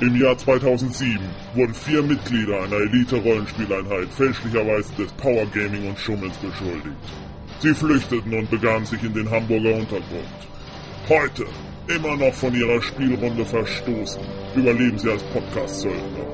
[0.00, 1.18] Im Jahr 2007
[1.54, 6.96] wurden vier Mitglieder einer Elite-Rollenspieleinheit fälschlicherweise des Power Gaming und Schummels beschuldigt.
[7.58, 10.38] Sie flüchteten und begaben sich in den Hamburger Untergrund.
[11.08, 11.46] Heute,
[11.88, 14.22] immer noch von ihrer Spielrunde verstoßen,
[14.54, 16.26] überleben sie als Podcast-Söldner.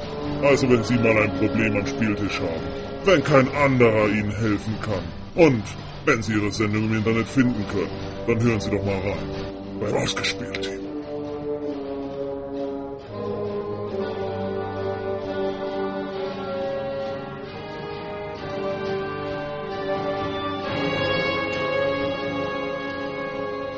[0.43, 5.05] Also wenn Sie mal ein Problem am Spieltisch haben, wenn kein anderer Ihnen helfen kann
[5.37, 5.63] und
[6.05, 7.91] wenn Sie Ihre Sendung im Internet finden können,
[8.27, 9.81] dann hören Sie doch mal rein.
[9.81, 10.84] Beim Ausgespielt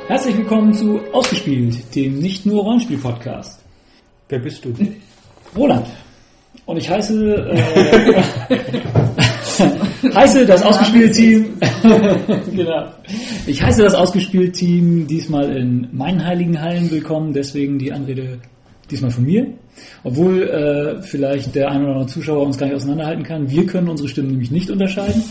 [0.09, 3.61] Herzlich willkommen zu Ausgespielt, dem nicht nur Rollenspiel-Podcast.
[4.29, 4.73] Wer bist du?
[5.57, 5.89] Roland.
[6.65, 8.23] Und ich heiße, äh,
[10.15, 11.59] heiße das Ausgespielt-Team,
[12.55, 12.93] genau.
[13.49, 18.39] Ich heiße das Ausgespielt-Team diesmal in meinen heiligen Hallen willkommen, deswegen die Anrede
[18.89, 19.49] diesmal von mir.
[20.05, 23.51] Obwohl äh, vielleicht der ein oder andere Zuschauer uns gar nicht auseinanderhalten kann.
[23.51, 25.25] Wir können unsere Stimmen nämlich nicht unterscheiden.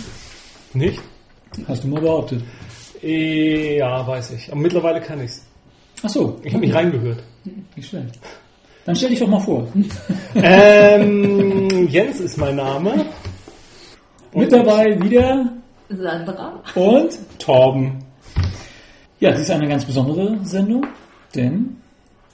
[0.74, 1.00] Nicht?
[1.66, 2.42] Hast du mal behauptet.
[3.06, 4.52] Eh, Ja, weiß ich.
[4.52, 5.46] Aber mittlerweile kann ich's.
[6.04, 7.24] Ach so, Ich habe mich reingehört.
[7.76, 8.20] nicht schlecht.
[8.86, 9.68] Dann stell dich doch mal vor.
[10.36, 13.06] ähm, Jens ist mein Name.
[14.34, 15.52] Mit dabei wieder
[15.90, 16.62] Sandra.
[16.76, 18.04] und Torben.
[19.20, 20.86] Ja, dies ist eine ganz besondere Sendung,
[21.34, 21.78] denn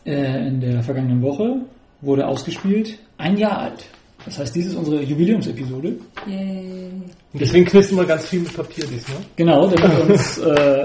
[0.05, 1.58] äh, in der vergangenen Woche
[2.02, 3.86] wurde ausgespielt ein Jahr alt.
[4.25, 5.95] Das heißt, dies ist unsere Jubiläumsepisode.
[6.27, 6.91] Yay.
[7.33, 9.17] Und deswegen knisten wir ganz viel mit Papier diesmal.
[9.36, 10.83] Genau, damit uns äh,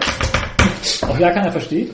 [1.03, 1.91] auch ja keiner versteht.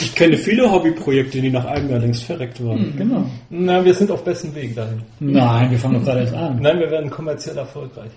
[0.00, 2.94] Ich kenne viele Hobbyprojekte, die nach einem Jahr längst verreckt waren.
[2.96, 3.24] Genau.
[3.50, 5.02] Na, wir sind auf besten Weg dahin.
[5.20, 6.58] Nein, wir fangen doch gerade erst an.
[6.60, 8.10] Nein, wir werden kommerziell erfolgreich.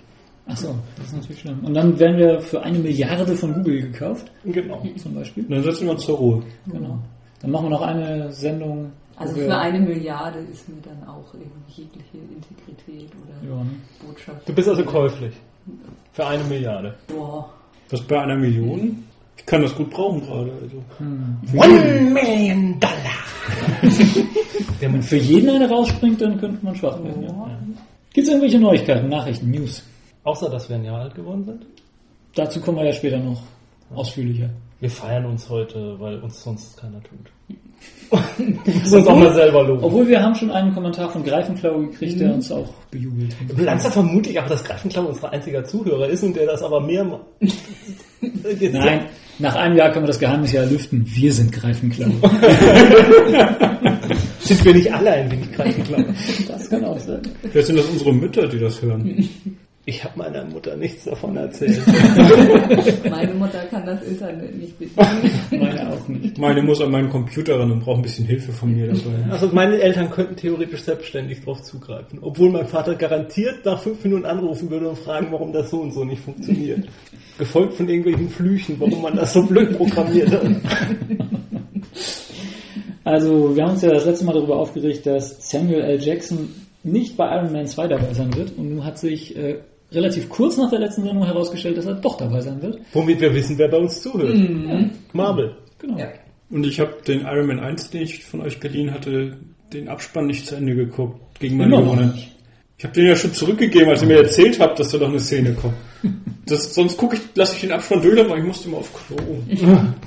[0.46, 1.58] Ach so, das ist natürlich schlimm.
[1.64, 4.82] Und dann werden wir für eine Milliarde von Google gekauft, Genau.
[4.96, 5.44] zum Beispiel.
[5.48, 6.42] Dann setzen wir uns zur Ruhe.
[6.66, 6.98] Genau.
[7.40, 8.90] Dann machen wir noch eine Sendung.
[9.16, 13.70] Also für eine Milliarde ist mir dann auch irgendwie jegliche Integrität oder Ja, ne?
[14.04, 14.48] Botschaft.
[14.48, 15.34] Du bist also käuflich.
[16.12, 16.94] Für eine Milliarde.
[17.06, 17.48] Boah.
[17.90, 19.04] Was bei einer Million?
[19.36, 20.52] Ich kann das gut brauchen gerade.
[20.62, 20.82] Also.
[21.56, 22.94] One Million Dollar.
[24.80, 27.22] Wenn für jeden eine rausspringt, dann könnte man schwach werden.
[27.22, 27.50] Ja.
[28.12, 29.82] Gibt es irgendwelche Neuigkeiten, Nachrichten, News?
[30.24, 31.66] Außer, dass wir ein Jahr alt geworden sind.
[32.34, 33.42] Dazu kommen wir ja später noch
[33.94, 34.50] ausführlicher.
[34.80, 37.58] Wir feiern uns heute, weil uns sonst keiner tut.
[38.66, 39.82] Müssen uns auch mal selber loben.
[39.82, 42.18] Obwohl wir haben schon einen Kommentar von Greifenklau gekriegt, Mhm.
[42.20, 43.58] der uns auch bejubelt hat.
[43.58, 47.02] Langsam vermute ich aber, dass Greifenklau unser einziger Zuhörer ist und der das aber mehr
[47.04, 47.22] macht.
[48.72, 49.06] Nein,
[49.40, 51.04] nach einem Jahr können wir das Geheimnis ja lüften.
[51.06, 52.06] Wir sind Greifenklau.
[54.40, 56.04] Sind wir nicht alle ein wenig Greifenklau?
[56.48, 57.22] Das kann auch sein.
[57.50, 59.26] Vielleicht sind das unsere Mütter, die das hören.
[59.86, 61.78] Ich habe meiner Mutter nichts davon erzählt.
[63.10, 65.30] Meine Mutter kann das Internet nicht bedienen.
[65.50, 66.23] Meine auch nicht.
[66.44, 69.00] Meine muss an meinen Computer ran und braucht ein bisschen Hilfe von mir dabei.
[69.30, 72.18] Also meine Eltern könnten theoretisch selbstständig drauf zugreifen.
[72.20, 75.92] Obwohl mein Vater garantiert nach fünf Minuten anrufen würde und fragen, warum das so und
[75.92, 76.86] so nicht funktioniert.
[77.38, 80.42] Gefolgt von irgendwelchen Flüchen, warum man das so blöd programmiert hat.
[83.06, 86.00] Also, wir haben uns ja das letzte Mal darüber aufgeregt, dass Samuel L.
[86.00, 86.48] Jackson
[86.82, 88.56] nicht bei Iron Man 2 dabei sein wird.
[88.56, 89.58] Und nun hat sich äh,
[89.92, 92.78] relativ kurz nach der letzten Sendung herausgestellt, dass er doch dabei sein wird.
[92.94, 94.34] Womit wir wissen, wer bei uns zuhört.
[95.12, 95.54] Marvel.
[95.78, 95.98] Genau.
[95.98, 96.06] Ja.
[96.50, 99.38] Und ich habe den Iron Man 1, den ich von euch geliehen hatte,
[99.72, 101.20] den Abspann nicht zu Ende geguckt.
[101.40, 102.28] Gegen meine Immer noch Gewohnheit.
[102.76, 105.20] Ich habe den ja schon zurückgegeben, als ihr mir erzählt habt, dass da doch eine
[105.20, 105.74] Szene kommt.
[106.46, 109.16] Das, sonst gucke ich, lasse ich den Abspann durch, aber ich musste mal auf Klo.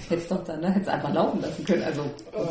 [0.09, 0.71] Hättest doch dann, ne?
[0.71, 1.81] hättest einfach laufen lassen können.
[1.81, 2.01] Also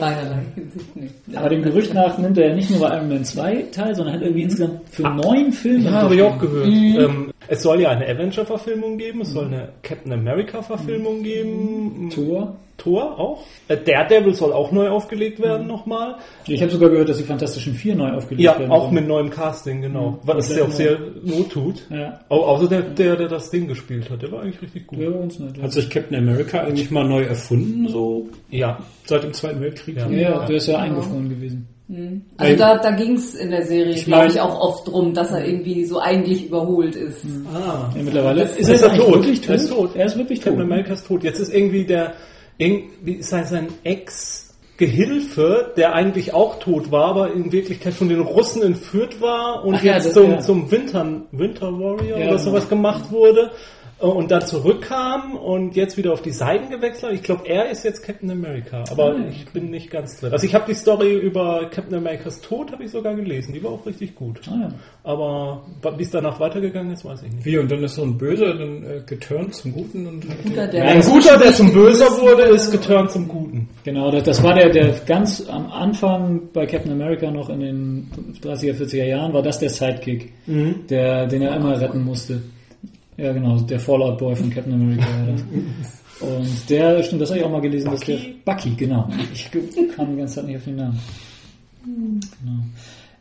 [0.00, 1.14] beiderlei Hinsicht nicht.
[1.32, 4.16] Aber dem Gerücht nach nimmt er ja nicht nur bei Iron Man 2 teil, sondern
[4.16, 5.84] hat irgendwie insgesamt für neun Filme.
[5.84, 6.66] Ja, habe ich auch gehört.
[6.66, 12.10] Ähm, es soll ja eine Avenger-Verfilmung geben, es soll eine Captain America-Verfilmung geben.
[12.14, 12.56] Thor.
[12.78, 13.42] Thor auch.
[13.68, 16.16] Äh, Daredevil soll auch neu aufgelegt werden nochmal.
[16.46, 18.70] Ich habe sogar gehört, dass die Fantastischen Vier neu aufgelegt Ja, werden.
[18.70, 18.94] auch sollen.
[18.96, 20.18] mit neuem Casting, genau.
[20.24, 21.82] Was komplett ja auch sehr not tut.
[21.88, 24.98] Ja, Au- Außer der, der, der das Ding gespielt hat, der war eigentlich richtig gut.
[24.98, 25.60] wäre bei uns nicht.
[25.62, 28.78] Hat sich Captain America eigentlich mal neu erfunden, so Ja.
[29.06, 29.96] seit dem Zweiten Weltkrieg?
[29.96, 30.08] Ja.
[30.10, 31.66] Ja, der ist ja eingefroren gewesen.
[32.36, 35.14] Also da, da ging es in der Serie, Ich glaube mein- ich, auch oft drum,
[35.14, 37.24] dass er irgendwie so eigentlich überholt ist.
[37.54, 37.90] Ah.
[37.96, 39.14] Ja, mittlerweile ist, ist er jetzt er tot.
[39.14, 39.48] wirklich tot.
[39.50, 39.90] Er ist tot.
[39.94, 40.46] Er ist wirklich tot.
[40.46, 41.22] Captain America ist tot.
[41.22, 42.14] Jetzt ist irgendwie der,
[42.58, 48.62] irgendwie sein, sein Ex-Gehilfe, der eigentlich auch tot war, aber in Wirklichkeit von den Russen
[48.62, 50.38] entführt war und Ach ja, jetzt das- zum, ja.
[50.40, 53.50] zum Winter, Winter Warrior Ja, oder sowas gemacht wurde.
[54.00, 57.18] Äh, und dann zurückkam und jetzt wieder auf die Seiten gewechselt hat.
[57.18, 60.32] Ich glaube, er ist jetzt Captain America, aber Ah, ich bin nicht ganz drin.
[60.32, 63.70] Also ich habe die Story über Captain Americas Tod habe ich sogar gelesen, die war
[63.72, 64.40] auch richtig gut.
[64.48, 64.68] Ah, ja.
[65.04, 65.64] Aber
[65.96, 67.44] wie es danach weitergegangen ist, weiß ich nicht.
[67.44, 70.84] Wie, und dann ist so ein Böser dann äh, geturnt zum Guten und Guter, der
[70.84, 73.68] Ein guter, der zum Böser wurde, ist geturnt zum Guten.
[73.84, 78.10] Genau, das, das war der, der ganz am Anfang bei Captain America noch in den
[78.42, 80.32] 30er, 40er Jahren, war das der Sidekick,
[80.90, 82.42] der, den er immer retten musste.
[83.16, 85.06] Ja, genau, der Fallout Boy von Captain America.
[86.20, 89.08] Und der, stimmt, das habe ich auch mal gelesen, dass der Bucky, genau.
[89.32, 89.50] Ich
[89.94, 91.00] kam die ganze Zeit nicht auf den Namen.
[91.84, 92.62] Genau.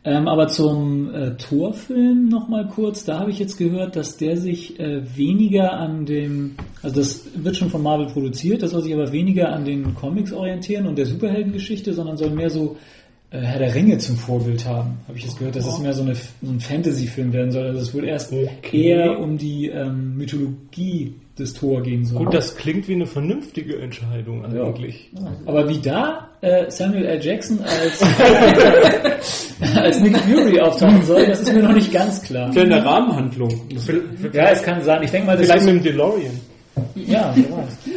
[0.04, 4.36] Ähm, aber zum äh, Torfilm noch mal kurz, da habe ich jetzt gehört, dass der
[4.36, 8.94] sich äh, weniger an dem, also das wird schon von Marvel produziert, das soll sich
[8.94, 12.76] aber weniger an den Comics orientieren und der Superheldengeschichte, sondern soll mehr so
[13.30, 16.14] Herr der Ringe zum Vorbild haben, habe ich jetzt gehört, dass es mehr so, eine,
[16.14, 17.66] so ein Fantasy-Film werden soll.
[17.66, 18.32] Also es wohl erst
[18.72, 22.24] eher um die ähm, Mythologie des Thor gehen soll.
[22.24, 25.10] Gut, das klingt wie eine vernünftige Entscheidung eigentlich.
[25.44, 27.22] Aber wie da äh, Samuel L.
[27.22, 28.02] Jackson als,
[29.76, 32.50] als Nick Fury auftauchen soll, das ist mir noch nicht ganz klar.
[32.52, 33.50] kleine Rahmenhandlung.
[33.74, 33.88] Das
[34.32, 35.02] Ja, es kann sein.
[35.02, 36.40] Ich denke mal, das Vielleicht ist, mit dem DeLorean.
[36.94, 37.34] Ja.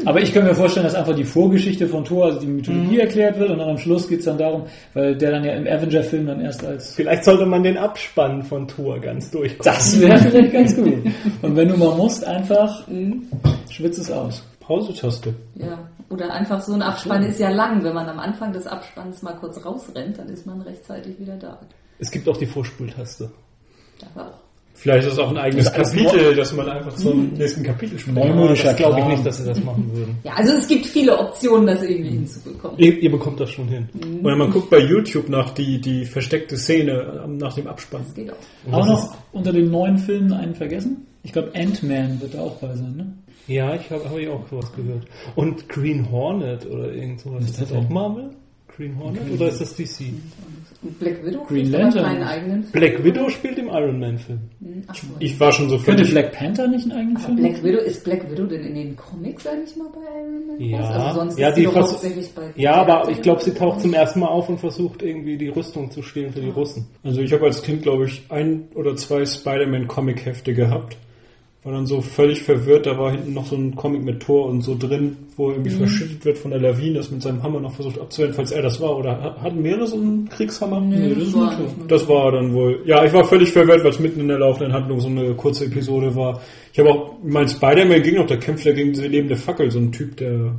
[0.05, 3.39] Aber ich könnte mir vorstellen, dass einfach die Vorgeschichte von Thor, also die Mythologie erklärt
[3.39, 6.41] wird und dann am Schluss geht's dann darum, weil der dann ja im Avenger-Film dann
[6.41, 9.71] erst als Vielleicht sollte man den Abspann von Thor ganz durchgucken.
[9.71, 11.05] das wäre vielleicht ganz gut.
[11.41, 12.83] Und wenn du mal musst, einfach
[13.69, 14.43] schwitz es aus.
[14.59, 15.33] Pause-Taste.
[15.55, 15.79] Ja,
[16.09, 17.83] oder einfach so ein Abspann ist ja lang.
[17.83, 21.59] Wenn man am Anfang des Abspanns mal kurz rausrennt, dann ist man rechtzeitig wieder da.
[21.97, 23.31] Es gibt auch die Vorspultaste.
[23.99, 24.48] Das auch.
[24.79, 28.17] Vielleicht ist es auch ein eigenes Das Kapitel, dass man einfach zum nächsten Kapitel springt.
[28.17, 30.17] Neumodischer Das glaube ich nicht, dass sie das machen würden.
[30.23, 32.79] Ja, also es gibt viele Optionen, das irgendwie hinzubekommen.
[32.79, 33.89] Ihr, ihr bekommt das schon hin.
[34.23, 38.03] Oder man guckt bei YouTube nach die, die versteckte Szene ähm, nach dem Abspann.
[38.05, 38.71] Das geht auch.
[38.71, 41.07] Aber noch unter den neuen Filmen einen vergessen?
[41.23, 43.13] Ich glaube, Ant-Man wird da auch bei sein, ne?
[43.47, 45.03] Ja, ich habe hab ich auch sowas gehört.
[45.35, 47.43] Und Green Hornet oder irgend sowas.
[47.43, 47.79] Ist das denn?
[47.79, 48.29] auch Marvel?
[48.79, 49.21] Green Hornet?
[49.33, 50.05] Oder ist das DC?
[50.81, 52.05] Und Black Widow Green Lantern.
[52.05, 52.71] keinen eigenen Film.
[52.71, 54.39] Black Widow spielt im Iron Man Film.
[54.87, 55.07] Ach so.
[55.19, 56.05] Ich war schon so Könnte.
[56.05, 58.95] Black Panther nicht einen eigenen Aber Film Black Widow, ist Black Widow denn in den
[58.95, 60.61] Comics eigentlich mal bei Iron Man?
[60.61, 60.79] Ja.
[60.79, 63.81] Also sonst Ja, ist die sie doch hauptsächlich bei Ja, aber ich glaube, sie taucht
[63.81, 66.87] zum ersten Mal auf und versucht irgendwie die Rüstung zu stehlen für die Russen.
[67.03, 70.95] Also ich habe als Kind, glaube ich, ein oder zwei Spider-Man-Comic-Hefte gehabt.
[71.69, 74.61] War dann so völlig verwirrt, da war hinten noch so ein Comic mit Tor und
[74.63, 77.73] so drin, wo er irgendwie verschüttet wird von der Lawine, das mit seinem Hammer noch
[77.75, 78.97] versucht abzuwenden, falls er das war.
[78.97, 80.81] Oder ha- hatten mehrere so einen Kriegshammer?
[80.81, 81.55] Nee, das ist war.
[81.87, 82.81] Das war dann wohl.
[82.85, 85.65] Ja, ich war völlig verwirrt, weil es mitten in der laufenden Handlung so eine kurze
[85.65, 86.41] Episode war.
[86.73, 89.77] Ich habe auch, mein Spider-Man ging noch, der kämpft ja gegen diese lebende Fackel, so
[89.77, 90.55] ein Typ, der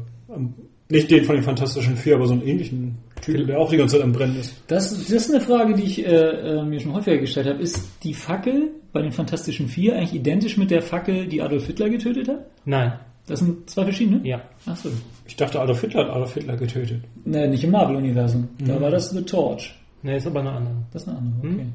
[0.88, 3.96] nicht den von den Fantastischen Vier, aber so einen ähnlichen Typ, der auch die ganze
[3.96, 4.54] Zeit am Brennen ist.
[4.66, 7.62] Das, das ist eine Frage, die ich äh, äh, mir schon häufiger gestellt habe.
[7.62, 11.88] Ist die Fackel bei den Fantastischen Vier eigentlich identisch mit der Fackel, die Adolf Hitler
[11.88, 12.46] getötet hat?
[12.64, 12.92] Nein.
[13.26, 14.26] Das sind zwei verschiedene?
[14.26, 14.42] Ja.
[14.66, 14.90] Ach so.
[15.26, 17.02] Ich dachte, Adolf Hitler hat Adolf Hitler getötet.
[17.24, 18.48] Nee, nicht im Marvel-Universum.
[18.58, 19.74] Da war das The Torch.
[20.02, 20.74] Ne, ist aber eine andere.
[20.92, 21.66] Das ist eine andere, okay.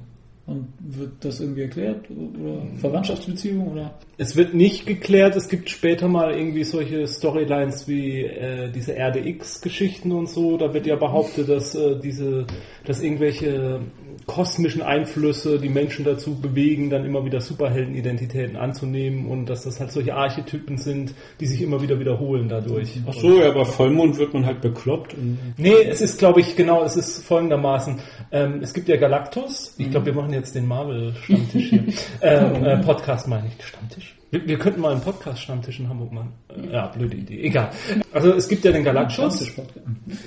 [0.47, 2.05] Und wird das irgendwie erklärt?
[2.11, 3.71] Oder Verwandtschaftsbeziehung?
[3.71, 3.97] Oder?
[4.17, 10.11] Es wird nicht geklärt, es gibt später mal irgendwie solche Storylines wie äh, diese RDX-Geschichten
[10.11, 10.55] und so.
[10.57, 12.45] Da wird ja behauptet, dass äh, diese,
[12.83, 13.81] dass irgendwelche
[14.25, 19.91] kosmischen Einflüsse die Menschen dazu bewegen, dann immer wieder Superheldenidentitäten anzunehmen und dass das halt
[19.91, 22.99] solche Archetypen sind, die sich immer wieder wiederholen dadurch.
[23.07, 25.15] Ach so, ja, bei Vollmond wird man halt bekloppt.
[25.57, 27.99] Nee, es ist, glaube ich, genau, es ist folgendermaßen.
[28.31, 29.75] Ähm, es gibt ja Galactus.
[29.77, 31.83] Ich glaube, wir machen jetzt den Marvel-Stammtisch hier.
[32.21, 33.65] ähm, äh, Podcast meine ich.
[33.65, 34.14] Stammtisch?
[34.35, 36.33] Wir, wir könnten mal einen Podcast-Stammtisch in Hamburg machen.
[36.49, 37.41] Äh, ja, blöde Idee.
[37.41, 37.69] Egal.
[38.11, 39.49] Also es gibt ja den Galactus.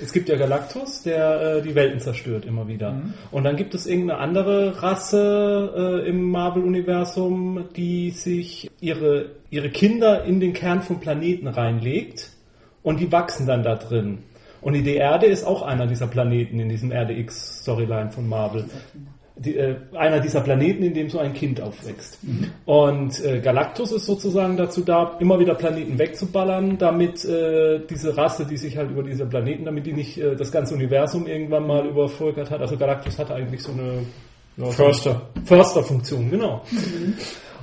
[0.01, 2.99] Es gibt ja Galactus, der äh, die Welten zerstört immer wieder.
[3.29, 10.23] Und dann gibt es irgendeine andere Rasse äh, im Marvel-Universum, die sich ihre, ihre Kinder
[10.23, 12.31] in den Kern vom Planeten reinlegt
[12.81, 14.23] und die wachsen dann da drin.
[14.61, 18.65] Und die Erde ist auch einer dieser Planeten in diesem RDX-Storyline von Marvel.
[19.39, 22.19] Die, äh, einer dieser Planeten, in dem so ein Kind aufwächst.
[22.65, 28.45] Und äh, Galactus ist sozusagen dazu da, immer wieder Planeten wegzuballern, damit äh, diese Rasse,
[28.45, 31.87] die sich halt über diese Planeten, damit die nicht äh, das ganze Universum irgendwann mal
[31.87, 32.59] übervölkert hat.
[32.59, 34.05] Also Galactus hatte eigentlich so eine
[34.57, 35.21] ja, Förster.
[35.45, 36.61] Försterfunktion, genau.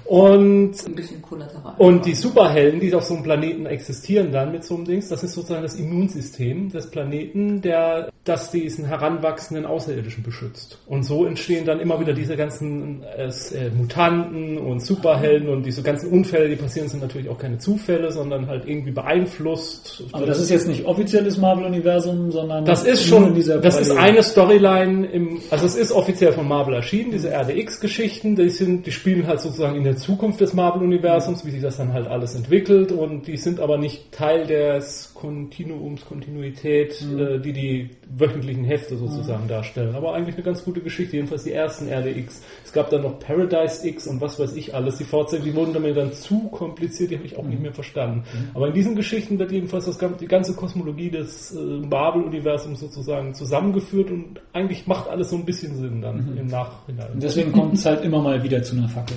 [0.08, 1.75] Und Ein bisschen kollateral.
[1.78, 5.22] und die Superhelden, die auf so einem Planeten existieren dann mit so einem Dings, das
[5.25, 10.78] ist sozusagen das Immunsystem des Planeten, der das diesen heranwachsenden Außerirdischen beschützt.
[10.86, 13.30] Und so entstehen dann immer wieder diese ganzen äh,
[13.76, 18.48] Mutanten und Superhelden und diese ganzen Unfälle, die passieren, sind natürlich auch keine Zufälle, sondern
[18.48, 20.04] halt irgendwie beeinflusst.
[20.12, 23.92] Aber das ist jetzt nicht offizielles Marvel-Universum, sondern Das ist schon, in dieser das ist
[23.92, 28.92] eine Storyline im, also es ist offiziell von Marvel erschienen, diese RDX-Geschichten, die sind, die
[28.92, 32.93] spielen halt sozusagen in der Zukunft des Marvel-Universums, wie sich das dann halt alles entwickelt
[32.93, 39.49] und die sind aber nicht Teil des Kontinuums, Kontinuität, äh, die die wöchentlichen Hefte sozusagen
[39.49, 39.95] darstellen.
[39.95, 42.43] Aber eigentlich eine ganz gute Geschichte, jedenfalls die ersten RDX.
[42.65, 44.99] Es gab dann noch Paradise X und was weiß ich alles.
[44.99, 48.25] Die Fortsetzungen, die wurden damit dann zu kompliziert, die habe ich auch nicht mehr verstanden.
[48.55, 54.11] Aber in diesen Geschichten wird jedenfalls das, die ganze Kosmologie des äh, Marvel-Universums sozusagen zusammengeführt
[54.11, 57.12] und eigentlich macht alles so ein bisschen Sinn dann im Nachhinein.
[57.15, 59.17] Und deswegen kommt es halt immer mal wieder zu einer Fackel.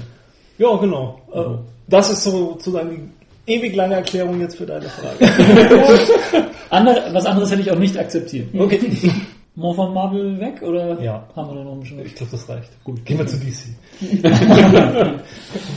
[0.60, 1.20] Ja, genau.
[1.34, 3.12] Äh, Das ist so sozusagen
[3.48, 5.25] die ewig lange Erklärung jetzt für deine Frage.
[6.70, 8.48] Andere, was anderes hätte ich auch nicht akzeptiert.
[8.56, 8.80] Okay.
[9.56, 11.28] More von Marvel weg oder Ja.
[11.36, 12.70] haben wir da noch ein bisschen Ich glaube, das reicht.
[12.84, 13.75] Gut, gehen wir zu DC.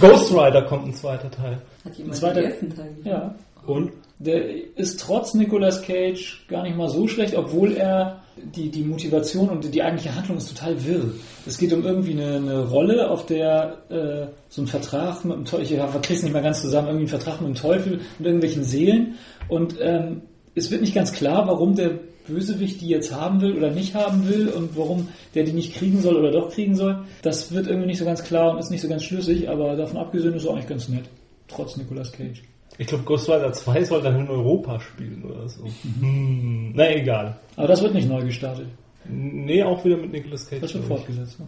[0.00, 1.58] Ghost Rider kommt ein zweiter Teil.
[1.84, 2.90] Hat jemand Zweiter- den ersten Teil?
[3.04, 3.34] Ja.
[3.66, 3.90] Und?
[4.18, 4.40] Der
[4.76, 9.74] ist trotz Nicolas Cage gar nicht mal so schlecht, obwohl er die, die Motivation und
[9.74, 11.12] die eigentliche Handlung ist total wirr.
[11.46, 15.44] Es geht um irgendwie eine, eine Rolle, auf der äh, so ein Vertrag mit dem
[15.44, 18.64] Teufel, ich verkrieg's nicht mehr ganz zusammen, irgendwie ein Vertrag mit dem Teufel und irgendwelchen
[18.64, 19.16] Seelen.
[19.48, 20.22] Und ähm,
[20.54, 24.28] es wird nicht ganz klar, warum der Bösewicht die jetzt haben will oder nicht haben
[24.28, 27.04] will und warum der die nicht kriegen soll oder doch kriegen soll.
[27.22, 29.98] Das wird irgendwie nicht so ganz klar und ist nicht so ganz schlüssig, aber davon
[29.98, 31.04] abgesehen ist es auch eigentlich ganz nett.
[31.48, 32.42] Trotz Nicolas Cage.
[32.78, 35.64] Ich glaube, Ghost Rider 2 soll dann in Europa spielen oder so.
[36.00, 37.36] Hm, na egal.
[37.56, 38.66] Aber das wird nicht neu gestartet.
[39.08, 40.60] Nee, auch wieder mit Nicolas Cage.
[40.62, 40.88] Das wird ich.
[40.88, 41.38] fortgesetzt.
[41.40, 41.46] ne?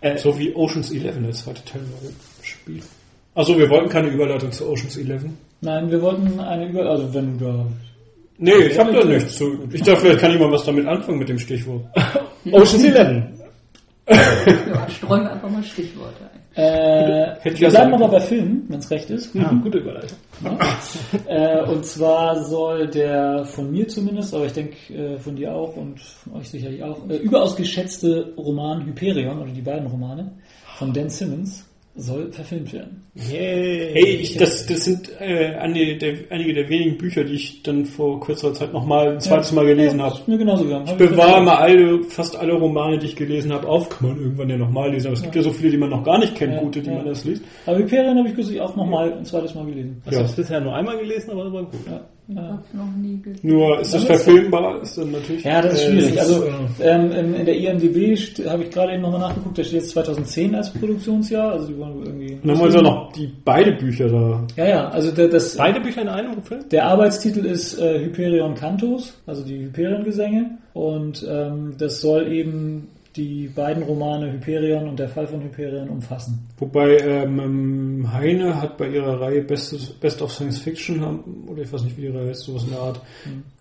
[0.00, 2.10] Äh, So wie Ocean's 11, der zweite Teil war
[2.42, 2.82] Spiel.
[3.34, 5.24] Also wir wollten keine Überleitung zu Ocean's 11.
[5.60, 6.88] Nein, wir wollten eine Über...
[6.90, 7.66] Also wenn du da...
[8.38, 9.58] Nee, ich habe da nichts zu.
[9.72, 11.84] Ich dachte, vielleicht kann jemand was damit anfangen mit dem Stichwort.
[12.52, 13.34] Ocean's Eleven.
[14.08, 16.37] Ja, streuen wir einfach mal Stichworte ein.
[16.54, 19.34] Äh, wir ja bleiben aber bei Filmen, wenn es recht ist.
[19.36, 20.18] Ah, gute Überleitung.
[21.26, 25.76] äh, und zwar soll der von mir zumindest, aber ich denke äh, von dir auch
[25.76, 30.32] und von euch sicherlich auch, äh, überaus geschätzte Roman Hyperion oder die beiden Romane
[30.76, 31.67] von Dan Simmons
[31.98, 33.04] soll verfilmt werden.
[33.14, 33.90] Yay.
[33.92, 37.84] Hey, ich, das, das sind äh, einige, der, einige der wenigen Bücher, die ich dann
[37.84, 40.20] vor kürzerer Zeit nochmal ein zweites Mal gelesen ja, habe.
[40.26, 40.84] Mir genauso gegangen.
[40.86, 43.88] Ich ich bewahre mal alle, fast alle Romane, die ich gelesen habe, auf.
[43.88, 45.08] Kann man irgendwann ja nochmal lesen.
[45.08, 46.90] Aber es gibt ja so viele, die man noch gar nicht kennt, Ja, gute, die
[46.90, 46.96] ja.
[46.96, 47.42] man erst liest.
[47.66, 50.00] Aber Hyperion habe ich kürzlich auch nochmal ein zweites Mal gelesen.
[50.06, 51.80] Ich habe es bisher nur einmal gelesen, aber das war gut.
[51.86, 52.42] Ja, ja.
[52.42, 53.40] Hab noch nie gesehen.
[53.42, 54.82] Nur ist das Das ist- verfilmbar?
[54.82, 55.44] Ist dann natürlich.
[55.44, 56.12] Ja, das ist äh, schwierig.
[56.14, 56.50] es Also äh,
[56.82, 58.16] ähm, in, in der IMDb
[58.46, 61.52] habe ich gerade eben nochmal nachgeguckt, da steht jetzt 2010 als Produktionsjahr.
[61.52, 62.34] Also die wollen irgendwie.
[62.34, 64.46] und dann wollen sie auch noch die beide Bücher da.
[64.56, 64.88] Ja, ja.
[64.88, 66.68] Also der, das, Beide Bücher in einem Film?
[66.70, 70.58] der Arbeitstitel ist äh, Hyperion Cantos, also die Hyperion-Gesänge.
[70.74, 76.48] Und ähm, das soll eben die beiden Romane Hyperion und der Fall von Hyperion umfassen.
[76.58, 81.02] Wobei ähm, Heine hat bei ihrer Reihe Bestes, Best of Science Fiction,
[81.46, 83.00] oder ich weiß nicht, wie die Reihe heißt, sowas in der Art,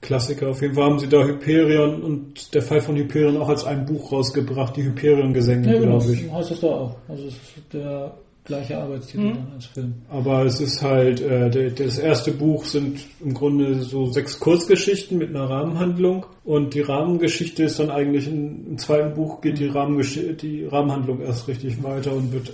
[0.01, 0.49] Klassiker.
[0.49, 3.85] Auf jeden Fall haben sie da Hyperion und der Fall von Hyperion auch als ein
[3.85, 5.97] Buch rausgebracht, die Hyperion-Gesänge, Ja, genau.
[5.97, 6.31] glaube ich.
[6.31, 6.95] Heißt das da auch.
[7.09, 8.13] Also es ist der
[8.47, 9.93] gleiche Arbeitstitel dann als Film.
[10.09, 15.29] Aber es ist halt, äh, das erste Buch sind im Grunde so sechs Kurzgeschichten mit
[15.29, 20.19] einer Rahmenhandlung und die Rahmengeschichte ist dann eigentlich in, im zweiten Buch geht die, Rahmengesch
[20.41, 22.53] die Rahmenhandlung erst richtig weiter und wird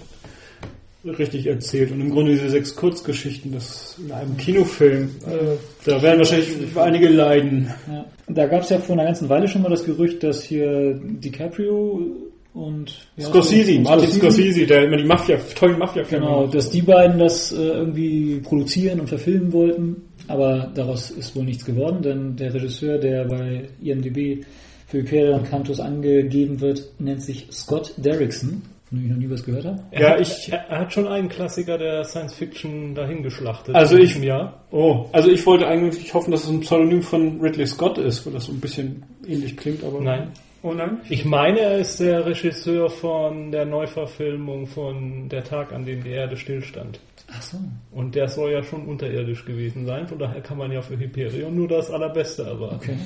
[1.05, 1.91] richtig erzählt.
[1.91, 7.09] Und im Grunde diese sechs Kurzgeschichten, das in einem Kinofilm, äh, da werden wahrscheinlich einige
[7.09, 7.69] leiden.
[7.87, 8.05] Ja.
[8.27, 12.32] Da gab es ja vor einer ganzen Weile schon mal das Gerücht, dass hier DiCaprio
[12.53, 13.79] und heißt Scorsese?
[13.79, 16.55] Martin Scorsese, der immer die Mafia, tollen Mafia-Filme Genau, macht.
[16.55, 19.95] dass die beiden das äh, irgendwie produzieren und verfilmen wollten,
[20.27, 24.45] aber daraus ist wohl nichts geworden, denn der Regisseur, der bei IMDb
[24.87, 29.43] für Hyperion Cantus angegeben wird, nennt sich Scott Derrickson, von dem ich noch nie was
[29.43, 29.79] gehört habe.
[29.91, 33.73] Ja, hat, ich- Er, hat schon einen Klassiker der Science Fiction dahingeschlachtet.
[33.75, 34.63] Also ich- Jahr.
[34.69, 38.33] Oh, also ich wollte eigentlich hoffen, dass es ein Pseudonym von Ridley Scott ist, weil
[38.33, 39.99] das so ein bisschen ähnlich klingt, aber.
[39.99, 40.27] Nein.
[40.63, 41.01] Oh nein?
[41.09, 46.11] Ich meine, er ist der Regisseur von der Neuverfilmung von Der Tag, an dem die
[46.11, 47.01] Erde stillstand.
[47.29, 47.57] Ach so.
[47.91, 50.07] Und der soll ja schon unterirdisch gewesen sein.
[50.07, 52.75] Von daher kann man ja für Hyperion nur das Allerbeste erwarten.
[52.75, 52.97] Okay.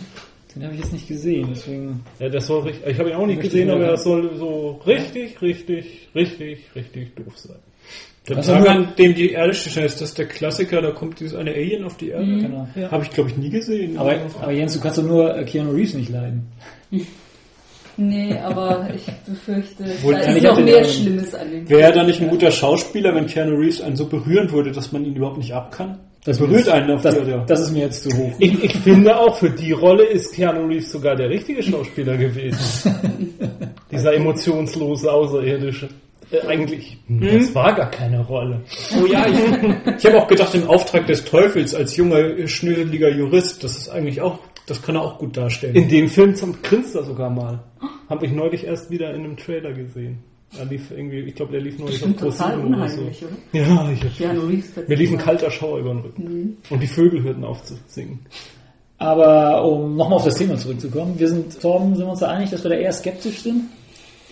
[0.54, 2.04] Den habe ich jetzt nicht gesehen, deswegen.
[2.20, 5.42] Ja, das soll richtig, ich habe ihn auch nicht gesehen, aber das soll so richtig,
[5.42, 7.58] richtig, richtig, richtig doof sein.
[8.28, 11.52] Der Tag, an dem die Erde steht, ist das der Klassiker, da kommt dieses eine
[11.52, 12.26] Alien auf die Erde.
[12.26, 12.68] Genau.
[12.92, 13.98] Habe ich, glaube ich, nie gesehen.
[13.98, 16.48] Aber, aber Jens, du kannst doch nur äh, Keanu Reeves nicht leiden.
[17.98, 22.04] Nee, aber ich befürchte, Wohl, da ist noch mehr Schlimmes an dem Wäre er da
[22.04, 25.39] nicht ein guter Schauspieler, wenn Keanu Reeves einen so berühren würde, dass man ihn überhaupt
[25.39, 25.98] nicht ab kann?
[26.24, 27.46] Das berührt einen auf das, die Erde.
[27.48, 28.34] das ist mir jetzt zu hoch.
[28.38, 32.60] Ich, ich finde auch, für die Rolle ist Keanu Reeves sogar der richtige Schauspieler gewesen.
[33.92, 35.88] Dieser emotionslose Außerirdische.
[36.30, 38.62] Äh, eigentlich, das war gar keine Rolle.
[39.01, 39.39] Oh ja, ich,
[40.00, 44.20] ich habe auch gedacht, im Auftrag des Teufels als junger, schnöseliger Jurist, das ist eigentlich
[44.20, 45.75] auch, das kann er auch gut darstellen.
[45.75, 47.63] In dem Film zum grinst er sogar mal.
[48.10, 50.20] Habe ich neulich erst wieder in einem Trailer gesehen.
[50.56, 53.32] Da lief irgendwie, ich glaube, der lief neulich auf ProSieben oder unheimlich, oder?
[53.52, 53.58] so.
[53.58, 56.58] Ja, ich, Reeves wird mir lief ein kalter Schauer über den Rücken.
[56.70, 58.20] Und die Vögel hörten auf zu singen.
[58.98, 62.50] Aber um nochmal auf das Thema zurückzukommen, wir sind, Torben, sind wir uns da einig,
[62.50, 63.66] dass wir da eher skeptisch sind?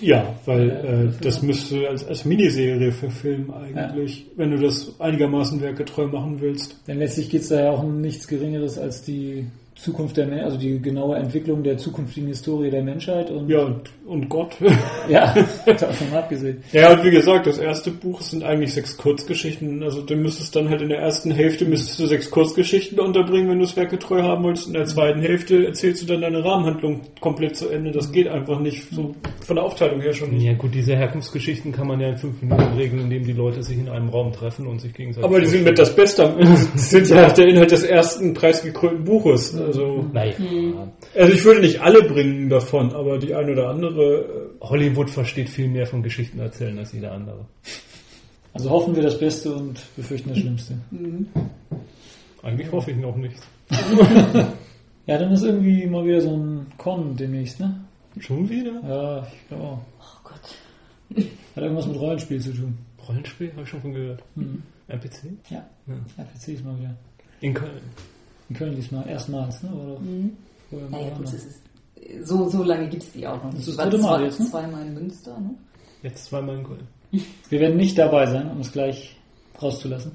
[0.02, 6.08] Ja, weil äh, das müsste als, als Miniserie verfilmen eigentlich, wenn du das einigermaßen werkgetreu
[6.08, 6.82] machen willst.
[6.88, 10.58] Denn letztlich geht es da ja auch um nichts Geringeres als die Zukunft der also
[10.58, 14.56] die genaue Entwicklung der zukünftigen Historie der Menschheit und Ja, und, und Gott.
[15.10, 16.64] ja davon abgesehen.
[16.72, 19.84] ja, und wie gesagt, das erste Buch sind eigentlich sechs Kurzgeschichten.
[19.84, 23.60] Also du müsstest dann halt in der ersten Hälfte müsstest du sechs Kurzgeschichten unterbringen, wenn
[23.60, 24.68] du es werkgetreu haben wolltest.
[24.68, 27.92] In der zweiten Hälfte erzählst du dann deine Rahmenhandlung komplett zu Ende.
[27.92, 30.46] Das geht einfach nicht so von der Aufteilung her schon nicht.
[30.46, 33.78] Ja gut, diese Herkunftsgeschichten kann man ja in fünf Minuten regeln, indem die Leute sich
[33.78, 35.26] in einem Raum treffen und sich gegenseitig...
[35.26, 36.34] Aber die sind mit das Beste.
[36.40, 39.54] Das sind ja der Inhalt des ersten preisgekrönten Buches.
[39.66, 40.34] Also, Naja,
[41.16, 44.50] also ich würde nicht alle bringen davon, aber die eine oder andere.
[44.62, 47.46] Hollywood versteht viel mehr von Geschichten erzählen als jeder andere.
[48.54, 50.76] Also hoffen wir das Beste und befürchten das Schlimmste.
[52.44, 53.36] Eigentlich hoffe ich noch nicht.
[55.08, 57.80] Ja, dann ist irgendwie mal wieder so ein Con demnächst, ne?
[58.20, 58.72] Schon wieder?
[58.88, 59.80] Ja, ich glaube auch.
[60.00, 61.26] Oh Gott.
[61.56, 62.76] Hat irgendwas mit Rollenspiel zu tun.
[63.08, 63.52] Rollenspiel?
[63.52, 64.24] Habe ich schon von gehört.
[64.34, 64.64] Mhm.
[64.88, 65.26] NPC?
[65.52, 65.94] Ja, Ja.
[66.18, 66.96] RPC ist mal wieder.
[67.42, 67.82] In Köln.
[68.50, 69.70] In Köln diesmal, erstmals, ne?
[69.74, 70.32] Oder Mhm.
[70.90, 71.62] Naja, gut, das ist,
[72.24, 73.62] so, so lange gibt es die auch noch Das nicht.
[73.64, 74.46] ist Ich das dritte Mal zwei, jetzt, ne?
[74.48, 75.50] zweimal in Münster, ne?
[76.04, 76.88] Jetzt zweimal in Köln.
[77.50, 79.16] Wir werden nicht dabei sein, um es gleich
[79.62, 80.12] rauszulassen.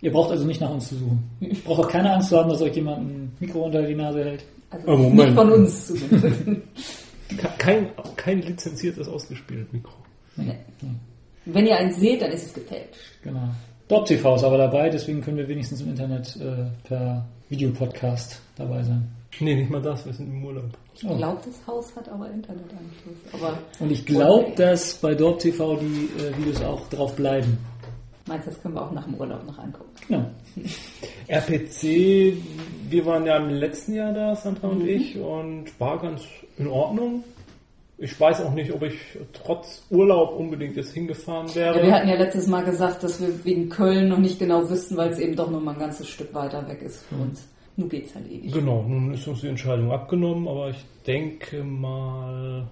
[0.00, 1.22] Ihr braucht also nicht nach uns zu suchen.
[1.64, 4.44] Braucht auch keine Angst zu haben, dass euch jemand ein Mikro unter die Nase hält.
[4.70, 5.92] Also Oh, nicht von uns.
[5.92, 6.62] Ke-
[7.58, 9.92] Kein, kein lizenziertes ausgespieltes Mikro.
[10.36, 10.54] Nee.
[11.44, 13.20] Wenn ihr eins seht, dann ist es gefälscht.
[13.22, 13.48] Genau.
[13.88, 18.82] Dorp TV ist aber dabei, deswegen können wir wenigstens im Internet äh, per Videopodcast dabei
[18.82, 19.08] sein.
[19.40, 20.64] Nee, nicht mal das, wir sind im Urlaub.
[20.94, 23.16] Ich glaube, das Haus hat aber Internetanschluss.
[23.32, 27.58] Aber Und ich glaube, dass bei Dorp TV die äh, Videos auch drauf bleiben.
[28.26, 29.90] meinst du, das können wir auch nach dem Urlaub noch angucken?
[30.08, 30.30] Ja.
[31.28, 32.36] RPC,
[32.88, 36.22] wir waren ja im letzten Jahr da, Sandra und ich, und war ganz
[36.56, 37.24] in Ordnung.
[37.98, 38.98] Ich weiß auch nicht, ob ich
[39.32, 41.78] trotz Urlaub unbedingt jetzt hingefahren wäre.
[41.78, 44.96] Ja, wir hatten ja letztes Mal gesagt, dass wir wegen Köln noch nicht genau wüssten,
[44.98, 47.48] weil es eben doch noch mal ein ganzes Stück weiter weg ist für uns.
[47.76, 48.52] Nun geht's halt ewig.
[48.52, 52.66] Genau, nun ist uns die Entscheidung abgenommen, aber ich denke mal,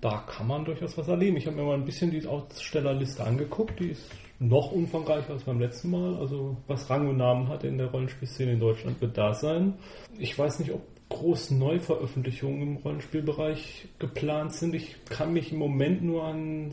[0.00, 1.36] da kann man durchaus was erleben.
[1.36, 5.60] Ich habe mir mal ein bisschen die Ausstellerliste angeguckt, die ist noch umfangreicher als beim
[5.60, 6.16] letzten Mal.
[6.16, 9.74] Also was Rang und Namen hat in der Rollenspielszene in Deutschland wird da sein.
[10.18, 14.74] Ich weiß nicht, ob große Neuveröffentlichungen im Rollenspielbereich geplant sind.
[14.74, 16.72] Ich kann mich im Moment nur an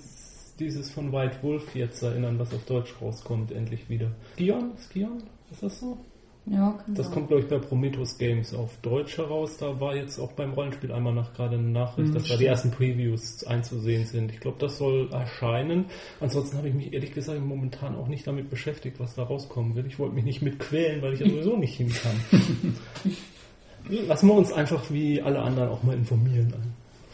[0.60, 4.12] dieses von White Wolf jetzt erinnern, was auf Deutsch rauskommt, endlich wieder.
[4.36, 4.72] Skion?
[4.78, 5.24] Skion?
[5.52, 5.98] Ist das so?
[6.48, 7.14] Ja, kann Das sein.
[7.14, 9.58] kommt, glaube ich, bei Prometheus Games auf Deutsch heraus.
[9.58, 12.34] Da war jetzt auch beim Rollenspiel einmal nach gerade eine Nachricht, Mhm, dass da die
[12.36, 12.50] stimmt.
[12.50, 14.32] ersten Previews einzusehen sind.
[14.32, 15.86] Ich glaube, das soll erscheinen.
[16.20, 19.86] Ansonsten habe ich mich ehrlich gesagt momentan auch nicht damit beschäftigt, was da rauskommen will.
[19.86, 22.16] Ich wollte mich nicht mitquälen, weil ich ja sowieso nicht hin kann.
[23.90, 26.54] Lassen wir uns einfach wie alle anderen auch mal informieren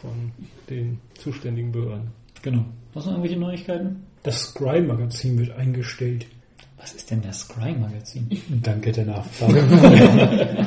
[0.00, 0.32] von
[0.70, 2.10] den zuständigen Behörden.
[2.42, 2.64] Genau.
[2.94, 4.04] Hast du noch irgendwelche Neuigkeiten?
[4.22, 6.26] Das Scry-Magazin wird eingestellt.
[6.78, 8.28] Was ist denn das Scry-Magazin?
[8.62, 10.66] Danke der Nachfrage.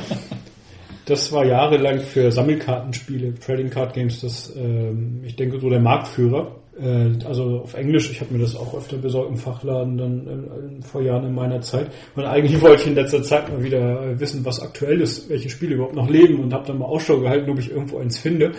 [1.06, 6.61] das war jahrelang für Sammelkartenspiele, Trading Card Games, das, ähm, ich denke, so der Marktführer.
[6.80, 10.82] Äh, also auf Englisch, ich habe mir das auch öfter besorgt im Fachladen dann äh,
[10.82, 11.90] vor Jahren in meiner Zeit.
[12.16, 15.50] Und eigentlich wollte ich in letzter Zeit mal wieder äh, wissen, was aktuell ist, welche
[15.50, 18.52] Spiele überhaupt noch leben und habe dann mal Ausschau gehalten, ob ich irgendwo eins finde.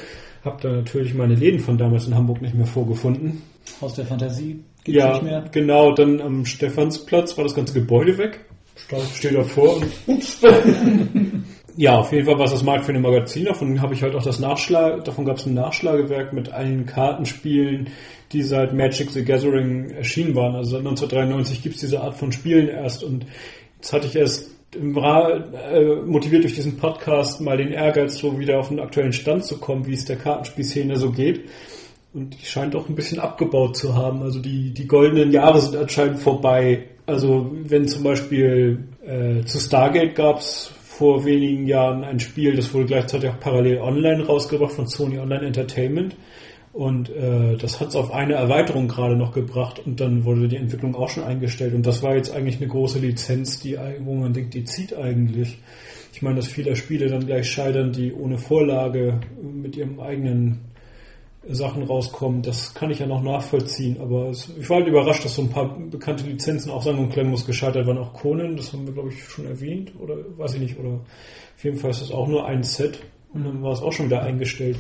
[0.43, 3.41] Habe da natürlich meine Läden von damals in Hamburg nicht mehr vorgefunden.
[3.81, 5.45] Haus der Fantasie gibt's Ja, nicht mehr.
[5.51, 8.41] genau, dann am Stephansplatz war das ganze Gebäude weg.
[9.15, 10.41] Steht davor und ups.
[11.75, 13.45] ja, auf jeden Fall war es das marktführende Magazin.
[13.45, 17.89] Davon habe ich halt auch das Nachschlag, davon gab es ein Nachschlagewerk mit allen Kartenspielen,
[18.31, 20.55] die seit Magic the Gathering erschienen waren.
[20.55, 23.25] Also seit 1993 gibt es diese Art von Spielen erst und
[23.77, 28.69] jetzt hatte ich erst äh, motiviert durch diesen Podcast mal den Ehrgeiz, so wieder auf
[28.69, 31.49] den aktuellen Stand zu kommen, wie es der Kartenspielszene so geht.
[32.13, 34.21] Und die scheint auch ein bisschen abgebaut zu haben.
[34.21, 36.83] Also die, die goldenen Jahre sind anscheinend vorbei.
[37.05, 42.73] Also wenn zum Beispiel äh, zu Stargate gab es vor wenigen Jahren ein Spiel, das
[42.73, 46.15] wurde gleichzeitig auch parallel online rausgebracht von Sony Online Entertainment.
[46.71, 50.55] Und äh, das hat es auf eine Erweiterung gerade noch gebracht und dann wurde die
[50.55, 51.73] Entwicklung auch schon eingestellt.
[51.73, 55.59] Und das war jetzt eigentlich eine große Lizenz, die, wo man denkt, die zieht eigentlich.
[56.13, 60.61] Ich meine, dass viele Spiele dann gleich scheitern, die ohne Vorlage mit ihrem eigenen
[61.49, 65.35] Sachen rauskommen, das kann ich ja noch nachvollziehen, aber es, ich war halt überrascht, dass
[65.35, 68.85] so ein paar bekannte Lizenzen auch Sang und Klangmus gescheitert waren, auch Conan, das haben
[68.85, 70.99] wir glaube ich schon erwähnt, oder weiß ich nicht, oder
[71.55, 72.99] auf jeden Fall ist das auch nur ein Set
[73.33, 74.77] Und dann war es auch schon wieder eingestellt.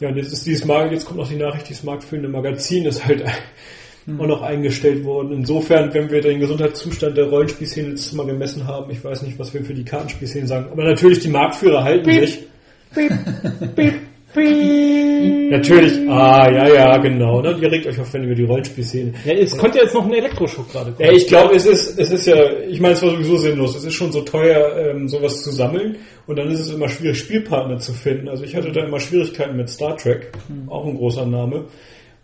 [0.00, 3.04] Ja, und jetzt ist dieses Mag jetzt kommt noch die Nachricht, dieses marktführende Magazin ist
[3.04, 3.24] halt
[4.18, 5.32] auch noch eingestellt worden.
[5.32, 9.52] Insofern, wenn wir den Gesundheitszustand der Rollenspielszene jetzt mal gemessen haben, ich weiß nicht, was
[9.52, 12.40] wir für die Kartenspielszene sagen, aber natürlich die Marktführer halten sich.
[14.34, 17.40] Natürlich, ah, ja, ja, genau.
[17.42, 17.58] Ne?
[17.60, 19.12] Ihr regt euch auf, wenn über die Rollenspielszene.
[19.24, 21.08] Ja, es konnte ja jetzt noch ein Elektroschock gerade kommen.
[21.08, 22.36] Ja, ich glaube, es ist, es ist ja,
[22.68, 23.76] ich meine, es war sowieso sinnlos.
[23.76, 27.18] Es ist schon so teuer, ähm, sowas zu sammeln und dann ist es immer schwierig,
[27.18, 28.28] Spielpartner zu finden.
[28.28, 30.30] Also ich hatte da immer Schwierigkeiten mit Star Trek,
[30.68, 31.64] auch ein großer Name.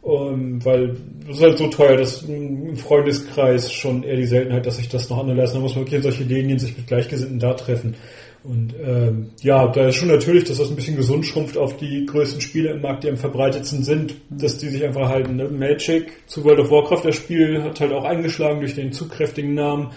[0.02, 0.94] Um, weil
[1.26, 5.10] das ist halt so teuer, dass im Freundeskreis schon eher die Seltenheit, dass sich das
[5.10, 5.52] noch anlässt.
[5.52, 7.96] Da muss man wirklich in solche Linien sich mit Gleichgesinnten da treffen.
[8.48, 12.06] Und ähm, ja, da ist schon natürlich, dass das ein bisschen gesund schrumpft auf die
[12.06, 15.36] größten Spiele im Markt, die am verbreitetsten sind, dass die sich einfach halten.
[15.36, 15.48] Ne?
[15.48, 19.54] Magic zu World of Warcraft, das Spiel hat halt auch eingeschlagen durch den zu kräftigen
[19.54, 19.90] Namen.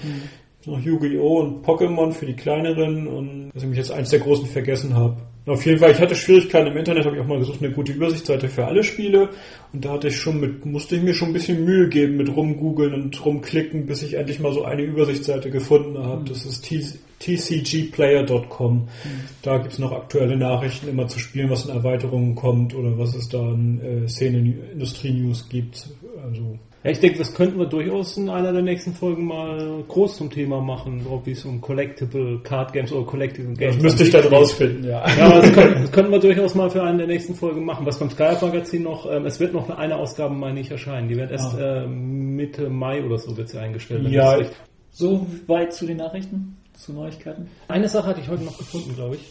[0.66, 1.40] Noch Yu-Gi-Oh!
[1.40, 5.18] und Pokémon für die kleineren und dass ich mich jetzt eins der großen vergessen habe.
[5.46, 7.92] Auf jeden Fall, ich hatte Schwierigkeiten im Internet, habe ich auch mal gesucht, eine gute
[7.94, 9.30] Übersichtsseite für alle Spiele.
[9.74, 12.36] Und da hatte ich schon mit, musste ich mir schon ein bisschen Mühe geben mit
[12.36, 16.24] rumgoogeln und rumklicken, bis ich endlich mal so eine Übersichtsseite gefunden habe.
[16.30, 16.70] Das ist
[17.20, 18.88] tcgplayer.com.
[19.42, 23.30] Da gibt's noch aktuelle Nachrichten immer zu spielen, was in Erweiterungen kommt oder was es
[23.30, 25.90] da an äh, Szene-Industrie-News gibt.
[26.24, 30.16] Also Ja, ich denke, das könnten wir durchaus in einer der nächsten Folgen mal groß
[30.16, 34.04] zum Thema machen, so wie es um Collectible Card Games oder Collectible Games das müsste
[34.04, 35.06] ich dann rausfinden, ja.
[35.18, 37.86] Ja, aber das können, das können wir durchaus mal für eine der nächsten Folgen machen.
[37.86, 41.10] Was beim Skype Magazin noch, ähm, es wird noch eine Ausgabe mal nicht erscheinen.
[41.10, 44.08] Die wird erst äh, Mitte Mai oder so wird sie eingestellt.
[44.08, 44.40] Ja,
[44.92, 47.48] So weit zu den Nachrichten, zu Neuigkeiten.
[47.68, 49.22] Eine Sache hatte ich heute noch gefunden, glaube ich.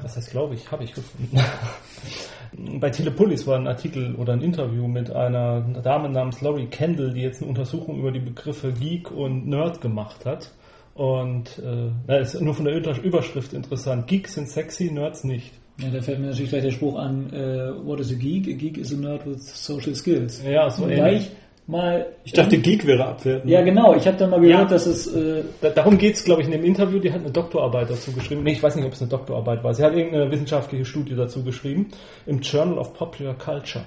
[0.00, 1.36] Was heißt, glaube ich, habe ich gefunden.
[2.80, 7.22] Bei Telepolis war ein Artikel oder ein Interview mit einer Dame namens Laurie Kendall, die
[7.22, 10.50] jetzt eine Untersuchung über die Begriffe Geek und Nerd gemacht hat.
[10.94, 14.06] Und äh, na, ist nur von der Über- Überschrift interessant.
[14.06, 15.52] Geeks sind sexy, Nerds nicht.
[15.78, 18.46] Ja, da fällt mir natürlich gleich der Spruch an, äh, what is a geek?
[18.46, 20.42] A geek is a nerd with social skills.
[20.44, 21.30] Ja, so ähnlich.
[21.64, 22.06] Ich mal...
[22.24, 23.50] Ich dachte, Geek wäre abwertend.
[23.50, 23.94] Ja, genau.
[23.94, 24.64] Ich habe dann mal gehört, Ja.
[24.68, 25.06] dass es...
[25.14, 26.98] Äh, Da, darum geht's, glaube ich, in dem Interview.
[26.98, 28.42] Die hat eine Doktorarbeit dazu geschrieben.
[28.42, 29.74] Nee, ich weiß nicht, ob es eine Doktorarbeit war.
[29.74, 31.88] Sie hat irgendeine wissenschaftliche Studie dazu geschrieben
[32.26, 33.84] im Journal of Popular Culture.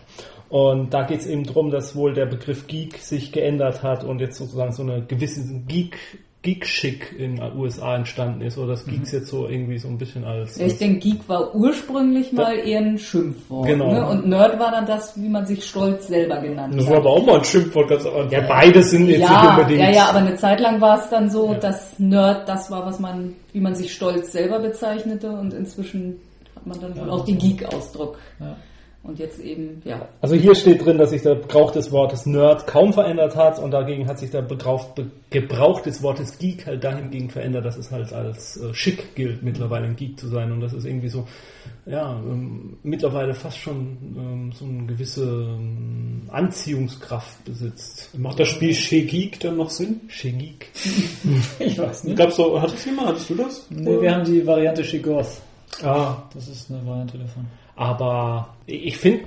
[0.50, 4.38] Und da geht's eben drum, dass wohl der Begriff Geek sich geändert hat und jetzt
[4.38, 5.98] sozusagen so eine gewisse Geek
[6.46, 10.24] Geek-Schick in den USA entstanden ist oder dass Geeks jetzt so irgendwie so ein bisschen
[10.24, 13.68] als Ja, ich denke, Geek war ursprünglich mal eher ein Schimpfwort.
[13.68, 13.92] Genau.
[13.92, 14.08] Ne?
[14.08, 16.92] Und Nerd war dann das, wie man sich stolz selber genannt Das hat.
[16.92, 18.30] war aber auch mal ein Schimpfwort Anfang.
[18.30, 21.10] ja beides sind jetzt nicht ja, unbedingt ja, ja, aber eine Zeit lang war es
[21.10, 21.60] dann so, Ja.
[21.60, 26.20] dass Nerd das war, was man, wie man sich stolz selber bezeichnete und inzwischen
[26.56, 28.18] hat man dann wohl auch den Geek-Ausdruck.
[28.40, 28.56] ja.
[29.06, 30.08] Und jetzt eben, ja.
[30.20, 33.70] Also hier steht drin, dass sich der Gebrauch des Wortes Nerd kaum verändert hat und
[33.70, 34.96] dagegen hat sich der Gebrauch,
[35.30, 39.86] Gebrauch des Wortes Geek halt dahingegen verändert, dass es halt als äh, schick gilt, mittlerweile
[39.86, 41.28] ein Geek zu sein und das ist irgendwie so,
[41.86, 48.18] ja, ähm, mittlerweile fast schon ähm, so eine gewisse ähm, Anziehungskraft besitzt.
[48.18, 50.02] Macht das Spiel She Geek dann noch Sinn?
[50.08, 50.72] Schick Geek.
[51.60, 52.18] Ich weiß nicht.
[52.18, 53.68] Gab's so, hattest du jemand, hattest du das?
[53.70, 55.42] Nee, wir haben die Variante Shigoth.
[55.84, 57.46] Ah, Das ist eine Variante davon.
[57.76, 59.26] Aber ich finde,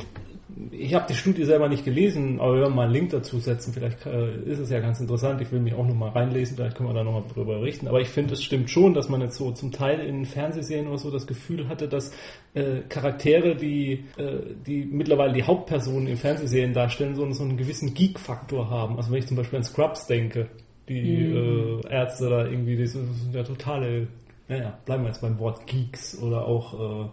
[0.70, 4.06] ich habe die Studie selber nicht gelesen, aber wir mal einen Link dazu setzen, vielleicht
[4.06, 5.40] äh, ist es ja ganz interessant.
[5.40, 7.86] Ich will mich auch noch mal reinlesen, vielleicht können wir da noch mal drüber berichten.
[7.88, 10.98] Aber ich finde, es stimmt schon, dass man jetzt so zum Teil in Fernsehserien oder
[10.98, 12.12] so das Gefühl hatte, dass
[12.54, 17.94] äh, Charaktere, die, äh, die mittlerweile die Hauptpersonen in Fernsehserien darstellen, so, so einen gewissen
[17.94, 18.96] Geek-Faktor haben.
[18.96, 20.48] Also wenn ich zum Beispiel an Scrubs denke,
[20.88, 24.08] die äh, Ärzte da irgendwie, das sind ja totale
[24.48, 27.08] naja, bleiben wir jetzt beim Wort Geeks oder auch äh,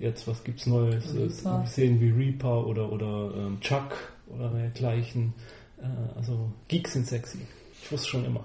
[0.00, 1.14] jetzt, was gibt's Neues?
[1.14, 1.64] Reaper.
[1.66, 3.96] Serien wie Reaper oder, oder ähm, Chuck
[4.28, 5.34] oder dergleichen.
[5.80, 7.38] Äh, also Geeks sind sexy.
[7.82, 8.44] Ich wusste schon immer.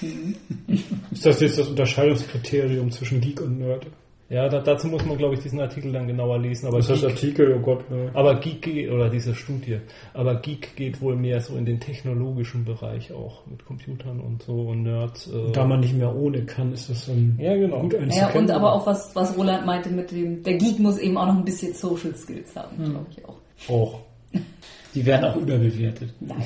[1.10, 3.86] ist das jetzt das Unterscheidungskriterium zwischen Geek und Nerd?
[4.28, 6.66] Ja, da, dazu muss man, glaube ich, diesen Artikel dann genauer lesen.
[6.66, 7.84] Aber Das heißt Geek, Artikel, oh Gott.
[7.90, 8.10] Ja.
[8.14, 9.78] aber Geek geht, oder diese Studie,
[10.14, 14.54] aber Geek geht wohl mehr so in den technologischen Bereich auch mit Computern und so
[14.68, 15.28] und Nerd.
[15.30, 17.80] Äh, Da man nicht mehr ohne kann, ist das dann Ja, genau.
[17.82, 21.18] gut Ja, und aber auch was, was Roland meinte mit dem, der Geek muss eben
[21.18, 23.36] auch noch ein bisschen Social Skills haben, glaube ich auch.
[23.68, 24.00] auch.
[24.94, 26.10] Die werden auch überbewertet.
[26.20, 26.40] Naja,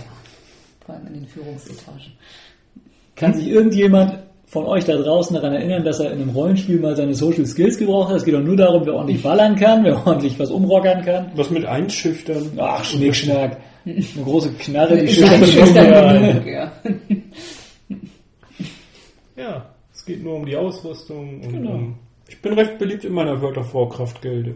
[0.84, 2.00] vor allem in den Führungsetagen.
[3.14, 6.94] Kann sich irgendjemand von euch da draußen daran erinnern, dass er in einem Rollenspiel mal
[6.96, 8.16] seine Social Skills gebraucht hat?
[8.18, 11.30] Es geht doch nur darum, wer ordentlich ballern kann, wer ordentlich was umrockern kann.
[11.34, 12.50] Was mit Einschüchtern?
[12.56, 13.58] Ach, Schnickschnack.
[13.84, 15.42] Eine große Knarre, die schüchtern
[16.12, 16.72] genug, ja.
[19.36, 21.72] Ja, es geht nur um die Ausrüstung und Genau.
[21.72, 21.94] um
[22.28, 24.54] Ich bin recht beliebt in meiner World of Warcraft-Gilde.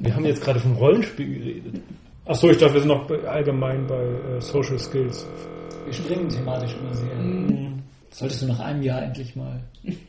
[0.00, 1.82] Wir haben jetzt gerade vom Rollenspiel geredet.
[2.24, 5.26] Achso, ich dachte, wir sind noch allgemein bei äh, Social Skills.
[5.84, 7.14] Wir springen thematisch immer sehr.
[7.16, 7.75] Mhm.
[8.16, 9.60] Solltest du nach einem Jahr endlich mal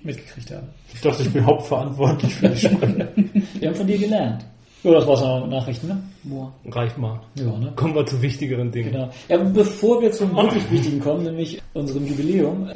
[0.02, 0.70] mitgekriegt haben.
[0.94, 3.12] Ich dachte, ich bin hauptverantwortlich für die Spiele.
[3.60, 4.46] Wir haben von dir gelernt.
[4.84, 6.02] Ja, das war's noch Nachrichten, ne?
[6.24, 6.54] Boah.
[6.72, 7.20] Reicht mal.
[7.36, 7.74] Ja, ne?
[7.76, 8.94] Kommen wir zu wichtigeren Dingen.
[8.94, 9.10] Genau.
[9.28, 12.72] Ja, bevor wir zum wirklich Wichtigen kommen, nämlich unserem Jubiläum,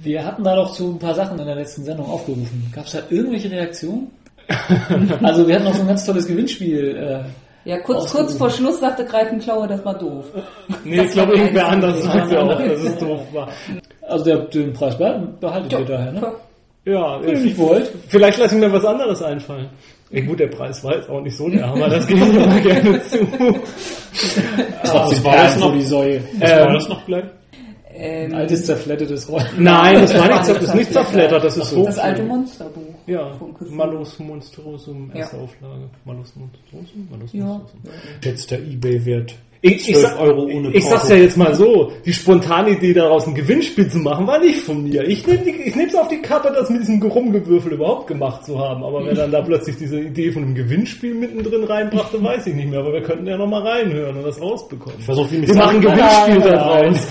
[0.00, 2.70] wir hatten da doch zu ein paar Sachen in der letzten Sendung aufgerufen.
[2.72, 4.12] Gab es da irgendwelche Reaktionen?
[5.22, 6.96] also wir hatten noch so ein ganz tolles Gewinnspiel.
[6.96, 10.26] Äh, Ja, kurz, kurz vor Schluss sagte Greifenklaue, das war doof.
[10.84, 13.48] Nee, ich glaube, irgendwer anders sagte auch, dass es doof war.
[14.08, 16.32] Also der, den Preis behalten- behaltet ihr daher, ne?
[16.84, 17.90] Ja, Wenn ihr nicht wollt.
[18.08, 19.68] vielleicht lasse ich mir was anderes einfallen.
[20.10, 22.60] Ja, gut, der Preis war jetzt auch nicht so der Hammer, das gebe ich aber
[22.60, 23.18] gerne zu.
[24.84, 26.22] Trotzdem war das noch- die Säue.
[26.38, 27.24] Was Ähm, war das noch gleich?
[28.00, 29.46] Ähm, Ein altes zerflettertes Rollen.
[29.58, 31.84] Nein, das war nicht, das ist nicht zerfleddert, das ist so.
[31.84, 32.94] das alte Monsterbuch.
[33.06, 33.32] Ja.
[33.70, 35.20] Malus Monstrosum, Ja.
[35.20, 35.90] erste Auflage.
[36.04, 37.08] Malus Monstrosum?
[37.10, 37.44] Malus Ja.
[37.44, 37.90] Monstrosum.
[38.22, 39.34] Jetzt der Ebay-Wert.
[39.60, 42.92] Ich, ich, 12 sag, Euro ohne ich sag's ja jetzt mal so, die spontane Idee
[42.92, 45.02] daraus ein Gewinnspiel zu machen, war nicht von mir.
[45.04, 48.84] Ich nehme ich nehm's auf die Kappe, das mit diesem Rumgewürfel überhaupt gemacht zu haben.
[48.84, 52.70] Aber wer dann da plötzlich diese Idee von einem Gewinnspiel mittendrin reinbrachte, weiß ich nicht
[52.70, 52.80] mehr.
[52.80, 54.98] Aber wir könnten ja nochmal reinhören und das rausbekommen.
[55.00, 57.08] Ich versuche, wie Wir machen ein Gewinnspiel da draus.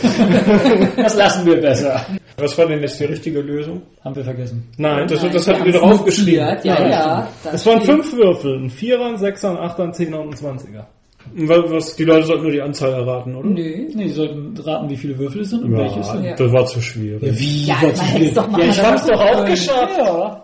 [0.97, 2.05] Das lassen wir besser.
[2.37, 3.81] Was war denn jetzt die richtige Lösung?
[4.03, 4.67] Haben wir vergessen.
[4.77, 6.45] Nein, Das, das, das hatten wir draufgeschrieben.
[6.45, 7.27] notiert, Ja, ja.
[7.51, 8.59] es waren fünf Würfel.
[8.63, 10.87] Ein Vierer, ein Sechser, ein Achter, ein Zehner und ein Zwanziger.
[11.35, 13.47] Was, die Leute sollten nur die Anzahl erraten, oder?
[13.49, 13.87] Nö.
[13.93, 16.23] Nee, die sollten raten, wie viele Würfel es sind und welche es sind.
[16.23, 17.39] Ja, das war zu schwierig.
[17.39, 17.65] wie?
[17.65, 18.31] Ja, wie es viel?
[18.33, 19.45] doch machen ja, ich hab's doch auch Können.
[19.51, 19.97] geschafft.
[19.97, 20.43] Ja.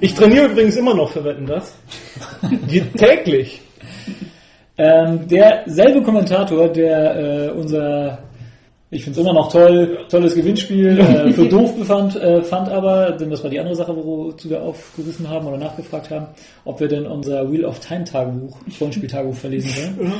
[0.00, 1.76] Ich trainiere übrigens immer noch für Wetten, das.
[2.96, 3.60] Täglich.
[4.76, 8.18] Ähm, derselbe Kommentator, der äh, unser,
[8.94, 13.10] ich finde es immer noch toll, tolles Gewinnspiel äh, für doof befand, äh, fand aber,
[13.12, 16.28] denn das war die andere Sache, wozu wir aufgerufen haben oder nachgefragt haben,
[16.64, 20.12] ob wir denn unser Wheel of Time Tagebuch, Rollenspiel-Tagebuch verlesen sollen.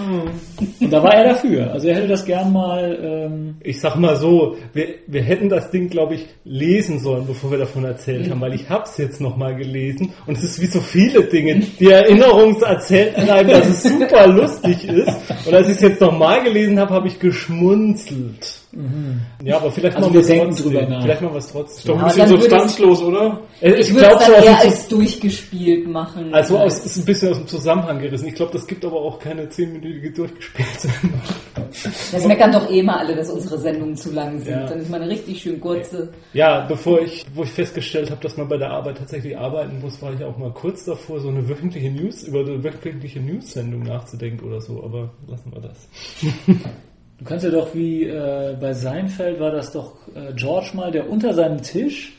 [0.80, 1.72] Und da war er dafür.
[1.72, 5.70] Also er hätte das gern mal, ähm, Ich sag mal so, wir, wir hätten das
[5.70, 9.54] Ding, glaube ich, lesen sollen, bevor wir davon erzählt haben, weil ich hab's jetzt nochmal
[9.54, 14.88] gelesen und es ist wie so viele Dinge, die Erinnerungserzählt bleiben, dass es super lustig
[14.88, 15.16] ist.
[15.46, 18.63] Und als ich es jetzt nochmal gelesen habe, habe ich geschmunzelt.
[19.42, 20.72] Ja, aber vielleicht Also mal wir was denken trotzdem.
[20.72, 21.02] drüber nach.
[21.02, 21.92] Vielleicht mal was Doch trotzdem.
[21.94, 23.40] ein Ja, bisschen dann würde substanzlos, oder?
[23.60, 26.34] Äh, Ich würde glaub, es so dann eher als durchgespielt machen.
[26.34, 28.28] also aus, ist ein bisschen aus dem Zusammenhang gerissen.
[28.28, 30.88] Ich glaube, das gibt aber auch keine zehnminütige durchgespielte.
[32.12, 34.50] Das meckern doch eh mal alle, dass unsere Sendungen zu lang sind.
[34.52, 34.66] Ja.
[34.66, 36.10] Dann ist mal eine richtig schön kurze.
[36.32, 40.00] Ja, bevor ich, wo ich festgestellt habe, dass man bei der Arbeit tatsächlich arbeiten muss,
[40.00, 44.46] war ich auch mal kurz davor, so eine wöchentliche News, über eine wöchentliche News-Sendung nachzudenken
[44.46, 45.88] oder so, aber lassen wir das.
[47.24, 51.08] Du kannst ja doch wie äh, bei Seinfeld war das doch äh, George mal, der
[51.08, 52.12] unter seinem Tisch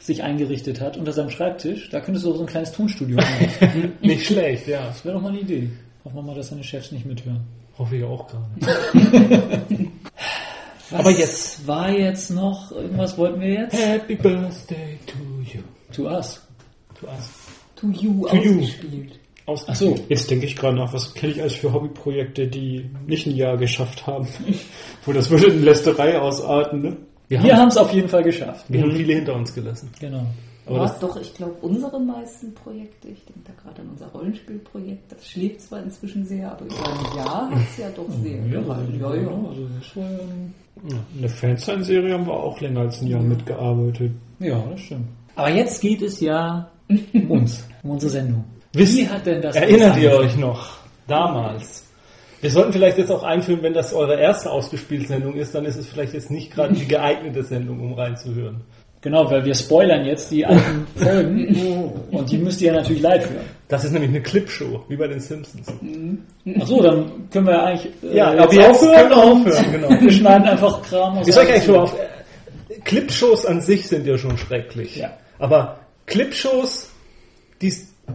[0.00, 1.88] sich eingerichtet hat, unter seinem Schreibtisch.
[1.90, 3.92] Da könntest du auch so ein kleines Tonstudio machen.
[4.00, 4.86] Nicht schlecht, ja.
[4.86, 5.70] Das wäre doch mal eine Idee.
[6.04, 7.40] Hoffen wir mal, dass deine Chefs nicht mithören.
[7.78, 8.44] Hoffe ich auch gerade.
[10.90, 13.74] Was Aber jetzt war jetzt noch, irgendwas wollten wir jetzt?
[13.74, 15.18] Happy Birthday to
[15.52, 15.62] you.
[15.92, 16.40] To us.
[16.98, 17.30] To us.
[17.76, 18.66] To you To you.
[19.48, 19.94] Aus Ach so.
[20.10, 23.56] Jetzt denke ich gerade nach, was kenne ich alles für Hobbyprojekte, die nicht ein Jahr
[23.56, 24.28] geschafft haben.
[25.06, 26.96] Wo das würde in Lästerei ausarten, ne?
[27.28, 28.66] Wir, Wir haben, es auf jeden Fall geschafft.
[28.68, 29.90] wir haben viele hinter uns gelassen.
[30.00, 30.26] Genau.
[30.66, 34.08] Aber ja, das, doch, ich glaube, unsere meisten Projekte, ich denke da gerade an unser
[34.08, 38.44] Rollenspielprojekt, das schläft zwar inzwischen sehr, aber über ein Jahr hat es ja doch sehr.
[38.46, 38.68] Ja, ja.
[38.68, 39.96] Also das
[41.14, 44.12] in der Fansign-Serie haben wir auch länger als ein Jahr mitgearbeitet.
[44.40, 45.08] ja, das stimmt.
[45.36, 46.70] Aber jetzt geht es ja
[47.14, 48.44] um uns, um unsere Sendung.
[48.72, 50.68] Wisst- Wie hat denn das Erinnert ihr euch noch?
[51.06, 51.84] Damals.
[52.40, 55.76] Wir sollten vielleicht jetzt auch einführen, wenn das eure erste ausgespielte Sendung ist, dann ist
[55.76, 58.60] es vielleicht jetzt nicht gerade die geeignete Sendung, um reinzuhören.
[59.00, 63.30] Genau, weil wir spoilern jetzt die alten Folgen und die müsst ihr ja natürlich live
[63.30, 63.44] hören.
[63.68, 65.66] Das ist nämlich eine Clipshow, wie bei den Simpsons.
[66.60, 69.88] Achso, dann können wir eigentlich äh, Ja, aber jetzt können wir aufhören, genau.
[70.00, 71.28] Wir schneiden einfach Kram aus.
[71.28, 71.80] Ich sag eigentlich Erzählung.
[71.82, 74.96] auf, äh, Clipshows an sich sind ja schon schrecklich.
[74.96, 75.10] Ja.
[75.38, 76.90] Aber Clipshows,
[77.62, 77.72] die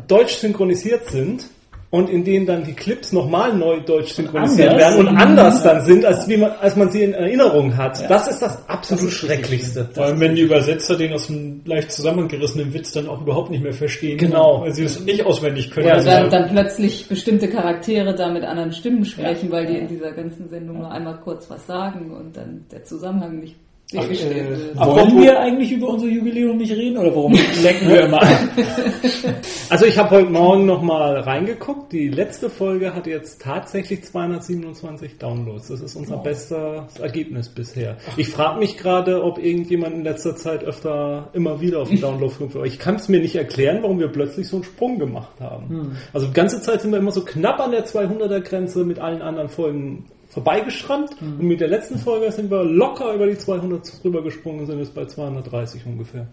[0.08, 1.46] deutsch synchronisiert sind
[1.94, 4.96] und in denen dann die Clips nochmal neu deutsch synchronisiert Anders?
[4.96, 8.10] werden und anders dann sind, als, wie man, als man sie in Erinnerung hat.
[8.10, 9.88] Das ist das absolut Das ist Schrecklichste.
[9.94, 13.62] Vor allem, wenn die Übersetzer den aus einem leicht zusammengerissenen Witz dann auch überhaupt nicht
[13.62, 14.18] mehr verstehen.
[14.18, 14.62] Genau.
[14.62, 15.86] Weil sie es nicht auswendig können.
[15.86, 19.88] Ja, Also, dann, dann plötzlich bestimmte Charaktere da mit anderen Stimmen sprechen, weil die in
[19.88, 23.56] dieser ganzen Sendung nur einmal kurz was sagen und dann der Zusammenhang nicht
[23.94, 24.78] sichergestellt äh, wird.
[24.78, 28.50] Wollen wir eigentlich über unser Jubiläum nicht reden oder warum lenken wir immer ein?
[29.70, 31.94] Also ich habe heute Morgen nochmal reingeguckt.
[31.94, 35.70] Die letzte Folge hat jetzt tatsächlich 227 Downloads.
[35.70, 37.98] Das ist unser bestes Ergebnis bisher.
[38.18, 42.32] Ich frage mich gerade, ob irgendjemand in letzter Zeit öfter immer wieder auf den Download
[42.36, 42.56] kommt.
[42.56, 45.98] Aber Ich kann es mir nicht erklären, warum wir plötzlich so einen Sprung gemacht haben.
[46.14, 49.24] Also die ganze Zeit sind wir immer so knapp an der 200er Grenze mit allen
[49.24, 54.24] anderen Folgen vorbeigeschrammt und mit der letzten Folge sind wir locker über die 200 drüber
[54.24, 56.28] gesprungen sind jetzt bei 230 ungefähr.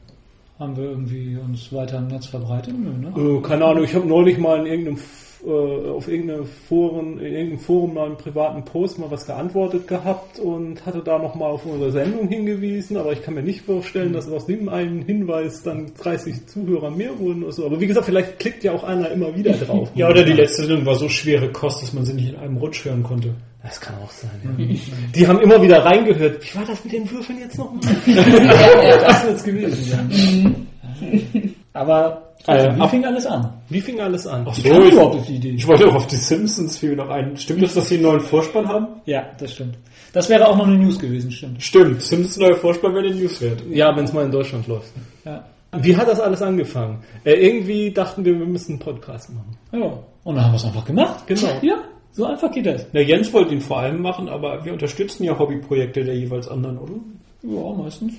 [0.59, 2.75] Haben wir irgendwie uns weiter im Netz verbreitet?
[2.77, 3.15] Nö, ne?
[3.17, 4.99] Äh, keine Ahnung, ich habe neulich mal in irgendeinem
[5.45, 10.39] äh, auf irgendeine Foren, in irgendeinem Forum mal einen privaten Post mal was geantwortet gehabt
[10.39, 14.29] und hatte da nochmal auf unsere Sendung hingewiesen, aber ich kann mir nicht vorstellen, dass
[14.29, 17.67] aus dem einen Hinweis dann 30 Zuhörer mehr wurden oder so.
[17.67, 19.91] Aber wie gesagt, vielleicht klickt ja auch einer immer wieder drauf.
[19.95, 22.57] Ja, oder die letzte Sendung war so schwere Kost, dass man sie nicht in einem
[22.59, 23.35] Rutsch hören konnte.
[23.63, 24.31] Das kann auch sein.
[24.59, 24.67] Ja.
[25.15, 26.43] Die haben immer wieder reingehört.
[26.43, 27.81] Wie war das mit den Würfeln jetzt nochmal?
[29.01, 31.57] Das wird's gewesen sein.
[31.73, 33.53] Aber Äh, wie ab- fing alles an?
[33.69, 34.47] Wie fing alles an?
[34.49, 35.51] Ach kam ich, überhaupt auf die Idee?
[35.51, 37.37] ich wollte auch auf die Simpsons fiel mir noch ein.
[37.37, 38.87] Stimmt das, dass sie einen neuen Vorspann haben?
[39.05, 39.77] Ja, das stimmt.
[40.13, 41.63] Das wäre auch noch eine News gewesen, stimmt.
[41.63, 43.63] Stimmt, Simpsons neuer Vorspann wäre eine News wert.
[43.71, 44.91] Ja, wenn es mal in Deutschland läuft.
[45.25, 45.45] Ja.
[45.81, 46.99] Wie hat das alles angefangen?
[47.25, 49.57] Äh, irgendwie dachten wir, wir müssen einen Podcast machen.
[49.73, 49.99] ja.
[50.25, 51.27] Und dann haben wir es einfach gemacht.
[51.27, 51.49] Genau.
[51.63, 51.77] Ja,
[52.13, 52.91] so einfach geht das.
[52.91, 56.77] Der Jens wollte ihn vor allem machen, aber wir unterstützen ja Hobbyprojekte der jeweils anderen,
[56.79, 56.95] oder?
[57.43, 58.13] Ja, meistens.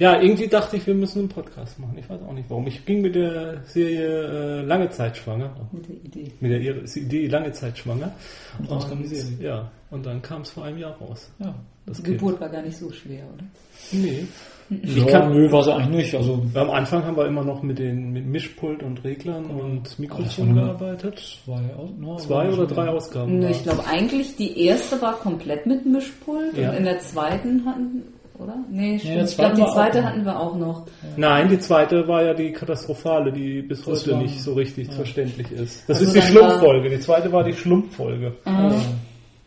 [0.00, 1.96] Ja, irgendwie dachte ich, wir müssen einen Podcast machen.
[1.98, 2.66] Ich weiß auch nicht warum.
[2.66, 5.54] Ich ging mit der Serie äh, lange Zeit schwanger.
[5.72, 6.32] Mit der Idee.
[6.40, 8.10] Mit der Idee lange Zeit schwanger.
[8.58, 9.46] Und raus kam die Serie.
[9.46, 11.30] Ja, und dann kam es vor einem Jahr raus.
[11.38, 11.54] Ja.
[11.86, 12.18] Das Die Kind.
[12.18, 13.44] Geburt war gar nicht so schwer, oder?
[13.92, 14.24] Nee.
[14.70, 16.14] Ich kann- nö, war sie eigentlich nicht.
[16.14, 19.98] Also Am Anfang haben wir immer noch mit den mit Mischpult und Reglern und das
[19.98, 21.18] Mikrofon gearbeitet.
[21.44, 21.60] zwei,
[21.98, 23.40] no, Zwei oder drei Ausgaben.
[23.40, 26.70] Nö, ich glaube eigentlich, die erste war komplett mit Mischpult Ja.
[26.70, 28.02] und in der zweiten hatten,
[28.42, 28.54] oder?
[28.70, 29.14] Nee, stimmt.
[29.16, 30.86] der ich glaube, die zweite hatten wir auch noch.
[31.16, 34.92] Nein, die zweite war ja die katastrophale, die bis Das heute war- nicht so richtig
[34.92, 35.88] verständlich ist.
[35.88, 36.88] Das Also ist die Schlumpffolge.
[36.90, 38.32] Die zweite war die Schlumpffolge.
[38.44, 38.70] Ah,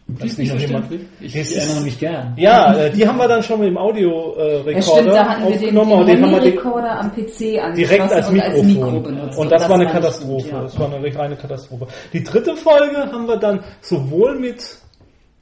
[0.05, 0.91] Die ist nicht jemand-.
[1.21, 2.33] Ich, Das ich erinnere mich gern.
[2.37, 5.49] Ja, äh, die haben wir dann schon mit dem Audio-Rekorder ja, stimmt, da hatten wir
[5.51, 8.63] den, aufgenommen und den haben wir den Handy-Recorder am PC angeschlossen direkt als und als
[8.63, 8.93] Mikrofon.
[8.93, 9.37] Mikro benutzt.
[9.39, 10.43] und das, war eine Katastrophe.
[10.43, 10.61] gut, ja.
[10.61, 11.87] Das war eine reine Katastrophe.
[12.11, 14.57] Die dritte Folge haben wir dann sowohl mit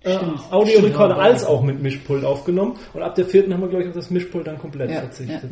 [0.03, 0.17] äh,
[0.49, 2.75] Audiorekorder ja, als auch mit Mischpult aufgenommen.
[2.93, 5.51] Und ab der vierten haben wir, glaube ich, auf das Mischpult dann komplett Ja, verzichtet.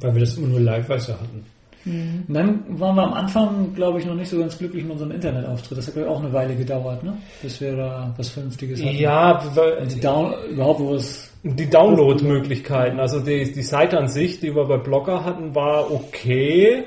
[0.00, 1.44] Weil wir das immer nur live weiter hatten.
[1.86, 5.12] Und dann waren wir am Anfang, glaube ich, noch nicht so ganz glücklich mit unserem
[5.12, 5.78] Internetauftritt.
[5.78, 7.16] Das hat glaube ich, auch eine Weile gedauert, ne?
[7.42, 8.96] bis wir da was Vernünftiges hatten.
[8.96, 14.40] Ja, weil- die Down überhaupt, wo es Die Download-Möglichkeiten, also die, die Seite an sich,
[14.40, 16.82] die wir bei Blogger hatten, war okay,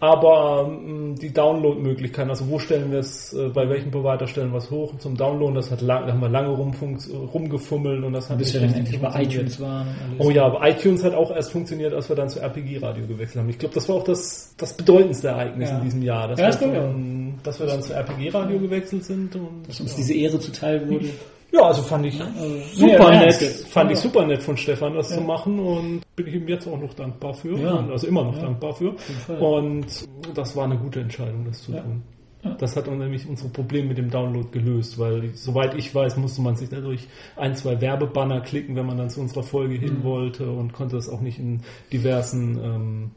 [0.00, 4.56] aber mh, die Download-Möglichkeiten, also wo stellen wir es, äh, bei welchem Provider stellen wir
[4.58, 8.38] es hoch zum Downloaden, das hat lang, da haben wir lange rumgefummelt und das hat
[8.38, 9.88] bis wir dann endlich bei iTunes waren.
[10.18, 13.50] Oh ja, aber iTunes hat auch erst funktioniert, als wir dann zu RPG-Radio gewechselt haben.
[13.50, 15.76] Ich glaube, das war auch das, das bedeutendste Ereignis Ja.
[15.78, 19.36] in diesem Jahr, dass, Ja, das wir, dann, dass wir dann zu RPG-Radio gewechselt sind.
[19.36, 21.10] Und, Dass uns diese Ehre zuteil wurde.
[21.52, 23.34] Ja, also fand ich Nee, super nett.
[23.68, 24.02] Fand ich Ja.
[24.02, 27.34] super nett von Stefan, das zu machen und bin ich ihm jetzt auch noch dankbar
[27.34, 27.56] für.
[27.58, 27.86] Ja.
[27.90, 28.42] Also immer noch Ja.
[28.42, 28.94] dankbar für.
[29.40, 29.86] Und
[30.34, 31.80] das war eine gute Entscheidung, das zu Ja.
[31.80, 32.02] tun.
[32.42, 32.54] Ja.
[32.54, 36.40] Das hat uns nämlich unsere Probleme mit dem Download gelöst, weil soweit ich weiß, musste
[36.40, 39.80] man sich dadurch ein, zwei Werbebanner klicken, wenn man dann zu unserer Folge Mhm.
[39.80, 41.60] hin wollte und konnte das auch nicht in
[41.92, 43.10] diversen ähm,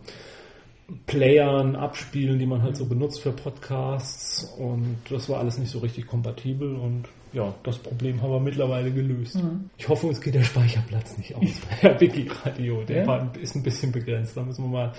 [1.05, 5.79] Playern abspielen, die man halt so benutzt für Podcasts und das war alles nicht so
[5.79, 9.35] richtig kompatibel und ja, das Problem haben wir mittlerweile gelöst.
[9.41, 9.69] Mhm.
[9.77, 11.49] Ich hoffe, uns geht der Speicherplatz nicht aus
[11.81, 12.83] bei Wiki-Radio.
[12.83, 13.07] Der Ja?
[13.07, 14.37] war, ist ein bisschen begrenzt.
[14.37, 14.93] Da müssen wir mal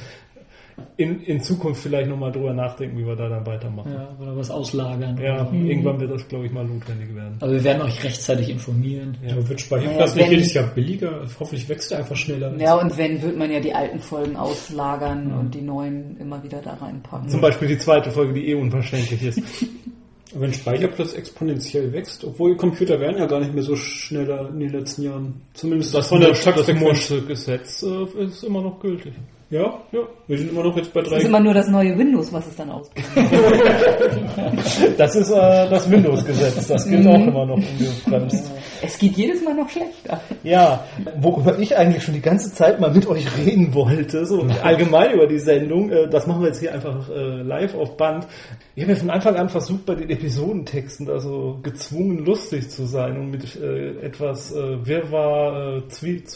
[0.97, 3.93] in, in Zukunft vielleicht nochmal drüber nachdenken, wie wir da dann weitermachen.
[3.93, 5.17] Ja, oder was auslagern.
[5.23, 5.67] Ja, Mhm.
[5.71, 7.37] irgendwann wird das, glaube ich, mal notwendig werden.
[7.41, 9.17] Aber wir werden euch rechtzeitig informieren.
[9.25, 9.49] Ja.
[9.49, 11.21] Wird Speicherplatz Ja, nicht jedes Jahr billiger?
[11.39, 12.53] Hoffentlich wächst er einfach schneller.
[12.59, 16.61] Ja, und wenn, wird man ja die alten Folgen auslagern und die neuen immer wieder
[16.61, 17.29] da reinpacken.
[17.29, 19.41] Zum Beispiel die zweite Folge, die eh unverständlich ist.
[20.37, 24.71] Wenn Speicherplatz exponentiell wächst, obwohl Computer werden ja gar nicht mehr so schneller in den
[24.71, 25.43] letzten Jahren.
[25.55, 26.81] Zumindest Das, von der das Taktfrequenz.
[26.83, 29.13] Moore'sche Gesetz äh, ist immer noch gültig.
[29.51, 30.01] Ja, ja.
[30.27, 31.29] Wir sind immer noch jetzt bei Das ist drei.
[31.29, 33.07] immer nur das neue Windows, was es dann ausgibt.
[34.99, 36.67] Das ist äh, das Windows-Gesetz.
[36.69, 38.51] Das gilt auch immer noch ungebremst.
[38.85, 40.21] Es geht jedes Mal noch schlechter.
[40.43, 40.85] Ja,
[41.21, 45.27] worüber ich eigentlich schon die ganze Zeit mal mit euch reden wollte, so allgemein über
[45.27, 48.27] die Sendung, äh, das machen wir jetzt hier einfach äh, live auf Band.
[48.75, 53.17] Ich habe ja von Anfang an versucht, bei den Episodentexten also gezwungen lustig zu sein
[53.17, 55.83] und mit äh, etwas Wirrwarr,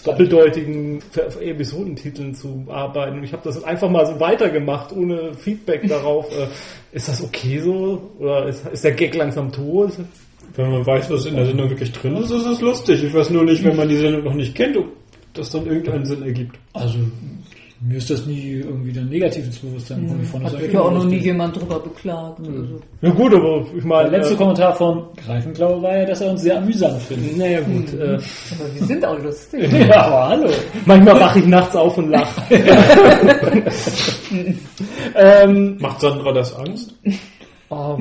[0.05, 1.03] doppeldeutigen
[1.41, 3.19] Episodentiteln zu arbeiten.
[3.19, 6.27] Und ich habe das einfach mal so weitergemacht, ohne Feedback darauf.
[6.93, 8.11] Ist das okay so?
[8.19, 9.93] Oder ist, ist der Gag langsam tot?
[10.55, 13.03] Wenn man weiß, was in der Sendung wirklich drin ist, ist es lustig.
[13.05, 14.87] Ich weiß nur nicht, wenn man die Sendung noch nicht kennt, ob
[15.35, 16.59] das dann irgendeinen Sinn ergibt.
[16.73, 16.99] Also,
[17.81, 20.21] mir ist das nie irgendwie dann negativ ins Bewusstsein gekommen.
[20.25, 22.41] Ich fand das Hat sich ja auch noch nie jemand drüber beklagt.
[22.41, 22.81] oder so.
[23.03, 24.11] Ja gut, aber ich meine...
[24.11, 27.37] Der letzte äh, Kommentar von Greifenklaue war ja, dass er uns sehr amüsant findet.
[27.37, 29.73] Naja gut, äh, Aber wir sind auch lustig.
[29.89, 30.51] Ja, aber hallo.
[30.87, 32.43] manchmal wache ich nachts auf und lache.
[35.15, 36.93] ähm, Macht Sandra das Angst?
[37.69, 37.99] oh,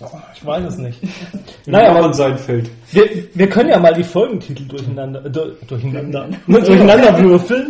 [0.00, 1.00] Boah, ich weiß es nicht.
[1.66, 2.70] Naja, aber sein Feld.
[2.90, 7.68] Wir, wir können ja mal die Folgentitel durcheinander, du- durcheinander, durcheinander würfeln,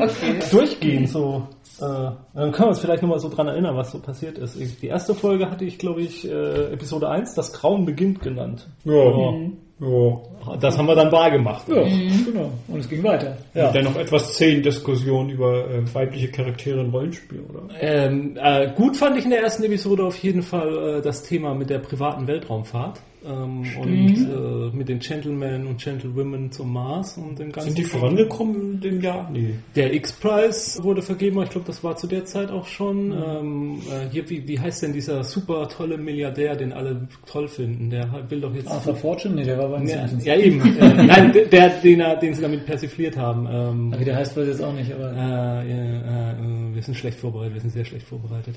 [0.50, 1.46] durchgehen, so.
[1.80, 4.54] Äh, dann können wir uns vielleicht nochmal so dran erinnern, was so passiert ist.
[4.60, 8.68] Ich, die erste Folge hatte ich, glaube ich, äh, Episode 1, das Grauen beginnt genannt.
[8.84, 9.32] Ja.
[9.80, 10.56] Ja.
[10.60, 11.68] Das haben wir dann wahr gemacht.
[11.68, 12.50] Ja, genau.
[12.68, 13.36] Und es ging weiter.
[13.54, 13.68] Ja.
[13.68, 17.62] Und dann noch etwas zehn Diskussionen über äh, weibliche Charaktere in Rollenspiel, oder?
[17.80, 21.54] Ähm, äh, gut fand ich in der ersten Episode auf jeden Fall äh, das Thema
[21.54, 27.38] mit der privaten Weltraumfahrt ähm, und äh, mit den Gentlemen und Gentlewomen zum Mars und
[27.38, 27.74] dem ganzen.
[27.74, 29.28] Sind die vorangekommen in dem Jahr?
[29.30, 29.54] Nee.
[29.74, 33.12] Der X-Prize wurde vergeben, aber ich glaube, das war zu der Zeit auch schon.
[33.12, 37.90] Ähm, äh, hier, wie, wie heißt denn dieser super tolle Milliardär, den alle toll finden?
[37.90, 38.68] Der will doch jetzt.
[38.68, 39.34] Arthur Fortune?
[39.34, 40.24] Nee, der war beim ja, Simpsons.
[40.24, 40.60] ja, eben.
[40.78, 43.48] äh, nein, der, den, den sie damit persifliert haben.
[43.50, 46.96] Ähm, Wie der heißt, weiß ich jetzt auch nicht, aber äh, äh, äh, wir sind
[46.96, 48.54] schlecht vorbereitet, wir sind sehr schlecht vorbereitet.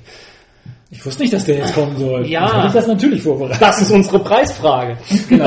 [0.90, 2.26] ich wusste nicht, dass der jetzt kommen soll.
[2.26, 2.66] Ja.
[2.66, 3.60] Ich das natürlich vorbereitet.
[3.60, 4.96] Das ist unsere Preisfrage.
[5.28, 5.44] Genau.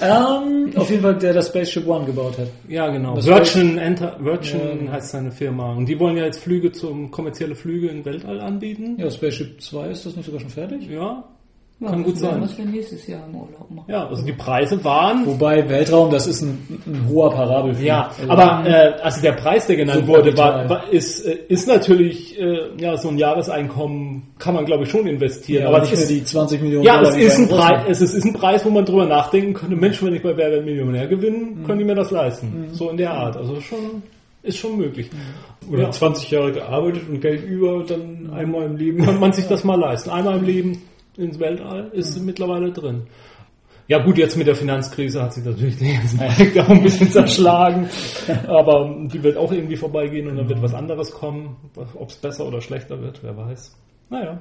[0.00, 2.48] ähm, auf jeden Fall, der das Spaceship One gebaut hat.
[2.68, 3.14] Ja, genau.
[3.16, 4.92] Das Virgin, Enter, Virgin Ja.
[4.92, 5.72] heißt seine Firma.
[5.72, 8.96] Und die wollen ja jetzt Flüge zum kommerzielle Flüge im Weltall anbieten.
[8.98, 10.88] Ja, Spaceship 2 ist das nicht sogar schon fertig?
[10.90, 11.24] Ja,
[11.78, 12.40] Ja, kann gut sein.
[12.40, 13.90] Was wir nächstes Jahr im Urlaub machen.
[13.90, 15.26] Ja, also die Preise waren.
[15.26, 16.56] Wobei Weltraum, das ist ein,
[16.86, 17.84] ein hoher Parabelflug.
[17.86, 21.36] Ja, Also, aber äh, also der Preis, der genannt Super wurde, war, war, ist, äh,
[21.48, 25.80] ist natürlich äh, ja so ein Jahreseinkommen kann man glaube ich schon investieren, ja, aber
[25.80, 27.48] nicht ist, die 20 Millionen ja, Dollar es ist ein.
[27.48, 29.76] Preis, es ist, ist ein Preis, wo man drüber nachdenken könnte.
[29.76, 32.68] Mensch, wenn ich bei Wer Millionär gewinne, können die mir das leisten.
[32.72, 33.36] So in der Art.
[33.36, 34.02] Also schon
[34.42, 35.10] ist schon möglich.
[35.70, 35.90] Oder Ja.
[35.90, 39.04] 20 Jahre gearbeitet und Geld über dann einmal im Leben.
[39.04, 40.08] kann man sich das mal leisten.
[40.10, 40.82] Einmal im Leben
[41.18, 43.06] ins Weltall ist mittlerweile drin.
[43.88, 47.10] Ja gut, jetzt mit der Finanzkrise hat sich natürlich den ganzen Projekt auch ein bisschen
[47.12, 47.88] zerschlagen,
[48.48, 51.56] aber die wird auch irgendwie vorbeigehen und dann wird was anderes kommen.
[51.94, 53.76] Ob es besser oder schlechter wird, wer weiß.
[54.10, 54.40] Naja.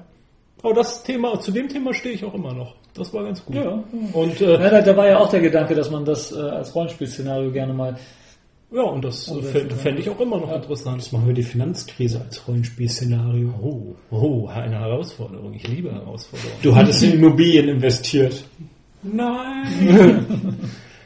[0.64, 2.76] Aber das Thema, zu dem Thema stehe ich auch immer noch.
[2.96, 3.56] Das war ganz gut.
[3.58, 3.84] Ja.
[4.14, 6.74] Und äh, Ja, da, da war ja auch der Gedanke, dass man das äh, als
[6.74, 7.98] Rollenspielszenario gerne mal.
[8.76, 11.02] Ja, und das Oh, fände fänd ich auch immer noch interessant.
[11.02, 13.54] Jetzt machen wir die Finanzkrise als Rollenspielszenario.
[13.62, 15.54] Oh, oh, eine Herausforderung.
[15.54, 16.58] Ich liebe Herausforderungen.
[16.62, 18.44] Du hattest in Immobilien investiert.
[19.02, 20.58] Nein.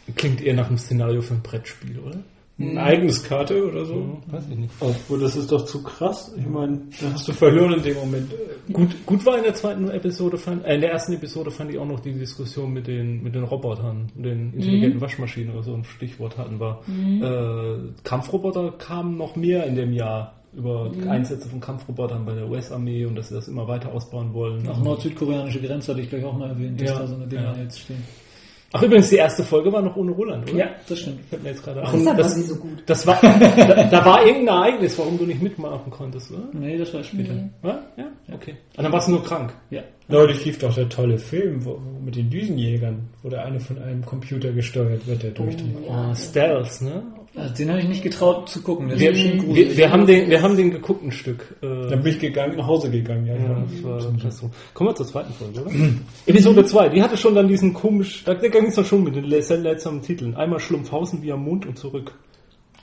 [0.16, 2.24] Klingt eher nach einem Szenario für ein Brettspiel, oder?
[2.60, 4.18] Ein eigenes Karte oder so.
[4.28, 4.74] Weiß ich nicht.
[4.82, 6.34] Obwohl, das ist doch zu krass.
[6.38, 8.32] Ich meine, da hast du verloren in dem Moment.
[8.74, 11.78] Gut, gut war in der zweiten Episode, fand, äh, in der ersten Episode fand ich
[11.80, 15.86] auch noch die Diskussion mit den, mit den Robotern, den intelligenten Waschmaschinen oder so ein
[15.86, 16.82] Stichwort hatten wir.
[16.90, 23.06] Äh, Kampfroboter kamen noch mehr in dem Jahr über Einsätze von Kampfrobotern bei der US-Armee
[23.06, 24.68] und dass sie das immer weiter ausbauen wollen.
[24.68, 27.56] Auch nord-südkoreanische Grenze hatte ich gleich auch mal erwähnt, dass Ja, da so eine Dinger
[27.56, 27.62] ja.
[27.64, 28.04] jetzt stehen.
[28.72, 30.60] Ach übrigens, die erste Folge war noch ohne Roland, oder?
[30.60, 31.26] Ja, das stimmt.
[31.26, 32.06] Fällt mir jetzt gerade Deshalb ein.
[32.06, 32.84] war Das, sie so gut.
[32.86, 36.44] das war, da, da war irgendein Ereignis, warum du nicht mitmachen konntest, oder?
[36.54, 37.34] Nee, das war später.
[37.34, 37.50] Nee.
[37.64, 37.80] Ja?
[37.98, 38.06] Ja?
[38.34, 38.56] Okay.
[38.78, 39.54] Und dann warst du nur krank.
[39.72, 39.82] Ja.
[40.08, 44.06] Neulich lief doch der tolle Film wo, mit den Düsenjägern, wo der eine von einem
[44.06, 45.76] Computer gesteuert wird, der durchdreht.
[45.88, 47.04] Oh, Stealth, ne?
[47.36, 48.90] Also den habe ich nicht getraut zu gucken.
[48.90, 51.56] Das Wir, ist schon wir, wir, haben den, wir haben den geguckt ein Stück.
[51.62, 53.26] Äh, Dann bin ich gegangen, nach Hause gegangen.
[53.28, 53.66] Ja, ja, ja.
[53.72, 54.50] das war das so.
[54.74, 55.72] Kommen wir zur zweiten Folge, oder?
[56.26, 59.30] Episode 2, die hatte schon dann diesen komisch, da ging es doch schon mit den
[59.30, 60.36] sehr seltsamen Titeln.
[60.36, 62.14] Einmal Schlumpfhausen wie am Mond und zurück.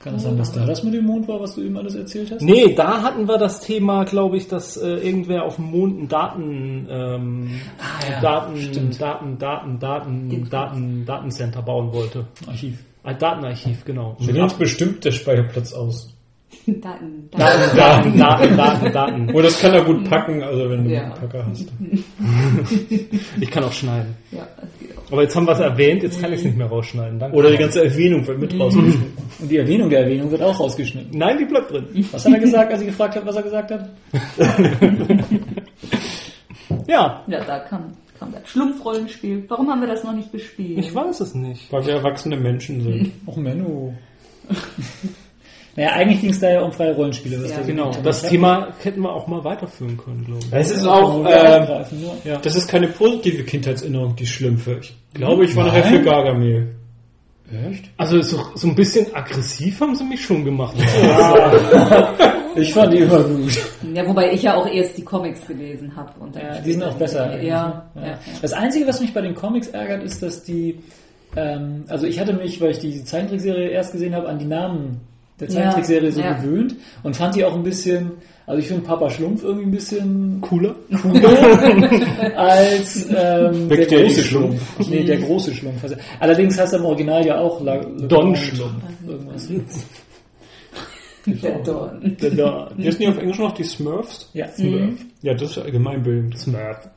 [0.07, 2.31] Kann es sein, dass da das mit dem Mond war, was du eben alles erzählt
[2.31, 2.41] hast?
[2.41, 6.09] Nee, da hatten wir das Thema, glaube ich, dass äh, irgendwer auf dem Mond ein
[6.09, 7.51] Daten, ähm,
[7.81, 9.01] Ah, ja, Daten, stimmt.
[9.01, 12.25] Daten, Daten, Daten, Daten, Datencenter bauen wollte.
[12.47, 12.79] Archiv.
[13.03, 14.17] Ein Datenarchiv, genau.
[14.21, 16.13] So ganz bestimmt der Speicherplatz aus.
[16.69, 17.39] Daten, Daten.
[17.39, 19.31] Daten, Daten, Daten, Daten, Daten.
[19.35, 21.03] Oh, das kann er gut packen, also wenn du Ja.
[21.03, 21.67] einen Packer hast.
[23.41, 24.15] Ich kann auch schneiden.
[24.31, 24.47] Ja.
[25.11, 27.19] Aber jetzt haben wir es erwähnt, jetzt kann ich es nicht mehr rausschneiden.
[27.19, 27.37] Danke.
[27.37, 29.13] Oder die ganze Erwähnung wird mit rausgeschnitten.
[29.39, 31.17] Und die Erwähnung der Erwähnung wird auch rausgeschnitten.
[31.17, 31.87] Nein, die bleibt drin.
[32.11, 33.91] Was hat er gesagt, als ich gefragt habe, was er gesagt hat?
[36.89, 39.45] Ja, Ja, da kam, kam das Schlumpfrollenspiel.
[39.49, 40.79] Warum haben wir das noch nicht gespielt?
[40.79, 41.71] ich weiß es nicht.
[41.73, 43.13] Weil wir erwachsene Menschen sind.
[43.27, 43.95] Och, Menno.
[45.77, 47.43] naja, eigentlich ging es da ja um freie Rollenspiele.
[47.43, 50.53] Was Ja, Genau, das Thema hätten wir auch mal weiterführen können, glaube ich.
[50.53, 51.85] Es ist Ja, auch, äh, ja.
[52.25, 52.37] Ja.
[52.39, 54.79] das ist keine positive Kindheitserinnerung, die Schlümpfe.
[54.81, 55.95] Ich glaube, ich war nachher Nein.
[55.95, 56.75] für Gargamel.
[57.71, 57.85] Echt?
[57.97, 60.75] Also so, so ein bisschen aggressiv haben sie mich schon gemacht.
[62.57, 63.53] Ich fand die immer gut.
[63.93, 66.11] Ja, wobei ich ja auch erst die Comics gelesen habe.
[66.35, 67.37] Ja, die sind auch besser.
[67.43, 68.03] Ja, ja.
[68.03, 68.19] ja.
[68.41, 70.79] Das Einzige, was mich bei den Comics ärgert, ist, dass die,
[71.37, 75.01] ähm, also ich hatte mich, weil ich die Zeichentrickserie erst gesehen habe, an die Namen
[75.41, 76.33] der Zeichentrickserie so ja.
[76.35, 78.13] gewöhnt und fand die auch ein bisschen,
[78.47, 80.75] also ich finde Papa Schlumpf irgendwie ein bisschen Cooler.
[82.37, 84.75] als ähm, der der große Schlumpf.
[84.75, 84.91] Schlumpf.
[84.91, 85.83] Nee, der große Schlumpf.
[85.83, 88.83] Also, allerdings heißt er im Original ja auch La Don Schlumpf.
[89.07, 89.49] Irgendwas.
[91.27, 92.17] Der Dorn.
[92.21, 94.31] Der, Hier ist nicht auf Englisch noch die Smurfs?
[94.33, 94.47] Ja.
[95.23, 96.39] Ja, das ist allgemeinbildend.
[96.39, 96.89] Smurf.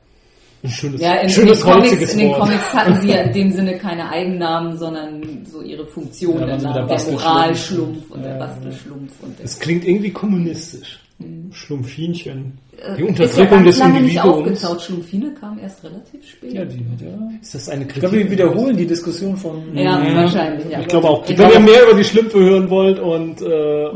[0.62, 2.34] Ein schönes, Ja, in, in, den schönes Comics, in den.
[2.34, 6.50] Comics hatten sie ja in dem Sinne keine Eigennamen, sondern so ihre Funktionen.
[6.50, 7.20] Ja, der, also der.
[7.20, 9.12] Moralschlumpf und der Bastelschlumpf.
[9.22, 11.00] Und der Es klingt irgendwie kommunistisch.
[11.52, 12.58] Schlumpfinchen.
[12.80, 14.64] Die ist ja Unterdrückung ganz des lange nicht Individuums.
[14.64, 14.82] aufgetaucht.
[14.86, 16.54] Schlumpfine kam erst relativ spät.
[16.54, 17.10] Ja, die, ja.
[17.42, 18.02] Ist das eine Ich Kritik?
[18.10, 19.62] glaube, wir wiederholen die Diskussion von.
[19.76, 20.16] Ja, Ja.
[20.16, 20.70] wahrscheinlich.
[20.70, 20.80] Ja.
[20.80, 21.30] Ich glaube auch.
[21.30, 23.88] Ich Wenn ihr mehr über die Schlümpfe hören wollt und äh, äh,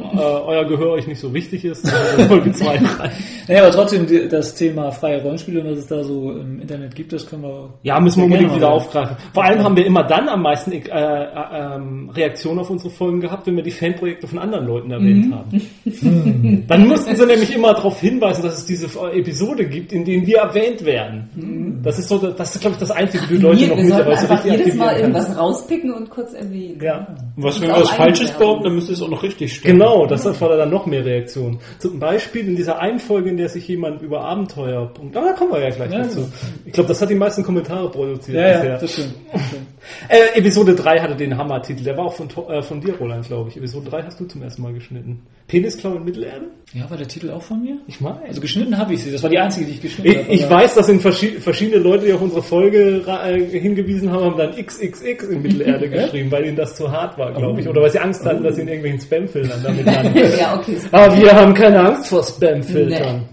[0.45, 1.85] euer Gehör euch nicht so wichtig ist,
[2.17, 3.11] in Folge 2 rein.
[3.47, 6.93] Naja, aber trotzdem, die- das Thema freie Rollenspiele und was es da so im Internet
[6.95, 7.69] gibt, das können wir.
[7.83, 9.15] Ja, müssen wir unbedingt wieder aufgreifen.
[9.33, 11.27] Vor allem haben wir immer dann am meisten äh, äh,
[11.75, 16.65] ähm, Reaktionen auf unsere Folgen gehabt, wenn wir die Fanprojekte von anderen Leuten erwähnt haben.
[16.67, 20.39] Dann mussten sie nämlich immer darauf hinweisen, dass es diese Episode gibt, in denen wir
[20.39, 21.79] erwähnt werden.
[21.83, 24.51] Das ist so, das ist glaube ich das Einzige, wie du Leute noch mittlerweile richtig
[24.51, 26.79] jedes Mal irgendwas rauspicken und kurz erwähnen.
[26.81, 27.15] Ja.
[27.35, 29.79] Und was, wenn wir was Falsches behaupten, dann müsste es auch noch richtig stimmen.
[29.79, 31.59] Genau, das erfordert dann noch mehr Reaktionen.
[31.79, 34.91] Zum Beispiel in dieser einen Folge, in der sich jemand über Abenteuer...
[35.13, 36.27] Aber da kommen wir ja gleich Ja, dazu.
[36.65, 39.13] Ich glaube, das hat die meisten Kommentare produziert Ja, ja, das stimmt.
[39.31, 39.67] Das stimmt.
[40.07, 41.83] Äh, Episode 3 hatte den Hammertitel.
[41.83, 43.57] Der war auch von, äh, von dir, Roland, glaube ich.
[43.57, 45.21] Episode 3 hast du zum ersten Mal geschnitten.
[45.47, 46.47] Penisklau in Mittelerde?
[46.73, 47.77] Ja, war der Titel auch von mir?
[47.87, 48.21] Ich meine.
[48.23, 49.11] Also geschnitten habe ich sie.
[49.11, 50.33] Das war die einzige, die ich geschnitten ich, habe.
[50.33, 54.37] ich weiß, dass in verschi verschiedene Leute, die auf unsere Folge äh, hingewiesen haben, haben
[54.37, 57.67] dann XXX in Mittelerde geschrieben, weil ihnen das zu hart war, glaube ich.
[57.67, 60.13] Oder weil sie Angst hatten, dass sie in irgendwelchen Spam-Filtern damit landen.
[60.37, 60.77] Ja, okay.
[60.91, 63.25] Aber wir haben keine Angst vor Spam-Filtern.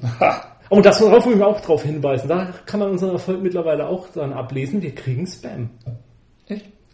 [0.68, 4.33] Und das worauf wir auch darauf hinweisen, da kann man unseren Erfolg mittlerweile auch dann
[4.33, 5.70] ablesen, wir kriegen Spam.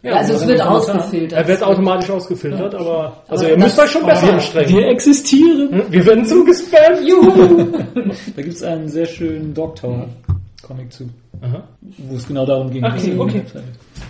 [0.03, 1.39] Ja, also es wird ausgefiltert.
[1.39, 4.83] Er wird automatisch ausgefiltert, aber also Aber ihr müsst euch schon besser Wir anstrengen.
[4.83, 5.71] existieren.
[5.71, 5.83] Hm?
[5.89, 7.01] Wir werden zugespammt.
[7.07, 7.65] Juhu!
[8.35, 11.05] Da gibt es einen sehr schönen Dogtower-Comic zu,
[11.41, 11.63] Aha.
[11.97, 12.83] wo es genau darum ging.
[12.85, 13.41] Okay, okay.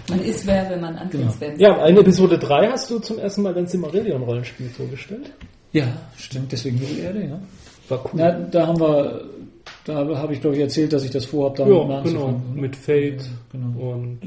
[0.10, 1.54] Man ist wer, wenn man anfängt Genau.
[1.58, 5.32] Ja, in Episode 3 hast du zum ersten Mal dein Silmarillion-Rollenspiel vorgestellt.
[5.72, 5.86] Ja,
[6.18, 7.40] stimmt, deswegen Mittelerde, ja.
[7.90, 8.12] War cool.
[8.16, 9.22] Na, da haben wir,
[9.86, 11.96] da habe ich glaube ich erzählt, dass ich das vorhabe, damit ja, genau.
[11.98, 12.42] anzufangen.
[12.56, 13.24] Mit Fate.
[13.52, 13.92] Genau.
[13.92, 14.20] Und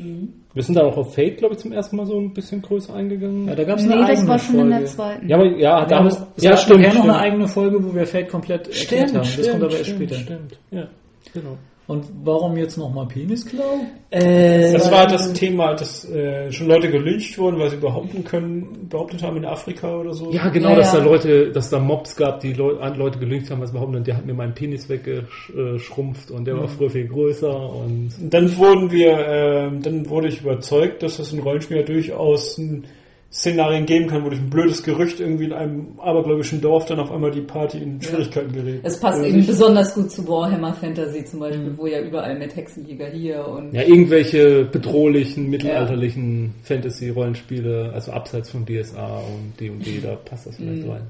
[0.52, 2.94] wir sind da auch auf Fate, glaube ich, zum ersten Mal so ein bisschen größer
[2.94, 3.46] eingegangen.
[3.46, 4.70] Ja, da gab es Nee, eine das war schon Folge.
[4.74, 5.28] in der zweiten.
[5.28, 7.14] Ja, aber ja, Ja, da aber haben es ja, gab stimmt, nachher noch stimmt.
[7.14, 8.76] eine eigene Folge, wo wir Fate komplett erklärt
[9.08, 9.24] Stimmt, haben.
[9.24, 10.14] stimmt, das kommt aber erst stimmt, später.
[10.20, 10.58] stimmt.
[10.70, 10.88] Ja,
[11.32, 11.56] genau.
[11.90, 13.80] Und warum jetzt nochmal Penisklau?
[14.10, 18.86] Äh, Das war das Thema, dass äh, schon Leute gelyncht wurden, weil sie behaupten können,
[18.88, 20.30] behauptet haben in Afrika oder so.
[20.30, 21.00] Ja, genau, Ja, dass ja.
[21.00, 24.16] da Leute, dass da Mobs gab, die Leu Leute gelüncht haben, weil sie behaupten, der
[24.16, 28.92] hat mir meinen Penis weggeschrumpft und der war früher viel größer und Und Dann wurden
[28.92, 32.84] wir, ähm, dann wurde ich überzeugt, dass es ein Rollenspieler durchaus ein
[33.32, 37.12] Szenarien geben kann, wo durch ein blödes Gerücht irgendwie in einem abergläubischen Dorf dann auf
[37.12, 38.80] einmal die Party in Schwierigkeiten gerät.
[38.82, 39.46] Es passt eben nicht?
[39.46, 43.82] besonders gut zu Warhammer Fantasy zum Beispiel, wo ja überall mit Hexenjäger hier und ja,
[43.82, 51.02] irgendwelche bedrohlichen, mittelalterlichen Fantasy-Rollenspiele, also abseits von DSA und D&D, da passt das vielleicht rein.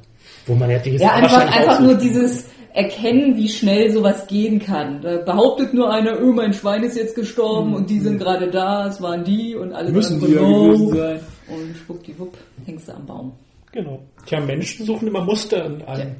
[0.45, 5.03] Wo man ja DSA Ja, einfach, einfach nur dieses Erkennen, wie schnell sowas gehen kann.
[5.03, 8.87] Da behauptet nur einer, oh, mein Schwein ist jetzt gestorben und die sind gerade da,
[8.87, 11.21] es waren die und alle Müssen die ja sein.
[11.49, 13.33] Und schwuppdiwupp, hängst du am Baum.
[13.73, 14.01] Genau.
[14.27, 16.17] Tja, Menschen suchen immer Muster in einem.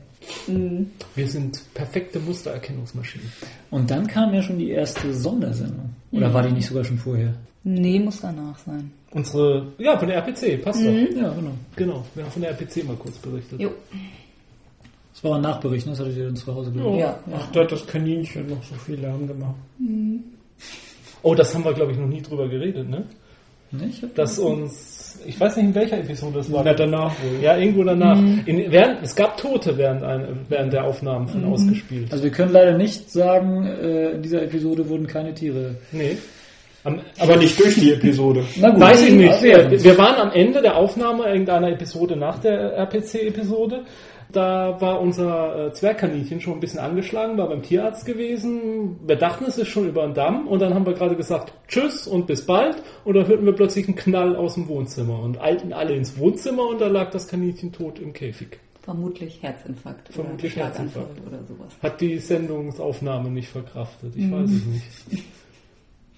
[1.15, 3.31] Wir sind perfekte Mustererkennungsmaschinen.
[3.71, 5.91] Und dann kam ja schon die erste Sondersendung.
[6.13, 7.35] Oder war die nicht sogar schon vorher?
[7.63, 8.91] Nee, muss danach sein.
[9.13, 11.29] Unsere, ja, von der RPC, passt Ja, genau.
[11.35, 11.77] doch.
[11.77, 13.61] Genau, wir haben von der RPC mal kurz berichtet.
[13.61, 13.71] Jo.
[15.21, 15.93] Das war ein Nachbericht, ne?
[15.93, 16.99] das hattet ihr dann zu Hause gehört.
[16.99, 17.19] Ja.
[17.35, 19.55] Ach, da hat das Kaninchen noch so viel Lärm gemacht.
[21.23, 23.05] Oh, das haben wir, glaube ich, noch nie drüber geredet, ne?
[23.89, 26.65] Ich hab Dass uns, ich weiß nicht, in welcher Episode das war.
[26.65, 27.41] Na, danach wohl.
[27.43, 28.19] Ja, irgendwo danach.
[28.47, 32.11] In, während, es gab Tote während, ein, während der Aufnahmen von ausgespielt.
[32.11, 35.77] Also wir können leider nicht sagen, äh, in dieser Episode wurden keine Tiere.
[35.93, 36.17] Nee.
[36.83, 38.43] Am, Aber nicht durch die Episode.
[38.57, 38.81] Na gut.
[38.81, 39.43] Weiß ich nicht.
[39.43, 39.71] Ja.
[39.71, 43.85] Wir waren am Ende der Aufnahme irgendeiner Episode nach der RPC-Episode.
[44.33, 48.99] Da war unser äh, Zwergkaninchen schon ein bisschen angeschlagen, war beim Tierarzt gewesen.
[49.07, 50.47] Wir dachten, es ist schon über den Damm.
[50.47, 52.83] Und dann haben wir gerade gesagt, tschüss und bis bald.
[53.05, 56.69] Und dann hörten wir plötzlich einen Knall aus dem Wohnzimmer und eilten alle ins Wohnzimmer
[56.69, 58.59] und da lag das Kaninchen tot im Käfig.
[58.83, 60.13] Vermutlich Herzinfarkt.
[60.13, 61.21] Vermutlich Herzinfarkt.
[61.27, 61.73] oder sowas.
[61.83, 64.15] Hat die Sendungsaufnahme nicht verkraftet.
[64.17, 65.25] Ich weiß es nicht.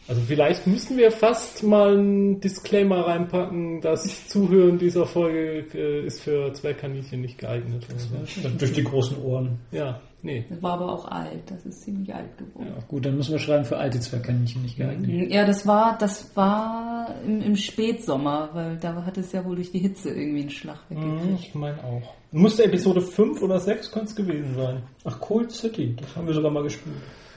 [0.09, 6.22] Also vielleicht müssten wir fast mal einen Disclaimer reinpacken, das Zuhören dieser Folge äh, ist
[6.22, 7.86] für Zwergkaninchen nicht geeignet.
[7.88, 8.50] Oder.
[8.50, 9.61] Durch die großen Ohren.
[9.70, 10.44] Ja, nee.
[10.48, 11.42] Das war aber auch alt.
[11.46, 12.72] Das ist ziemlich alt geworden.
[12.88, 15.30] Gut, dann müssen wir schreiben, für alte Zwergkaninchen nicht geeignet.
[15.30, 19.70] Ja, das war, das war im, im Spätsommer, weil da hat es ja wohl durch
[19.70, 21.40] die Hitze irgendwie einen Schlag weggekriegt.
[21.40, 22.14] Ich meine auch.
[22.32, 24.82] Musste Episode 5 oder 6 könnte es gewesen sein.
[25.05, 26.96] Ach, Cold City, das haben wir sogar mal gespielt.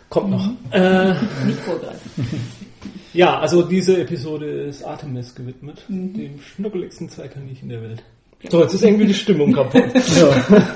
[0.10, 0.48] Kommt noch.
[0.72, 1.10] Äh,
[1.46, 2.12] Nicht vorgreifen.
[3.14, 8.04] ja, also diese Episode ist Artemis gewidmet, dem schnuckeligsten Zwergkaninchen der Welt.
[8.50, 9.84] So, jetzt ist irgendwie die Stimmung kaputt.
[10.18, 10.64] Ja.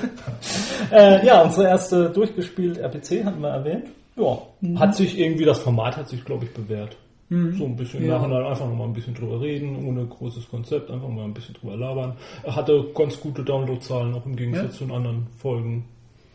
[0.90, 3.84] Äh, ja, unsere erste durchgespielt RPC hatten wir erwähnt.
[4.16, 4.38] Ja,
[4.80, 6.96] hat sich irgendwie, das Format hat sich, glaube ich, bewährt.
[7.28, 8.18] So ein bisschen Ja.
[8.18, 11.54] nachher einfach noch mal ein bisschen drüber reden, ohne großes Konzept, einfach mal ein bisschen
[11.54, 12.14] drüber labern.
[12.42, 15.84] Er hatte ganz gute Downloadzahlen, auch im Gegensatz zu den anderen Folgen.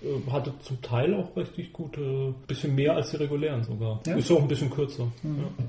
[0.05, 3.99] Äh, Hatte zum Teil auch richtig gute, bisschen mehr als die regulären sogar.
[4.05, 4.15] Ja.
[4.15, 5.07] Ist auch ein bisschen kürzer.
[5.23, 5.63] Ja.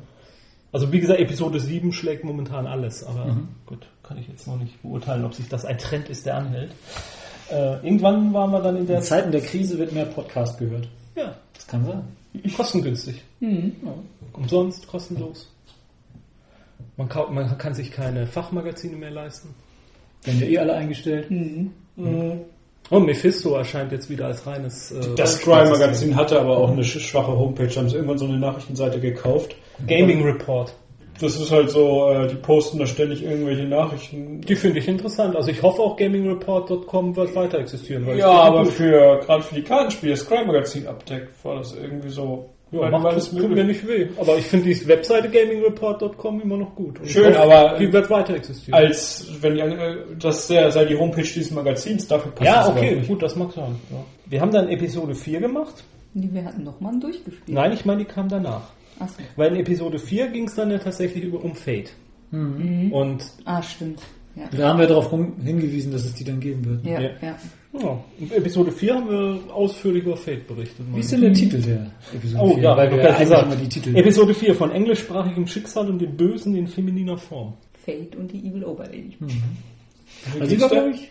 [0.73, 4.83] Also wie gesagt, Episode 7 schlägt momentan alles, aber gut, kann ich jetzt noch nicht
[4.83, 6.71] beurteilen, ob sich das ein Trend ist, der anhält.
[7.51, 10.89] Äh, irgendwann waren wir dann in der In Zeiten der Krise wird mehr Podcast gehört.
[11.15, 12.03] ja, Das kann sein.
[12.55, 13.23] kostengünstig.
[14.35, 15.51] Umsonst, kostenlos.
[16.99, 19.55] Man, kau- man kann sich keine Fachmagazine mehr leisten.
[20.25, 21.31] Werden ja eh alle eingestellt.
[22.91, 27.01] Und Mephisto erscheint jetzt wieder als reines äh, Das Scry-Magazin hatte aber auch eine sch-
[27.01, 29.57] schwache Homepage, haben sie irgendwann so eine Nachrichtenseite gekauft.
[29.87, 30.73] Gaming Report.
[31.19, 34.41] Das ist halt so, äh, die posten da ständig irgendwelche Nachrichten.
[34.43, 35.35] Die finde ich interessant.
[35.35, 38.07] Also ich hoffe auch GamingReport.com wird weiter existieren.
[38.17, 38.73] Ja, aber gut.
[38.73, 42.51] für gerade für die Kartenspiele, das Scry-Magazin abdeckt, war das irgendwie so.
[42.73, 44.09] Ja, weil- macht, weil das es tut mir nicht weh.
[44.19, 46.99] Aber ich finde die Webseite GamingReport.com immer noch gut.
[47.01, 48.75] Und Schön, hoffe, aber- die wird weiter existieren.
[48.79, 49.63] als wenn die,
[50.19, 53.53] das sehr, sei die Homepage dieses Magazins, dafür passt ja, das okay, gut, das mag
[53.53, 53.77] sein.
[53.91, 54.05] Ja.
[54.27, 55.85] Wir haben dann Episode 4 gemacht.
[56.15, 57.49] Nee, wir hatten noch mal einen durchgespielt.
[57.49, 58.71] Nein, ich meine, die kam danach.
[58.99, 59.23] Achso.
[59.37, 61.93] Weil in Episode 4 ging es dann ja tatsächlich über um Fate.
[62.33, 64.01] Und Ah, stimmt.
[64.35, 64.45] Ja.
[64.55, 66.85] Da haben wir darauf rum- hingewiesen, dass es die dann geben wird.
[66.85, 67.11] Ja, Ja.
[67.23, 67.37] ja.
[67.81, 70.87] Ja, in Episode 4 haben wir ausführlich über Fate berichtet.
[70.93, 72.43] Wie ist denn der Titel der Episode?
[72.43, 72.63] Oh 4?
[72.63, 73.47] ja, weil wir ja gesagt.
[73.47, 73.97] immer die Titel.
[73.97, 77.55] Episode 4 von englischsprachigem Schicksal und dem Bösen in femininer Form.
[77.85, 79.17] Fate und die Evil Overlady.
[80.41, 81.11] Also die war, glaube ich,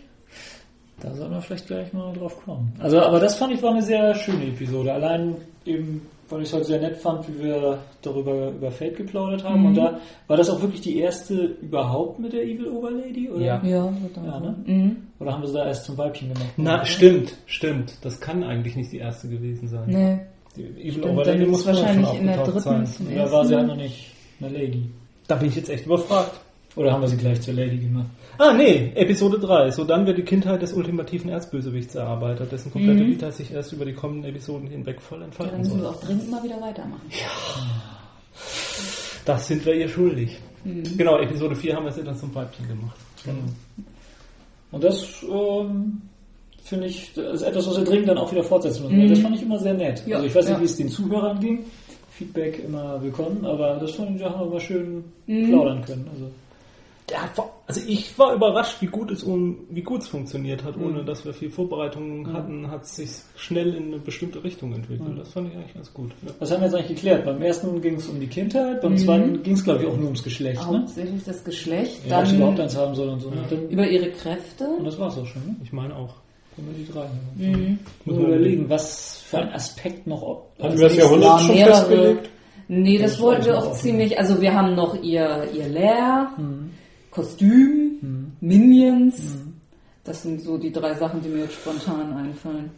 [1.01, 2.73] da sollten wir vielleicht gleich mal drauf kommen.
[2.79, 4.93] Also, aber das fand ich war eine sehr schöne Episode.
[4.93, 5.35] Allein
[5.65, 9.61] eben, weil ich es halt sehr nett fand, wie wir darüber über Fate geplaudert haben.
[9.61, 9.65] Mhm.
[9.67, 13.29] Und da war das auch wirklich die erste überhaupt mit der Evil Overlady?
[13.29, 13.45] Oder?
[13.45, 13.61] Ja.
[13.63, 13.93] Ja,
[14.25, 14.55] Ja, ne?
[14.65, 14.97] Mhm.
[15.19, 16.49] Oder haben wir sie da erst zum Weibchen gemacht?
[16.57, 17.93] Na, stimmt, stimmt.
[18.01, 19.85] Das kann eigentlich nicht die erste gewesen sein.
[19.87, 20.19] Nee.
[20.55, 22.85] Die Evil Stimmt, Overlady muss wahrscheinlich schon in der dritten sein.
[22.85, 24.89] zum Oder war sie halt noch nicht eine Lady?
[25.27, 26.31] Da bin ich jetzt echt überfragt.
[26.75, 28.07] Oder haben wir sie gleich zur Lady gemacht?
[28.37, 29.71] Ah, nee, Episode 3.
[29.71, 33.11] So dann wird die Kindheit des ultimativen Erzbösewichts erarbeitet, dessen komplette Mhm.
[33.11, 35.93] Vita sich erst über die kommenden Episoden hinweg voll Ja, entfalten dann müssen wir soll.
[35.95, 37.09] auch dringend mal wieder weitermachen.
[39.25, 40.37] Das sind wir ihr schuldig.
[40.63, 40.83] Mhm.
[40.97, 42.97] Genau, Episode 4 haben wir sie dann zum Weibchen gemacht.
[43.23, 43.37] Genau.
[44.71, 46.01] Und das ähm,
[46.63, 48.97] finde ich, das ist etwas, was wir dringend dann auch wieder fortsetzen müssen.
[49.03, 49.09] Mhm.
[49.09, 50.03] Das fand ich immer sehr nett.
[50.05, 50.59] Ja, also ich weiß nicht, ja.
[50.61, 51.63] wie es den Zuhörern ging.
[52.11, 55.49] Feedback immer willkommen, aber das fand ich, da haben wir mal schön Mhm.
[55.49, 56.07] plaudern können.
[56.13, 56.31] Also, Ja,
[57.67, 61.05] also ich war überrascht, wie gut es um, wie gut es funktioniert hat, ohne Mhm.
[61.05, 65.09] dass wir viel Vorbereitungen hatten, hat es sich schnell in eine bestimmte Richtung entwickelt.
[65.09, 65.17] Mhm.
[65.17, 66.11] Das fand ich eigentlich ganz gut.
[66.25, 66.31] Ja.
[66.39, 67.25] was haben wir jetzt eigentlich geklärt?
[67.25, 68.97] Beim ersten ging es um die Kindheit, beim Mhm.
[68.97, 70.59] zweiten ging es, glaube ich, auch nur ums Geschlecht.
[70.61, 70.67] Ne?
[70.79, 73.29] Hauptsächlich das Geschlecht, Ja, ob sie überhaupt dann eins haben soll und so.
[73.29, 73.37] ne?
[73.49, 74.65] Dann, über ihre Kräfte.
[74.67, 75.41] und das war's auch schon.
[75.45, 75.55] Ne?
[75.63, 76.13] Ich meine auch.
[76.55, 77.05] Können wir die drei.
[77.35, 77.79] Mhm.
[78.05, 80.21] Muss man überlegen, was für ein Aspekt noch.
[80.21, 82.29] ob- Hatten wir das Jahrhundert Ja, schon festgelegt?
[82.67, 84.17] Nee, das Das wollten wir ich auch ziemlich.
[84.17, 86.64] Also wir haben noch ihr, ihr Lair, Mhm.
[87.15, 88.31] Kostüm, Mhm.
[88.41, 89.37] Minions.
[90.03, 92.69] Das sind so die drei Sachen, die mir jetzt spontan einfallen.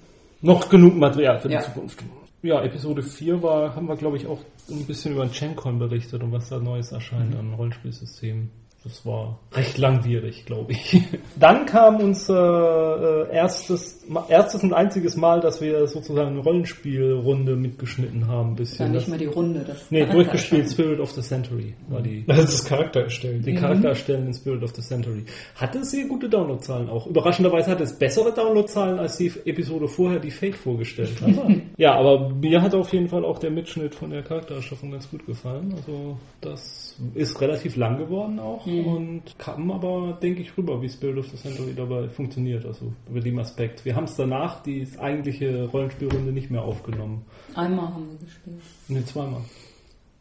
[0.41, 1.61] Noch genug Material für die Ja.
[1.61, 2.03] Zukunft.
[2.43, 6.21] Ja, Episode 4 war, haben wir glaube ich auch ein bisschen über den Chencon berichtet
[6.21, 7.39] und was da Neues erscheint Mhm.
[7.39, 8.51] an Rollenspielsystemen.
[8.87, 11.01] Das war recht langwierig, glaube ich.
[11.39, 17.57] Dann kam unser äh, erstes, ma- erstes und einziges Mal, dass wir sozusagen eine Rollenspielrunde
[17.57, 18.51] mitgeschnitten haben.
[18.51, 18.77] Ein bisschen.
[18.85, 19.65] Dann nicht Das- mehr die Runde.
[19.67, 20.69] Das nee, durchgespielt.
[20.71, 22.23] Spirit of the Century war die.
[22.25, 23.45] Das ist das Charakter erstellt.
[23.45, 25.25] Die Charakter erstellen in Spirit of the Century.
[25.55, 27.05] Hatte sehr gute Downloadzahlen auch.
[27.07, 31.29] Überraschenderweise hatte es bessere Downloadzahlen, als die Episode vorher die Fate vorgestellt hat.
[31.77, 35.25] ja, aber mir hat auf jeden Fall auch der Mitschnitt von der Charaktererschaffung ganz gut
[35.25, 35.73] gefallen.
[35.75, 41.17] Also das ist relativ lang geworden auch und kam aber, denke ich, rüber, wie Spirit
[41.17, 42.65] of the Century dabei funktioniert.
[42.65, 43.85] Also über dem Aspekt.
[43.85, 47.25] Wir haben es danach, die eigentliche Rollenspielrunde, nicht mehr aufgenommen.
[47.55, 48.61] Einmal haben wir gespielt.
[48.87, 49.41] Ne, zweimal.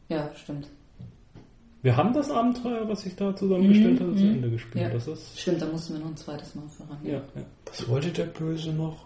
[0.08, 0.68] Ja, stimmt.
[1.82, 4.34] Wir haben das Abenteuer, was ich da zusammengestellt habe, zu mhm.
[4.34, 4.84] Ende gespielt.
[4.84, 4.90] Ja.
[4.90, 6.98] Das ist Stimmt, da mussten wir noch ein zweites Mal voran.
[7.04, 7.42] ja, ja.
[7.66, 9.04] Was wollte der Böse noch?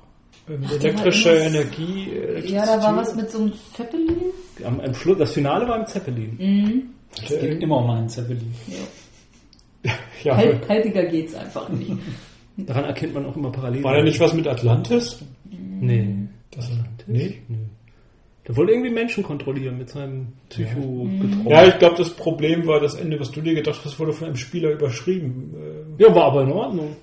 [0.49, 2.11] Ähm, Ach, elektrische Energie.
[2.11, 4.17] äh, Ja, da war was mit so einem Zeppelin.
[4.65, 6.37] Am, am Schluss, das Finale war im Zeppelin.
[6.39, 6.83] Mhm.
[7.23, 8.55] Es geht immer um einen Zeppelin.
[8.69, 8.77] Ja,
[10.25, 11.93] Halb, halbiger geht's einfach nicht.
[12.57, 13.83] Daran erkennt man auch immer parallel.
[13.83, 15.23] war da nicht was mit Atlantis?
[15.51, 16.15] Nee.
[16.51, 16.71] Das,
[17.07, 17.41] Nee?
[17.49, 17.57] Nee.
[18.47, 21.47] Der wollte irgendwie Menschen kontrollieren mit seinem Psycho-Getrauen.
[21.49, 24.29] Ja, ich glaube, das Problem war das Ende, was du dir gedacht hast, wurde von
[24.29, 25.55] einem Spieler überschrieben.
[25.99, 26.97] Ja, war aber in Ordnung.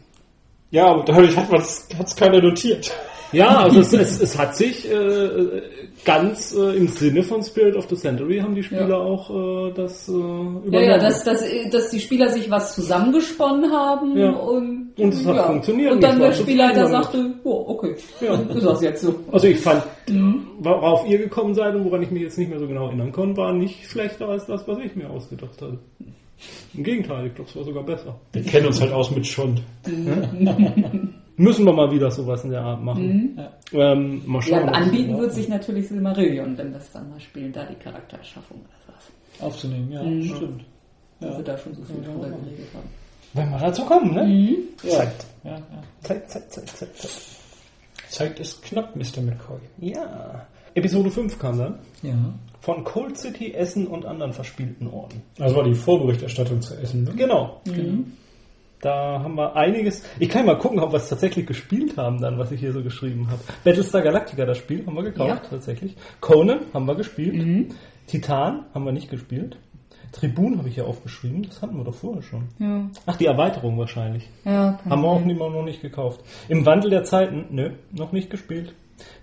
[0.71, 2.91] Ja, aber dadurch hat es keiner notiert.
[3.31, 5.61] Ja, also es, es, es hat sich äh,
[6.07, 8.95] ganz äh, im Sinne von Spirit of the Century haben die Spieler Ja.
[8.97, 10.71] auch äh, das äh, übernommen.
[10.73, 14.31] Ja, ja, dass, dass, dass die Spieler sich was zusammengesponnen haben Ja.
[14.31, 15.91] und, Und es hat funktioniert.
[15.91, 18.33] Und dann der Spielleiter zufrieden sagte, oh, okay, Ja.
[18.35, 19.15] ist das jetzt so.
[19.31, 20.47] Also ich fand, Mhm.
[20.59, 23.35] worauf ihr gekommen seid und woran ich mich jetzt nicht mehr so genau erinnern konnte,
[23.35, 25.77] war nicht schlechter als das, was ich mir ausgedacht hatte.
[26.73, 28.15] Im Gegenteil, ich glaube, es war sogar besser.
[28.31, 29.61] Wir kennen uns halt aus mit Schund.
[31.37, 33.37] Müssen wir mal wieder sowas in der Art machen.
[33.71, 34.33] Ähm, mal Mhm.
[34.35, 34.69] Ja, schauen.
[34.69, 38.57] ob- anbieten wird sich natürlich Silmarillion, wenn wir es dann mal spielen, da die Charaktererschaffung
[38.57, 39.41] oder was.
[39.43, 40.23] Aufzunehmen, ja, Mhm.
[40.23, 40.63] stimmt.
[41.19, 42.89] Wenn wir da schon so viel drüber geredet haben.
[43.33, 44.23] Wenn wir dazu kommen, ne?
[44.23, 44.55] Mhm.
[44.89, 45.13] Zeit.
[45.43, 45.59] Ja, ja.
[46.01, 47.11] Zeit, Zeit, Zeit, Zeit, Zeit.
[48.09, 49.21] Zeit ist knapp, Mr.
[49.21, 49.59] McCoy.
[49.79, 50.45] Ja.
[50.73, 51.75] Episode 5 kam dann.
[52.01, 52.13] ja.
[52.61, 55.21] Von Cold City, Essen und anderen verspielten Orten.
[55.39, 57.11] Also war die Vorberichterstattung zu essen, ne?
[57.15, 57.61] Genau.
[57.65, 58.11] Mhm.
[58.81, 60.03] Da haben wir einiges.
[60.19, 62.83] Ich kann mal gucken, ob wir es tatsächlich gespielt haben, dann, was ich hier so
[62.83, 63.41] geschrieben habe.
[63.63, 65.49] Battlestar Galactica, das Spiel, haben wir gekauft, Ja.
[65.49, 65.95] tatsächlich.
[66.21, 67.35] Conan haben wir gespielt.
[67.35, 67.69] Mhm.
[68.05, 69.57] Titan haben wir nicht gespielt.
[70.11, 72.43] Tribun habe ich hier aufgeschrieben, das hatten wir doch vorher schon.
[72.59, 74.29] Ja, Ach, die Erweiterung wahrscheinlich.
[74.45, 76.21] ja, Haben wir auch nicht, noch nicht gekauft.
[76.47, 78.73] Im Wandel der Zeiten, nö, noch nicht gespielt.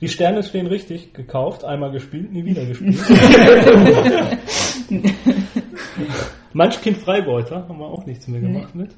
[0.00, 2.98] Die Sterne stehen richtig, gekauft, einmal gespielt, nie wieder gespielt.
[6.52, 8.90] Munchkin Freibeuter haben wir auch nichts mehr gemacht mit.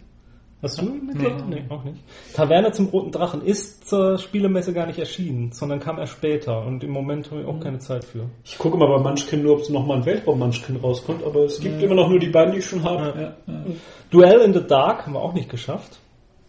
[0.62, 1.48] Hast du mitgemacht?
[1.48, 1.98] Nee, auch nicht.
[2.34, 6.82] Taverne zum Roten Drachen ist zur Spielemesse gar nicht erschienen, sondern kam erst später und
[6.82, 8.30] im Moment habe ich auch keine Zeit für.
[8.42, 11.94] Ich gucke mal bei Munchkin nur, ob nochmal ein Weltraum-Munchkin rauskommt, aber es gibt immer
[11.94, 13.36] noch nur die beiden, die ich schon habe.
[13.46, 13.64] Ja, ja.
[14.10, 15.98] Duell in the Dark haben wir auch nicht geschafft.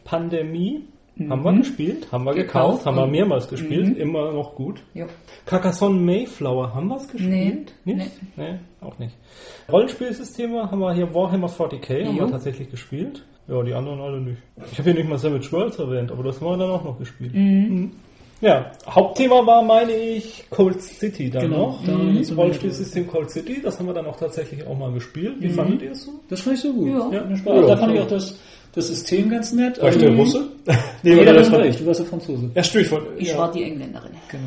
[0.06, 0.86] Pandemie
[1.30, 2.86] haben wir gespielt, haben wir gekauft, Gekauft.
[2.86, 4.84] haben wir mehrmals gespielt, immer noch gut.
[4.94, 5.08] Ja.
[5.46, 7.74] Carcassonne Mayflower, haben wir es gespielt?
[7.84, 8.12] Nee, Nicht?
[8.38, 8.60] Nee.
[8.82, 9.16] auch nicht.
[9.70, 12.24] Rollenspielsysteme haben wir hier Warhammer 40k, haben Jo.
[12.26, 13.26] wir tatsächlich gespielt.
[13.48, 14.38] Ja, die anderen alle nicht.
[14.72, 17.00] Ich habe hier nicht mal Savage Worlds erwähnt, aber das haben wir dann auch noch
[17.00, 17.34] gespielt.
[17.34, 17.92] Mhm.
[18.42, 21.86] Ja, Hauptthema war, meine ich, Cold City dann Genau, noch.
[21.86, 25.36] da jetzt noch Rollenspielsystem Cold City, das haben wir dann auch tatsächlich auch mal gespielt.
[25.40, 26.12] Wie fandet ihr es so?
[26.30, 26.88] Das fand ich so gut.
[26.88, 27.12] Ja.
[27.12, 27.68] Ja, Spaß.
[27.68, 28.38] da fand ich auch das,
[28.76, 29.82] das System ganz nett.
[29.82, 30.46] War ich der Russe?
[30.66, 31.78] nee, Nee, war da das war war ich.
[31.78, 32.52] Du warst der Franzose.
[32.54, 32.86] Ja, stimmt.
[32.86, 33.38] Ich wollte- Ich ja.
[33.40, 34.12] war die Engländerin.
[34.30, 34.44] Genau.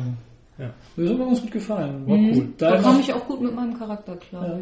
[0.61, 0.69] Ja.
[0.95, 2.07] Das hat mir ganz gut gefallen.
[2.07, 2.31] War Mhm.
[2.35, 2.47] cool.
[2.59, 4.59] Da Da kam ich auch gut mit meinem Charakter klar.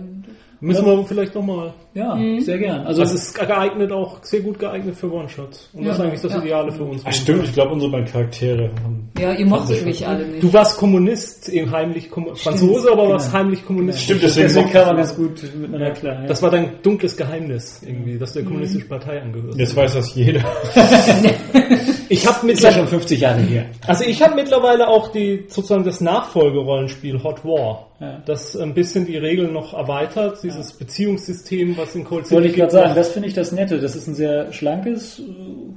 [0.61, 1.73] Müssen wir vielleicht nochmal.
[1.93, 2.85] ja, sehr gern.
[2.85, 5.69] Also, Also es ist geeignet auch, sehr gut geeignet für One-Shots.
[5.73, 6.05] Und das ist Ja.
[6.05, 6.39] eigentlich das Ja.
[6.39, 7.01] Ideale für uns.
[7.05, 9.09] Ach, stimmt, ich glaube, unsere beiden Charaktere haben.
[9.19, 10.43] Ja, ihr mochtet mich alle nicht.
[10.43, 13.39] Du warst Kommunist, eben heimlich Kommu Franzose, aber warst genau.
[13.43, 14.01] heimlich Kommunist.
[14.01, 16.21] Stimmt, deswegen kam man ganz gut miteinander klar.
[16.21, 16.27] Ja.
[16.27, 19.57] Das war dein dunkles Geheimnis irgendwie, dass du der kommunistischen Partei angehörst.
[19.59, 20.41] Jetzt weiß das jeder.
[22.09, 23.65] Ich habe ja mittlerweile, schon 50 Jahre her.
[23.87, 28.21] also ich habe mittlerweile auch die sozusagen das Nachfolgerollenspiel Hot War, Ja.
[28.25, 32.55] das ein bisschen die Regeln noch erweitert, dieses Beziehungssystem, was in Cold City Wollte ich
[32.55, 33.79] gerade sagen, das finde ich das Nette.
[33.79, 35.23] Das ist ein sehr schlankes äh,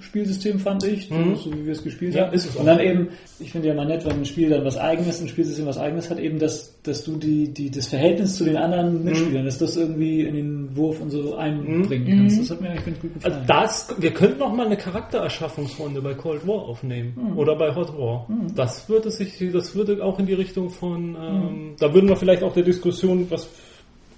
[0.00, 1.36] Spielsystem, fand ich, Mhm.
[1.36, 2.34] so wie wir es gespielt Ja, haben.
[2.34, 3.08] ist es Und dann eben,
[3.40, 6.10] ich finde ja mal nett, wenn ein Spiel dann was eigenes, ein Spielsystem was eigenes
[6.10, 8.60] hat, eben, dass, dass du die, die, das Verhältnis zu den Mhm.
[8.62, 12.40] anderen Mitspielern, dass das irgendwie in den Wurf und so einbringen kannst.
[12.40, 13.44] Das hat mir eigentlich ganz gut Also gefallen.
[13.48, 17.38] das, wir könnten noch mal eine Charaktererschaffungsrunde bei Cold War aufnehmen Hm.
[17.38, 18.26] oder bei Hot War.
[18.54, 21.16] Das würde sich, das würde auch in die Richtung von, Hm.
[21.16, 23.48] ähm, da würden wir vielleicht auch der Diskussion, was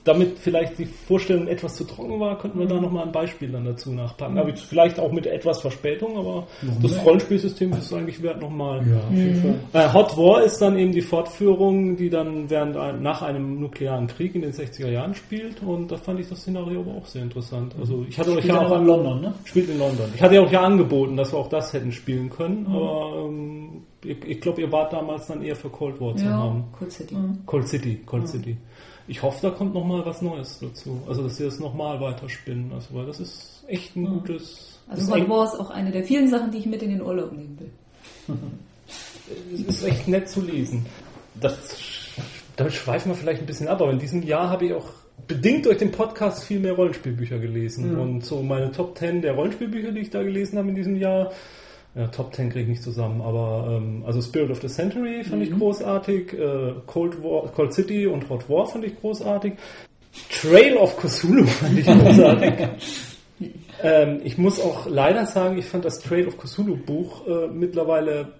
[0.04, 3.48] damit vielleicht die Vorstellung etwas zu trocken war, könnten wir da noch mal ein Beispiel
[3.48, 4.38] dann dazu nachpacken.
[4.38, 6.46] Aber vielleicht auch mit etwas Verspätung, aber
[6.82, 8.82] das Rollenspielsystem ist eigentlich wert nochmal.
[8.86, 9.00] Ja,
[9.40, 9.54] Fall.
[9.72, 14.34] Äh, Hot War ist dann eben die Fortführung, die dann während nach einem nuklearen Krieg
[14.34, 17.74] in den 60er Jahren spielt und da fand ich das Szenario aber auch sehr interessant.
[17.80, 19.34] Also ich hatte euch ja auch in London, ne?
[19.44, 20.06] Spielt in London.
[20.14, 23.82] Ich hatte ja auch ja angeboten, dass wir auch das hätten spielen können, aber ähm,
[24.04, 26.64] ich, ich glaube, ihr wart damals dann eher für Cold War zu Ja, haben.
[26.78, 27.16] Cold City.
[27.46, 28.56] Cold City, Cold City.
[29.06, 31.02] Ich hoffe, da kommt noch mal was Neues dazu.
[31.06, 32.72] Also, dass sie das nochmal weiterspinnen.
[32.72, 34.80] Also, weil das ist echt ein gutes.
[34.88, 36.82] das Also ist Hot echt- War ist auch eine der vielen Sachen, die ich mit
[36.82, 37.70] in den Urlaub nehmen will.
[39.54, 40.86] Es ist echt nett zu lesen.
[41.40, 41.76] Das,
[42.56, 44.86] damit schweifen wir vielleicht ein bisschen ab, aber in diesem Jahr habe ich auch
[45.26, 47.98] bedingt durch den Podcast viel mehr Rollenspielbücher gelesen.
[47.98, 51.32] Und so meine Top 10 der Rollenspielbücher, die ich da gelesen habe in diesem Jahr,
[51.94, 55.42] ja, Top 10 kriege ich nicht zusammen, aber ähm, also Spirit of the Century fand
[55.42, 59.54] ich großartig, äh, Cold, War, Cold City und Hot War fand ich großartig,
[60.30, 62.54] Trail of Cthulhu fand ich großartig.
[63.82, 68.32] ähm, ich muss auch leider sagen, ich fand das Trail of Cthulhu Buch äh, mittlerweile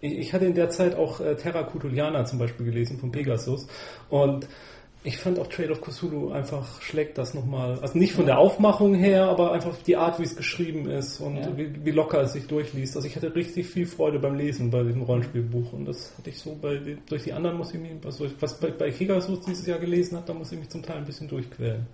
[0.00, 3.66] ich ich hatte in der Zeit auch äh, Terra Cutuliana zum Beispiel gelesen von Pegasus
[4.08, 4.48] und
[5.02, 7.78] Ich fand auch Trade of Cthulhu einfach schlägt das nochmal.
[7.80, 11.36] Also nicht von der Aufmachung her, aber einfach die Art, wie es geschrieben ist und
[11.38, 11.56] Ja.
[11.56, 12.96] wie, wie locker es sich durchliest.
[12.96, 16.38] Also ich hatte richtig viel Freude beim Lesen bei diesem Rollenspielbuch und das hatte ich
[16.38, 16.78] so bei
[17.08, 20.28] durch die anderen muss ich mich, also was bei, bei Kigasus dieses Jahr gelesen hat,
[20.28, 21.86] da muss ich mich zum Teil ein bisschen durchquälen.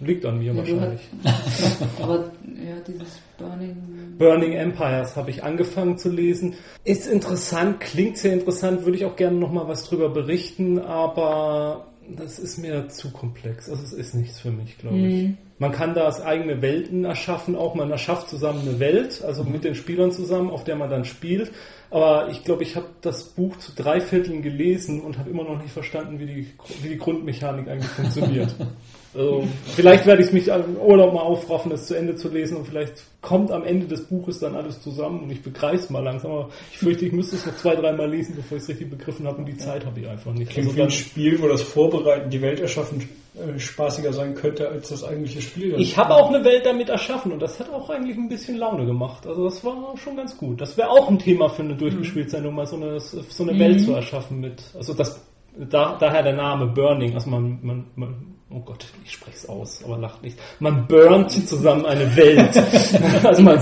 [0.00, 1.00] Liegt an mir Ja, wahrscheinlich.
[2.02, 4.16] Aber ja, dieses Burning.
[4.18, 6.54] Burning Empires habe ich angefangen zu lesen.
[6.84, 12.38] Ist interessant, klingt sehr interessant, würde ich auch gerne nochmal was drüber berichten, aber das
[12.38, 13.68] ist mir zu komplex.
[13.68, 15.30] Also es ist nichts für mich, glaube ich.
[15.58, 19.74] Man kann da eigene Welten erschaffen, auch man erschafft zusammen eine Welt, also mit den
[19.74, 21.52] Spielern zusammen, auf der man dann spielt.
[21.90, 25.62] Aber ich glaube, ich habe das Buch zu drei Vierteln gelesen und habe immer noch
[25.62, 26.48] nicht verstanden, wie die,
[26.82, 28.54] wie die Grundmechanik eigentlich funktioniert.
[29.16, 29.46] Also,
[29.76, 33.04] vielleicht werde ich mich im Urlaub mal aufraffen, das zu Ende zu lesen und vielleicht
[33.20, 36.32] kommt am Ende des Buches dann alles zusammen und ich begreife es mal langsam.
[36.32, 39.26] Aber ich fürchte, ich müsste es noch zwei, dreimal lesen, bevor ich es richtig begriffen
[39.26, 40.50] habe und die Zeit habe ich einfach nicht.
[40.50, 44.68] Klingt Also wie ein Spiel, wo das Vorbereiten, die Welt erschaffen, äh, spaßiger sein könnte
[44.68, 45.74] als das eigentliche Spiel.
[45.78, 48.84] Ich habe auch eine Welt damit erschaffen und das hat auch eigentlich ein bisschen Laune
[48.84, 49.26] gemacht.
[49.26, 50.60] Also das war schon ganz gut.
[50.60, 53.92] Das wäre auch ein Thema für eine Durchgespielt-Sendung, mal so eine, so eine Welt zu
[53.92, 54.62] erschaffen mit.
[54.74, 55.20] Also das
[55.56, 57.14] da, daher der Name Burning.
[57.14, 60.38] Also man, man, man oh Gott, ich spreche es aus, aber lacht nicht.
[60.60, 62.56] Man burnt zusammen eine Welt.
[63.24, 63.60] also man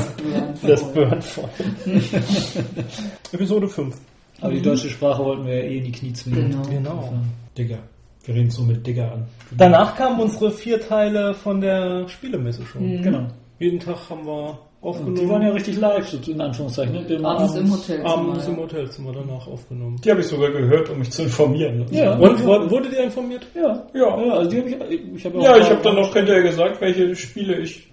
[0.63, 1.49] das burnt voll.
[3.33, 3.97] Episode 5.
[4.41, 6.51] Aber die deutsche Sprache wollten wir ja eh in die Knie zwingen.
[6.51, 6.69] Genau.
[6.69, 7.13] Genau.
[7.57, 7.79] Digger.
[8.25, 9.27] Wir reden so mit Digger an.
[9.57, 13.03] Danach kamen unsere vier Teile von der Spielemesse schon.
[13.03, 13.29] Genau.
[13.59, 15.17] Jeden Tag haben wir aufgenommen.
[15.17, 16.93] Die waren ja richtig live, so in Anführungszeichen.
[16.95, 17.05] Ne?
[17.05, 18.05] Dem Abends im Hotel.
[18.05, 20.01] Abends im Hotelzimmer danach aufgenommen.
[20.05, 21.87] Die habe ich sogar gehört, um mich zu informieren.
[21.91, 22.15] Ja.
[22.17, 23.47] Und wurde, wurde dir informiert?
[23.55, 24.23] Ja, Ja.
[24.23, 27.15] ja, also die hab ich, ich habe Ja, ich habe dann noch hinterher gesagt, welche
[27.15, 27.89] Spiele ich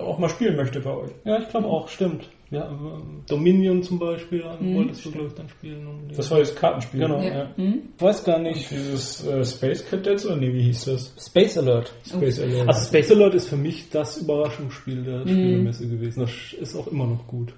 [0.00, 1.10] auch mal spielen möchte bei euch.
[1.24, 2.28] Ja, ich glaube auch, stimmt.
[2.50, 5.86] Ja, ähm, Dominion zum Beispiel wolltest du, glaube ich, dann spielen.
[5.86, 6.18] unbedingt.
[6.18, 7.00] Das war das Kartenspiel.
[7.00, 7.20] Genau.
[7.20, 7.34] Ja.
[7.34, 7.56] Ja.
[7.56, 7.82] Hm?
[7.96, 8.70] Ich weiß gar nicht.
[8.70, 11.14] Dieses äh, Space Cadets oder nee, wie hieß das?
[11.18, 11.92] Space Alert.
[12.06, 12.68] Space Alert.
[12.68, 16.20] Also Space Alert ist für mich das Überraschungsspiel der Spielemesse gewesen.
[16.20, 16.30] Das
[16.60, 17.52] ist auch immer noch gut.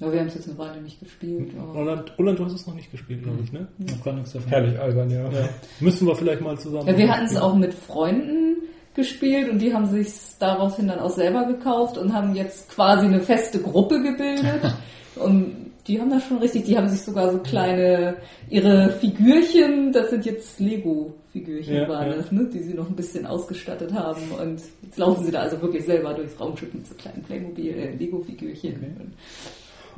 [0.00, 1.50] Ja, wir haben es jetzt eine Weile nicht gespielt.
[1.58, 3.68] Aber Roland, Roland, du hast es noch nicht gespielt, glaube ich, ne?
[3.78, 4.48] noch gar nichts davon.
[4.48, 5.30] Herrlich albern, ja.
[5.30, 5.48] Ja.
[5.80, 6.88] Müssen wir vielleicht mal zusammen.
[6.88, 8.59] ja, wir hatten es auch mit Freunden
[8.94, 13.20] gespielt und die haben sich daraufhin dann auch selber gekauft und haben jetzt quasi eine
[13.20, 14.74] feste Gruppe gebildet.
[15.16, 18.16] und die haben das schon richtig, die haben sich sogar so kleine,
[18.48, 22.16] ihre Figürchen, das sind jetzt Lego-Figürchen Ja, waren ja.
[22.16, 25.60] das, ne, die sie noch ein bisschen ausgestattet haben und jetzt laufen sie da also
[25.62, 29.14] wirklich selber durchs Raumschiff mit so kleinen Playmobil, äh, Lego-Figürchen.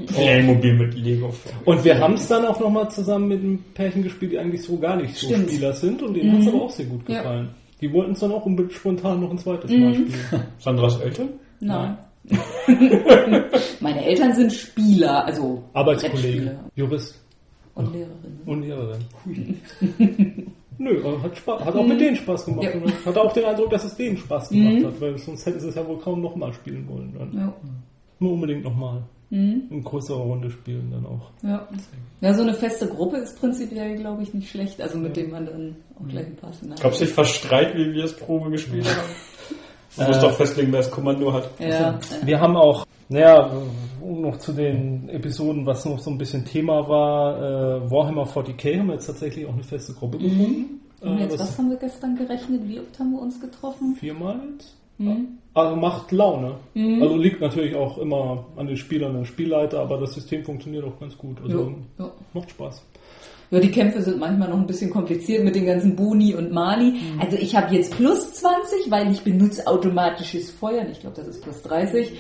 [0.07, 1.35] Playmobil mit Lego.
[1.65, 4.79] Und wir haben es dann auch nochmal zusammen mit einem Pärchen gespielt, die eigentlich so
[4.79, 5.51] gar nicht so Stimmt.
[5.51, 7.47] Spieler sind und denen hat es aber auch sehr gut Ja.
[7.83, 10.15] Die wollten es dann auch unbedingt spontan noch ein zweites Mal spielen.
[10.59, 11.31] Sandras Eltern?
[11.59, 11.99] Nein.
[13.81, 17.21] Meine Eltern sind Spieler, also Arbeitskollege, Brettspieler Jurist
[17.75, 18.41] und Lehrerinnen.
[18.47, 19.01] und Lehrerin.
[20.79, 22.65] Nö, aber hat, Spaß, hat auch mit denen Spaß gemacht.
[22.65, 22.81] Ja.
[22.81, 25.69] Und hatte auch den Eindruck, dass es denen Spaß gemacht hat, weil sonst hätten sie
[25.69, 27.13] es ja wohl kaum nochmal spielen wollen.
[27.19, 27.33] Dann.
[27.35, 27.53] Ja.
[28.21, 29.03] Nur unbedingt nochmal.
[29.71, 31.31] In größerer Runde spielen dann auch.
[31.43, 31.67] Ja.
[32.21, 35.47] ja, so eine feste Gruppe ist prinzipiell, glaube ich, nicht schlecht, also mit dem man
[35.47, 36.83] dann auch gleich ein paar Szenarien.
[36.83, 39.09] Gab es nicht fast Streit, wie wir es Probe gespielt haben?
[39.97, 41.51] Man muss doch festlegen, wer das Kommando hat.
[41.59, 43.51] Ja, Wir haben auch, naja,
[44.05, 48.87] noch zu den Episoden, was noch so ein bisschen Thema war, äh, Warhammer 40k haben
[48.89, 50.81] wir jetzt tatsächlich auch eine feste Gruppe gefunden.
[51.01, 52.69] und Äh, was haben wir gestern gerechnet?
[52.69, 53.97] Wie oft haben wir uns getroffen?
[53.97, 54.77] viermal jetzt?
[54.99, 55.39] Mhm.
[55.55, 56.55] Also macht Laune.
[56.75, 60.99] Also liegt natürlich auch immer an den Spielern und Spielleiter, aber das System funktioniert auch
[60.99, 61.43] ganz gut.
[61.43, 62.13] Also Ja, ja.
[62.33, 62.83] macht Spaß.
[63.53, 66.95] Ja, die Kämpfe sind manchmal noch ein bisschen kompliziert mit den ganzen Boni und Mali.
[67.21, 70.87] Also ich habe jetzt plus 20, weil ich benutze automatisches Feuern.
[70.91, 72.13] Ich glaube, das ist plus 30.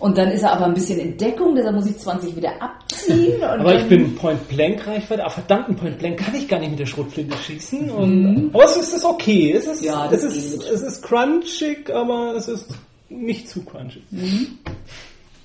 [0.00, 3.40] Und dann ist er aber ein bisschen in Deckung, deshalb muss ich 20 wieder abziehen.
[3.42, 6.80] Aber ich bin Point Blank Reichweite, aber verdammten Point Blank kann ich gar nicht mit
[6.80, 7.88] der Schrotflinte schießen.
[7.90, 9.52] Und, Aber es ist, okay.
[9.52, 12.66] Es ist, Ja, es ist, es ist crunchig, aber es ist
[13.08, 14.02] nicht zu crunchig.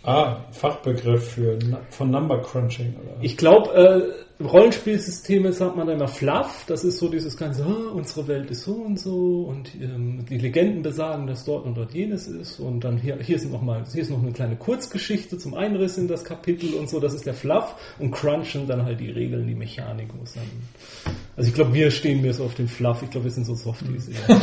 [0.05, 1.57] Ah, Fachbegriff für
[1.89, 2.93] von Number Crunching.
[2.95, 3.17] Oder?
[3.21, 6.65] Ich glaube, äh, Rollenspielsysteme sagt man dann immer fluff.
[6.67, 10.37] Das ist so dieses ganze, ah, unsere Welt ist so und so und ähm, die
[10.37, 13.83] Legenden besagen, dass dort und dort jenes ist und dann hier, hier ist noch mal,
[13.91, 16.99] hier ist noch eine kleine Kurzgeschichte zum Einriss in das Kapitel und so.
[16.99, 21.15] Das ist der Fluff und Crunchen dann halt die Regeln, die Mechanik muss dann.
[21.37, 23.01] Also ich glaube, wir stehen mir so auf den Fluff.
[23.03, 24.07] Ich glaube, wir sind so Softies.
[24.09, 24.37] eher.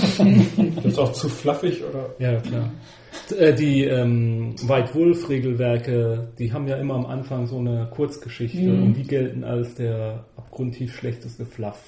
[0.77, 2.15] Das ist auch zu fluffig, oder?
[2.19, 2.71] Ja, klar.
[3.39, 8.95] Äh, Die ähm, White Wolf-Regelwerke, die haben ja immer am Anfang so eine Kurzgeschichte und
[8.95, 11.81] die gelten als der abgrundtief schlechteste Fluff.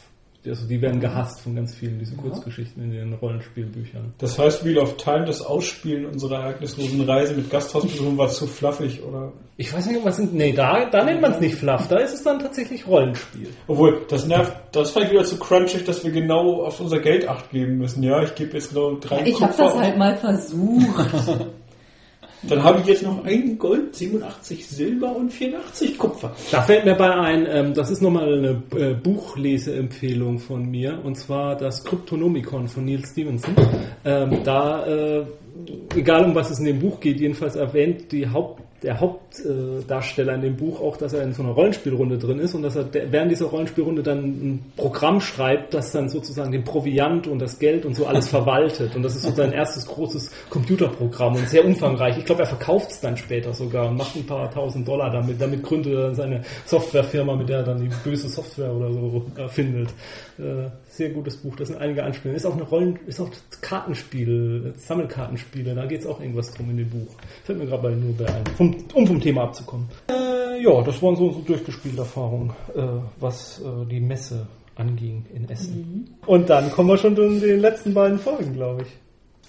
[0.46, 4.14] Also die werden gehasst von ganz vielen, diese Kurzgeschichten in den Rollenspielbüchern.
[4.18, 9.02] Das heißt, Wheel of Time, das Ausspielen unserer ereignislosen Reise mit Gasthausbesuchen war zu fluffig,
[9.02, 9.32] oder?
[9.56, 10.34] Ich weiß nicht, was sind.
[10.34, 13.48] Nee, da, da nennt man es nicht Fluff, da ist es dann tatsächlich Rollenspiel.
[13.68, 17.50] Obwohl, das nervt, das war wieder zu crunchig, dass wir genau auf unser Geld acht
[17.50, 18.02] geben müssen.
[18.02, 21.46] Ja, ich gebe jetzt genau drei Ich habe das halt mal versucht.
[22.48, 26.34] Dann habe ich jetzt noch ein Gold, 87 Silber und 84 Kupfer.
[26.50, 31.16] Da fällt mir bei ein, ähm, das ist nochmal eine äh, Buchleseempfehlung von mir, und
[31.16, 33.54] zwar das Kryptonomicon von Neil Stevenson.
[34.04, 35.24] Ähm, da, äh,
[35.94, 40.42] egal um was es in dem Buch geht, jedenfalls erwähnt die Haupt, der Hauptdarsteller in
[40.42, 43.30] dem Buch auch, dass er in so einer Rollenspielrunde drin ist und dass er während
[43.30, 47.94] dieser Rollenspielrunde dann ein Programm schreibt, das dann sozusagen den Proviant und das Geld und
[47.94, 48.94] so alles verwaltet.
[48.94, 52.18] Und das ist so sein erstes großes Computerprogramm und sehr umfangreich.
[52.18, 55.40] Ich glaube, er verkauft es dann später sogar und macht ein paar tausend Dollar damit.
[55.40, 59.24] Damit gründet er dann seine Softwarefirma, mit der er dann die böse Software oder so
[59.36, 59.88] erfindet.
[60.38, 62.36] Äh, sehr gutes Buch, da sind einige Anspielungen.
[62.36, 63.30] Ist auch eine Rollen, ist auch
[63.60, 67.14] Kartenspiel, Sammelkartenspiele, da geht es auch irgendwas drum in dem Buch.
[67.44, 69.88] Fällt mir gerade bei nur bei ein, vom, um vom Thema abzukommen.
[70.08, 72.82] Äh, ja, das waren so unsere durchgespielte Erfahrungen, äh,
[73.20, 76.16] was äh, die Messe anging in Essen.
[76.26, 78.88] Und dann kommen wir schon zu den letzten beiden Folgen, glaube ich.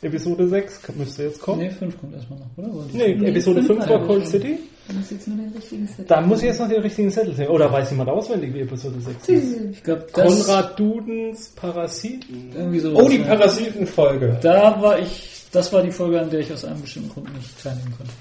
[0.02, 1.60] Episode 6 müsste jetzt kommen.
[1.62, 2.74] Nee, 5 kommt erstmal noch, oder?
[2.74, 4.28] Oder Nee, Nee, Episode fünf 5 war Cold.
[4.28, 4.60] City.
[4.88, 6.12] Du musst jetzt nur den richtigen Set.
[6.12, 7.48] Da muss ich jetzt noch den richtigen Zettel sehen.
[7.50, 9.62] Oder weiß jemand auswendig, wie Episode 6 ist?
[9.72, 12.52] Ich glaube, das Konrad Dudens Parasiten.
[12.56, 12.94] irgendwie so.
[12.96, 14.38] Oh, die Parasitenfolge.
[14.44, 17.62] Da war ich, das war die Folge, an der ich aus einem bestimmten Grund nicht
[17.64, 18.14] teilnehmen konnte.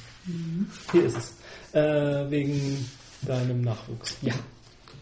[0.93, 1.35] Hier ist es.
[1.79, 2.89] Äh, wegen
[3.23, 4.17] deinem Nachwuchs.
[4.23, 4.33] Ja.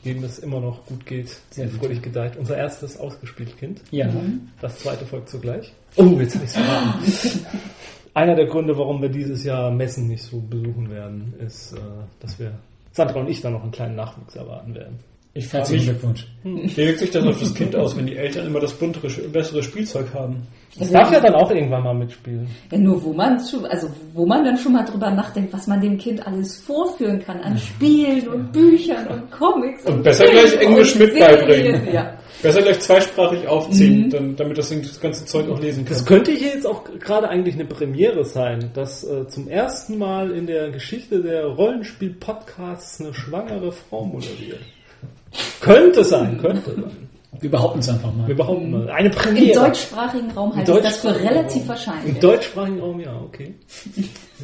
[0.04, 2.36] Dem es immer noch gut geht, Sehr fröhlich gedeiht.
[2.36, 3.80] Unser erstes ausgespielt Kind.
[3.90, 4.08] Ja.
[4.60, 5.72] Das zweite folgt zugleich.
[5.96, 7.46] Oh, jetzt habe ich es verraten.
[8.14, 11.78] Einer der Gründe, warum wir dieses Jahr Messen nicht so besuchen werden, ist, äh,
[12.20, 12.58] dass wir
[12.92, 14.98] Sandra und ich dann noch einen kleinen Nachwuchs erwarten werden.
[15.34, 16.26] Ich frage Herzlichen Glückwunsch.
[16.42, 19.62] wie wirkt sich das auf das Kind aus, wenn die Eltern immer das buntere, bessere
[19.62, 20.46] Spielzeug haben?
[20.78, 22.48] Das darf ja dann auch irgendwann mal mitspielen.
[22.70, 25.80] Ja, nur wo man schon, also wo man dann schon mal drüber nachdenkt, was man
[25.80, 29.84] dem Kind alles vorführen kann an Spielen und Büchern und Comics.
[29.84, 31.92] Und besser gleich Filmen Englisch und mit beibringen.
[31.92, 32.14] Ja.
[32.42, 35.92] Besser gleich zweisprachig aufziehen, dann, damit das, das ganze Zeug auch lesen kann.
[35.92, 40.30] Das könnte hier jetzt auch gerade eigentlich eine Premiere sein, dass äh, zum ersten Mal
[40.30, 44.60] in der Geschichte der Rollenspiel-Podcasts eine schwangere Frau moderiert.
[45.60, 47.11] Könnte sein, könnte sein.
[47.40, 48.28] Wir behaupten es einfach mal.
[48.28, 48.90] Wir behaupten mal.
[48.90, 49.60] Eine Im Premiere.
[49.66, 51.68] deutschsprachigen Raum halte Im ich das für deutschsprachigen relativ Raum.
[51.68, 52.14] wahrscheinlich.
[52.14, 53.54] Im deutschsprachigen Raum, ja, okay.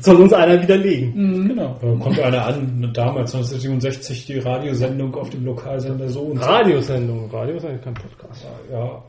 [0.00, 1.48] Soll uns einer widerlegen.
[1.48, 1.76] Genau.
[1.80, 6.38] Da kommt einer an, damals 1967 die Radiosendung auf dem Lokalsender so und.
[6.38, 7.30] Radiosendung.
[7.30, 8.46] Radiosendung, kein Podcast.
[8.72, 9.02] Ja,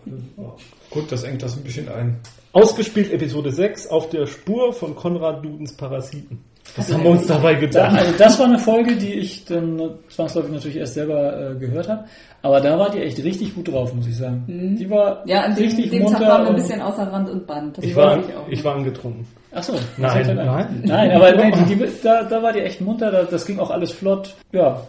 [0.90, 2.20] gut, das engt das ein bisschen ein.
[2.52, 6.44] Ausgespielt Episode 6 auf der Spur von Konrad Dudens Parasiten.
[6.76, 7.98] Was haben wir uns dabei Da, gedacht?
[7.98, 12.06] also das war eine Folge, die ich dann zwangsläufig natürlich erst selber äh, gehört habe.
[12.42, 14.44] Aber da war die echt richtig gut drauf, muss ich sagen.
[14.80, 16.28] Die war Ja, an dem, richtig dem Tag munter.
[16.28, 17.78] waren wir ein bisschen außer Rand und Band.
[17.78, 18.48] Das Ich war, weiß auch.
[18.50, 19.26] ich war angetrunken.
[19.54, 19.74] Ach so.
[19.98, 20.82] Nein, er nein.
[20.86, 23.72] Nein, aber nee, die, die, da, da war die echt munter, da, das ging auch
[23.72, 24.36] alles flott.
[24.54, 24.80] Ja,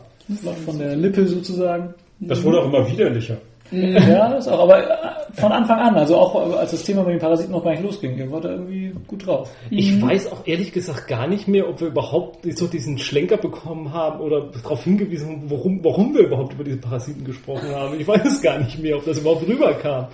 [0.40, 1.94] flott von der Lippe sozusagen.
[2.20, 3.36] Das wurde auch immer widerlicher.
[3.70, 4.96] Ja, das auch, aber äh,
[5.32, 8.16] von Anfang an, also auch als das Thema mit den Parasiten noch gar nicht losging,
[8.16, 9.50] der war da irgendwie gut drauf.
[9.70, 13.92] Ich weiß auch ehrlich gesagt gar nicht mehr, ob wir überhaupt so diesen Schlenker bekommen
[13.92, 17.98] haben oder darauf hingewiesen haben, warum, warum wir überhaupt über diese Parasiten gesprochen haben.
[17.98, 20.08] Ich weiß es gar nicht mehr, ob das überhaupt rüberkam.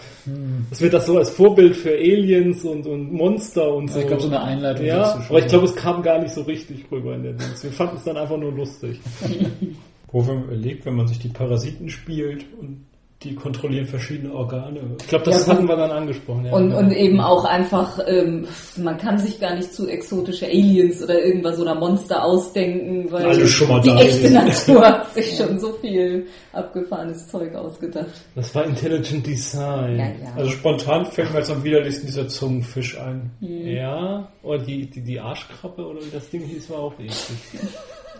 [0.71, 3.95] Dass wir das so als Vorbild für Aliens und, und Monster und so.
[3.95, 4.87] Also ich glaube, so eine Einleitung.
[4.87, 5.23] ja, schon.
[5.29, 7.63] aber ich glaube, es kam gar nicht so richtig rüber in der Dings.
[7.63, 9.01] Wir fanden es dann einfach nur lustig.
[10.13, 12.87] Wo man überlegt, wenn man sich die Parasiten spielt und
[13.27, 14.81] die kontrollieren verschiedene Organe.
[15.01, 16.47] Ich glaube, das Ja, hatten wir dann angesprochen.
[16.47, 16.53] Ja.
[16.53, 18.47] Und, und eben auch einfach, ähm,
[18.77, 23.51] man kann sich gar nicht zu exotische Aliens oder irgendwas oder Monster ausdenken, weil Alles
[23.51, 24.35] schon mal die da echte gewesen.
[24.35, 28.07] Natur hat sich schon so viel abgefahrenes Zeug ausgedacht.
[28.35, 29.99] das war Intelligent Design.
[29.99, 30.33] Ja, ja.
[30.37, 33.31] Also spontan fällt mir jetzt am widerlichsten dieser Zungenfisch ein.
[33.41, 37.16] Ja, oder die, die, die Arschkrabbe oder wie das Ding hieß, war auch eklig.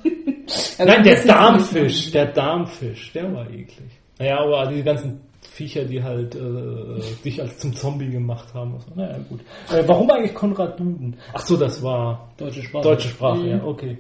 [0.79, 3.96] Nein, der Darmfisch, der Darmfisch, der war eklig.
[4.19, 8.75] Naja, aber die ganzen Viecher, die halt äh, dich als zum Zombie gemacht haben.
[8.75, 8.89] und so.
[8.95, 9.41] Naja, gut.
[9.73, 11.17] Äh, warum eigentlich Konrad Duden?
[11.33, 12.83] Ach so, das war Deutsche Sprache.
[12.83, 13.99] deutsche Sprache, ja, okay.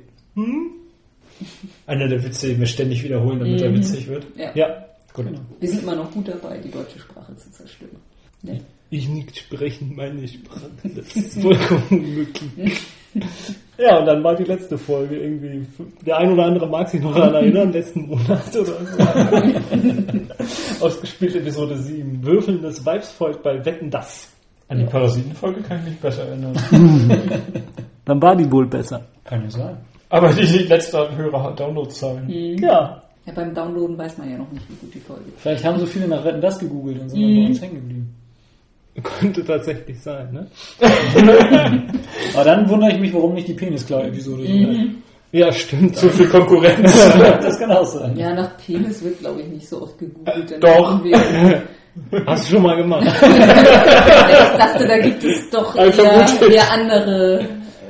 [1.86, 4.26] Einer der Witze, den wir ständig wiederholen, damit er witzig wird.
[4.36, 4.50] Ja.
[4.54, 4.86] Ja,
[5.16, 5.26] Gut.
[5.60, 7.96] Wir sind immer noch gut dabei, die deutsche Sprache zu zerstören.
[8.42, 8.60] Ne?
[8.90, 10.70] ich nicht sprechen meine Sprache.
[10.82, 12.42] Das ist vollkommen unmöglich.
[13.78, 15.66] Ja, und dann war die letzte Folge irgendwie.
[16.06, 18.72] Der ein oder andere mag sich noch daran erinnern, letzten Monat oder so.
[20.84, 22.22] Ausgespielt Episode 7.
[22.24, 24.32] Würfelndes Weibsvolk bei Wetten das.
[24.68, 26.54] An die Parasitenfolge kann ich mich besser erinnern.
[28.04, 29.02] Dann war die wohl besser.
[29.24, 29.76] Kann ja sein.
[30.08, 32.28] Aber die, die letzte hat höhere Downloadzahlen.
[32.28, 33.02] Ja.
[33.26, 35.40] Ja, beim Downloaden weiß man ja noch nicht, wie gut die Folge ist.
[35.40, 37.24] Vielleicht haben so viele nach Retten das gegoogelt und sind Mhm.
[37.34, 38.14] dann bei uns hängen geblieben.
[39.02, 40.46] Könnte tatsächlich sein, ne?
[42.34, 45.02] Aber dann wundere ich mich, warum nicht die Penisklau-Episode so Mhm.
[45.32, 45.96] Ja, stimmt.
[45.96, 46.94] Zu viel Konkurrenz.
[47.18, 48.16] Das kann auch sein.
[48.16, 50.50] Ja, nach Penis wird, glaube ich, nicht so oft gegoogelt.
[50.52, 51.00] Dann Doch.
[52.26, 53.06] Hast du schon mal gemacht?
[53.06, 57.44] ich dachte, da gibt es doch eher, eher andere.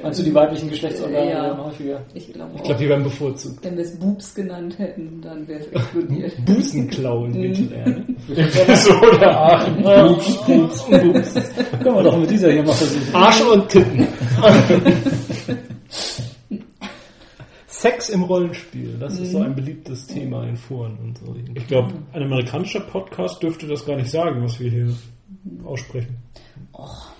[0.06, 1.58] Meinst du, die weiblichen Geschlechtsorgane Ja.
[1.64, 2.00] häufiger?
[2.14, 3.64] Ich glaube Ich glaube, die werden bevorzugt.
[3.64, 6.32] Wenn wir es Boobs genannt hätten, dann wäre es explodiert.
[6.44, 8.16] Busenklauen bitte lernen.
[8.28, 9.82] so der Aachen.
[9.82, 11.34] Pups, Pups, Pups.
[11.82, 13.14] Können wir doch mit dieser hier mal versuchen.
[13.14, 14.06] Arsch und Titten.
[17.66, 21.34] Sex im Rollenspiel, das ist so ein beliebtes Thema in Foren und so.
[21.54, 24.88] Ich glaube, ein amerikanischer Podcast dürfte das gar nicht sagen, was wir hier
[25.64, 26.16] aussprechen.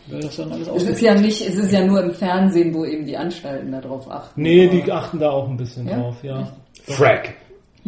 [0.09, 2.85] Wäre das dann alles Es ist ja nicht, es ist ja nur im Fernsehen, wo
[2.85, 4.41] eben die Anstalten darauf achten.
[4.43, 5.99] Nee, die achten da auch ein bisschen Ja?
[5.99, 6.53] drauf, ja.
[6.85, 7.35] Frack.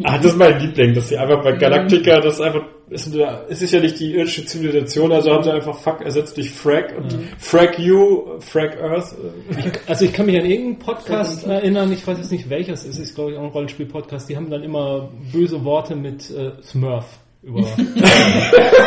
[0.03, 3.73] Ah, das ist mein Liebling, dass sie einfach bei Galactica, das ist einfach, ist, ist
[3.73, 7.77] ja nicht die irdische Zivilisation, also haben sie einfach Fuck ersetzt durch Frack und Frack
[7.77, 9.13] You, Frack Earth.
[9.51, 12.97] äh, Also ich kann mich an irgendeinen Podcast erinnern, ich weiß jetzt nicht welches, es
[12.97, 17.19] ist glaube ich auch ein Rollenspiel-Podcast, die haben dann immer böse Worte mit äh, Smurf
[17.41, 17.61] über.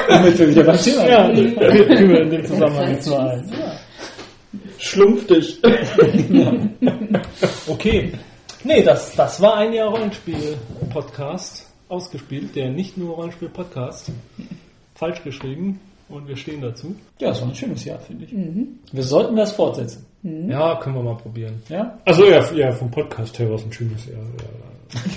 [0.09, 3.53] Damit wir wieder beim Thema ja, mir in dem Zusammenhang jetzt mal ein.
[4.79, 5.61] Schlumpf dich.
[7.69, 8.13] Okay.
[8.65, 14.11] Nee, das, das war ein Jahr Rollenspiel-Podcast ausgespielt, der nicht nur Rollenspiel-Podcast.
[14.95, 16.95] Falsch geschrieben und wir stehen dazu.
[17.19, 18.33] Ja, das war ein schönes Jahr, finde ich.
[18.93, 20.07] Wir sollten das fortsetzen.
[20.23, 21.63] Ja, können wir mal probieren.
[21.69, 21.99] Ja?
[22.05, 24.23] Also ja, ja, vom Podcast her war es ein schönes Jahr.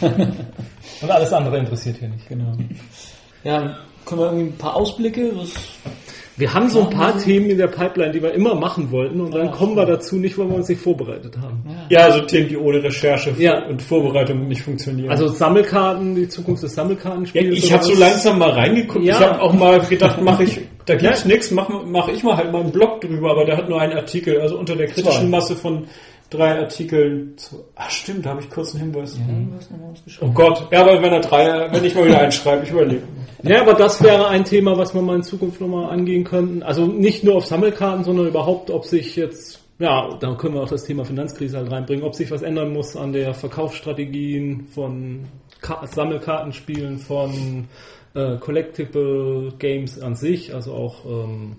[0.02, 0.08] Ja.
[1.02, 2.28] Und alles andere interessiert hier nicht.
[2.28, 2.54] Genau.
[3.46, 5.32] Ja, können wir irgendwie ein paar Ausblicke?
[5.36, 5.54] Was
[6.38, 9.34] Wir haben so ein paar Themen in der Pipeline, die wir immer machen wollten und
[9.34, 11.64] dann kommen wir dazu nicht, weil wir uns nicht vorbereitet haben.
[11.90, 13.66] ja, also Themen, die ohne Recherche Ja.
[13.68, 15.10] und Vorbereitung nicht funktionieren.
[15.12, 17.56] Also Sammelkarten, die Zukunft des ja, Sammelkartenspiels.
[17.58, 19.06] ich habe so langsam mal reingeguckt.
[19.06, 19.14] Ja.
[19.16, 22.52] Ich habe auch mal gedacht, mache ich, da gibt's nichts, mache mach ich mal halt
[22.52, 25.30] mal einen Blog drüber, aber der hat nur einen Artikel, also unter der kritischen.
[25.30, 25.86] Masse von
[26.30, 27.38] drei Artikeln.
[27.38, 29.20] Zu, ach stimmt, da habe ich kurz einen Hinweis.
[30.22, 33.04] Oh Gott, ja, aber wenn er drei, wenn ich mal wieder einschreibe, ich überlege.
[33.44, 36.64] Ja, aber das wäre ein Thema, was wir mal in Zukunft nochmal angehen könnten.
[36.64, 40.70] Also nicht nur auf Sammelkarten, sondern überhaupt, ob sich jetzt, ja, da können wir auch
[40.70, 45.26] das Thema Finanzkrise halt reinbringen, ob sich was ändern muss an der Verkaufsstrategien von
[45.62, 47.68] Ka Sammelkartenspielen, von
[48.16, 51.58] äh, Collectible Games an sich, also auch ähm,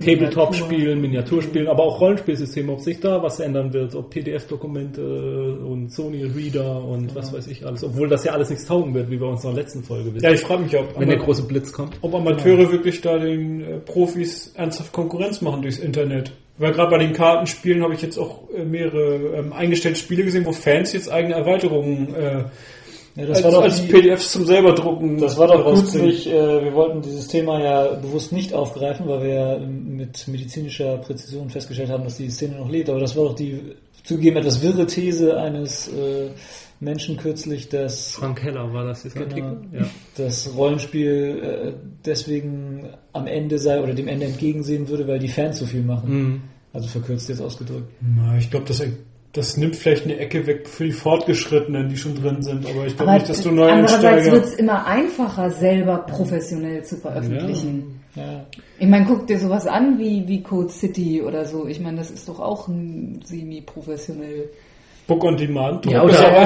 [0.00, 6.84] Tabletop-Spielen, Miniaturspielen, aber auch Rollenspielsysteme, ob sich da was ändern wird, ob PDF-Dokumente und Sony-Reader
[6.84, 9.52] und was weiß ich alles, obwohl das ja alles nichts taugen wird, wie bei unserer
[9.52, 11.96] letzten Folge wissen, Ja, ich frage mich, ob, wenn der große Blitz kommt.
[12.00, 16.32] ob Amateure wirklich da den äh, Profis ernsthaft Konkurrenz machen durchs Internet.
[16.56, 20.44] Weil gerade bei den Kartenspielen habe ich jetzt auch äh, mehrere ähm, eingestellte Spiele gesehen,
[20.44, 22.44] wo Fans jetzt eigene Erweiterungen äh,
[23.16, 25.18] Ja, das als, war doch als die, PDFs zum selber drucken.
[25.20, 29.34] das war doch kürzlich, äh, wir wollten dieses Thema ja bewusst nicht aufgreifen, weil wir
[29.34, 32.88] ja mit medizinischer Präzision festgestellt haben, dass die Szene noch lebt.
[32.90, 33.60] Aber das war doch die
[34.02, 36.30] zugegeben etwas wirre These eines äh,
[36.80, 39.56] Menschen kürzlich, dass Frank Heller war das jetzt Genau.
[39.72, 39.86] Ja.
[40.16, 41.72] das Rollenspiel äh,
[42.04, 46.10] deswegen am Ende sei oder dem Ende entgegensehen würde, weil die Fans so viel machen.
[46.12, 46.42] Mhm.
[46.72, 47.90] Also verkürzt jetzt ausgedrückt.
[48.00, 48.82] Na, ich glaube, das,
[49.34, 52.64] das nimmt vielleicht eine Ecke weg für die Fortgeschrittenen, die schon drin sind.
[52.66, 54.32] Aber ich glaube nicht, dass du andererseits Neueinsteiger...
[54.32, 58.00] wird es immer einfacher, selber professionell zu veröffentlichen.
[58.14, 58.46] Ja.
[58.78, 61.66] Ich meine, guck dir sowas an wie, wie Code City oder so.
[61.66, 64.50] Ich meine, das ist doch auch ein semi-professionell.
[65.08, 65.84] Book on Demand.
[65.86, 66.44] Ja, oder-.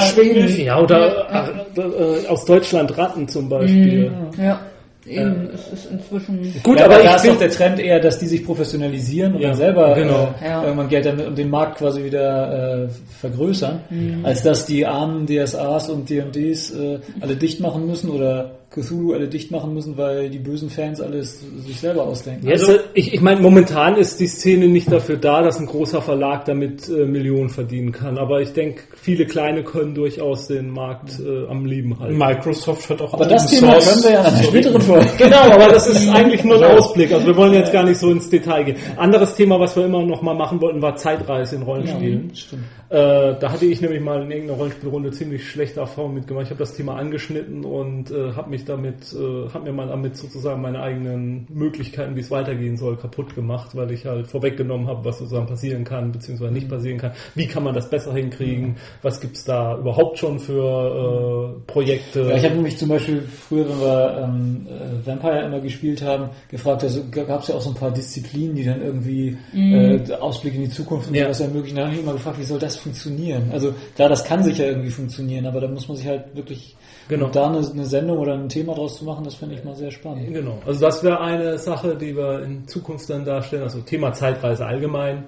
[0.56, 4.10] Ja, oder äh, aus Deutschland Ratten zum Beispiel.
[4.38, 4.60] Ja,
[5.08, 6.52] eben, es ist inzwischen.
[6.62, 9.34] Gut, ja, aber aber ich da ist doch der Trend eher, dass die sich professionalisieren
[9.34, 10.34] und Ja, dann selber genau.
[10.40, 10.62] äh, Ja.
[10.64, 12.88] irgendwann Geld damit und den Markt quasi wieder äh,
[13.20, 14.24] vergrößern, Mhm.
[14.24, 19.28] als dass die armen DSAs und D&Ds äh, alle dicht machen müssen oder Cthulhu alle
[19.28, 22.46] dicht machen müssen, weil die bösen Fans alles sich selber ausdenken.
[22.46, 26.02] Ja, also, ich, ich meine, momentan ist die Szene nicht dafür da, dass ein großer
[26.02, 28.18] Verlag damit äh, Millionen verdienen kann.
[28.18, 32.18] Aber ich denke, viele kleine können durchaus den Markt äh, am Leben halten.
[32.18, 35.06] Microsoft hat auch Aber das Thema Source- können wir ja in einer späteren Folge.
[35.16, 37.10] Genau, aber das ist eigentlich nur ein Ausblick.
[37.12, 38.76] Also wir wollen jetzt gar nicht so ins Detail gehen.
[38.98, 42.30] Anderes Thema, was wir immer noch mal machen wollten, war Zeitreise in Rollenspielen.
[42.34, 42.62] Stimmt.
[42.90, 46.44] Äh, da hatte ich nämlich mal in irgendeiner Rollenspielrunde ziemlich schlechte Erfahrungen mitgemacht.
[46.44, 49.86] Ich habe das Thema angeschnitten und äh, habe mich mich damit, äh, habe mir mal
[49.88, 54.86] damit sozusagen meine eigenen Möglichkeiten, wie es weitergehen soll, kaputt gemacht, weil ich halt vorweggenommen
[54.88, 57.12] habe, was sozusagen passieren kann, beziehungsweise nicht passieren kann.
[57.34, 58.76] Wie kann man das besser hinkriegen?
[59.02, 62.22] Was gibt's da überhaupt schon für äh, Projekte?
[62.22, 66.30] Ja, ich habe nämlich zum Beispiel früher, wenn wir ähm, äh, Vampire immer gespielt haben,
[66.50, 70.54] gefragt, also gab es ja auch so ein paar Disziplinen, die dann irgendwie äh, Ausblick
[70.54, 71.24] in die Zukunft und Ja.
[71.24, 71.76] sowas ermöglichen.
[71.76, 73.50] Da habe ich immer gefragt, wie soll das funktionieren?
[73.52, 76.74] Also klar, das kann sicher irgendwie funktionieren, aber da muss man sich halt wirklich
[77.08, 77.28] Genau.
[77.28, 79.90] da eine, eine Sendung oder ein Thema draus zu machen, das finde ich mal sehr
[79.90, 80.32] spannend.
[80.32, 84.66] Genau, also das wäre eine Sache, die wir in Zukunft dann darstellen, also Thema Zeitreise
[84.66, 85.24] allgemein.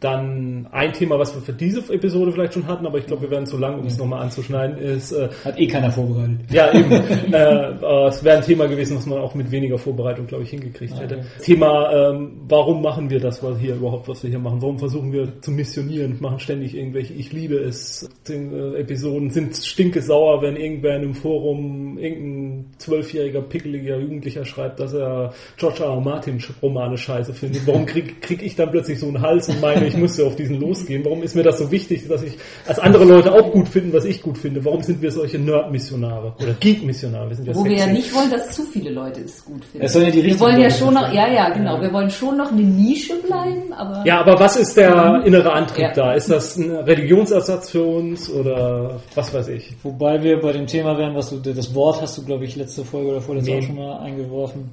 [0.00, 3.30] Dann ein Thema, was wir für diese Episode vielleicht schon hatten, aber ich glaube, wir
[3.30, 6.40] werden zu lang, um es nochmal anzuschneiden, ist, äh, Hat eh keiner vorbereitet.
[6.50, 6.92] ja eben,
[7.32, 10.50] äh, äh, es wäre ein Thema gewesen, was man auch mit weniger Vorbereitung, glaube ich,
[10.50, 11.24] hingekriegt hätte.
[11.40, 14.60] Thema, ähm, warum machen wir das was hier überhaupt, was wir hier machen?
[14.60, 20.02] Warum versuchen wir zu missionieren, machen ständig irgendwelche Ich liebe es äh, Episoden, sind stinke
[20.02, 25.90] sauer, wenn irgendwer in einem Forum irgendein zwölfjähriger, pickeliger Jugendlicher schreibt, dass er George R.
[25.90, 26.00] R.
[26.00, 27.66] Martin Romane scheiße findet.
[27.66, 30.60] Warum krieg, krieg ich dann plötzlich so einen Hals und meine, ich müsste auf diesen
[30.60, 31.04] losgehen?
[31.04, 32.32] Warum ist mir das so wichtig, dass ich,
[32.66, 34.64] als andere Leute auch gut finden, was ich gut finde?
[34.64, 37.28] Warum sind wir solche Nerd-Missionare oder Geek-Missionare?
[37.30, 37.92] Wir sind ja Wo wir ja sexy.
[37.94, 39.86] nicht wollen, dass zu viele Leute es gut finden.
[39.86, 41.80] Es sollen ja die wir wollen ja schon noch, ja, ja, genau.
[41.80, 45.82] Wir wollen schon noch eine Nische bleiben, aber Ja, aber was ist der innere Antrieb
[45.84, 45.92] Ja.
[45.92, 46.12] da?
[46.14, 49.74] Ist das ein Religionsersatz für uns oder was weiß ich?
[49.82, 52.84] Wobei wir bei dem Thema wären, was du, das Wort hast du, glaube ich, letzte
[52.84, 53.60] Folge oder vorletzte Mem.
[53.60, 54.70] auch schon mal eingeworfen,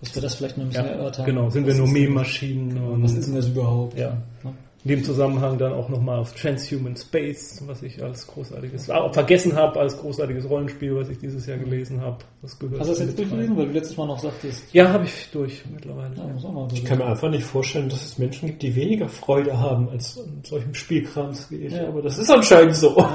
[0.00, 1.24] dass wir das vielleicht noch ein bisschen erörtern.
[1.26, 1.50] genau.
[1.50, 3.98] Sind wir Was denn- Meme-Maschinen und Was ist denn das überhaupt?
[3.98, 4.16] Ja.
[4.42, 4.52] Ne?
[4.84, 9.56] in dem Zusammenhang dann auch nochmal auf Transhuman Space, was ich als großartiges, auch vergessen
[9.56, 12.18] habe, als großartiges Rollenspiel, was ich dieses Jahr gelesen habe.
[12.40, 15.06] Das gehört Hast du das jetzt durchgelesen, weil du letztes Mal noch sagtest, Ja, habe
[15.06, 16.14] ich durch mittlerweile.
[16.14, 18.76] ja, muss auch mal Ich kann mir einfach nicht vorstellen, dass es Menschen gibt, die
[18.76, 21.72] weniger Freude haben, als an solchem Spielkrams wie ich.
[21.72, 21.88] Ja.
[21.88, 22.96] Aber das ist anscheinend so.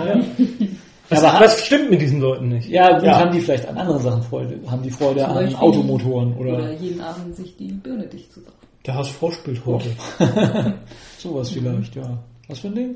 [1.12, 2.70] Was, aber was stimmt mit diesen Leuten nicht?
[2.70, 3.20] ja, gut, Ja.
[3.20, 4.60] haben die vielleicht an anderen Sachen Freude?
[4.70, 8.32] Haben die Freude Zum an Beispiel- Automotoren oder, oder jeden Abend sich die Birne dicht
[8.34, 8.56] zu saugen.
[8.86, 9.90] Der HSV spielt heute.
[11.20, 12.18] sowas vielleicht, ja.
[12.48, 12.96] Was für ein Ding?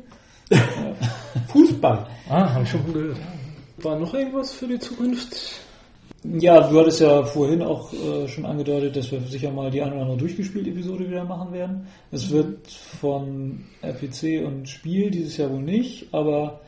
[1.47, 2.05] Fußball.
[2.29, 3.17] Ah, habe ich schon gehört.
[3.77, 5.35] War noch irgendwas für die Zukunft?
[6.39, 9.91] Ja, du hattest ja vorhin auch äh, schon angedeutet, dass wir sicher mal die eine
[9.93, 11.85] oder andere durchgespielt Episode wieder machen werden.
[12.11, 16.61] Es wird von RPC und Spiel dieses Jahr wohl nicht, aber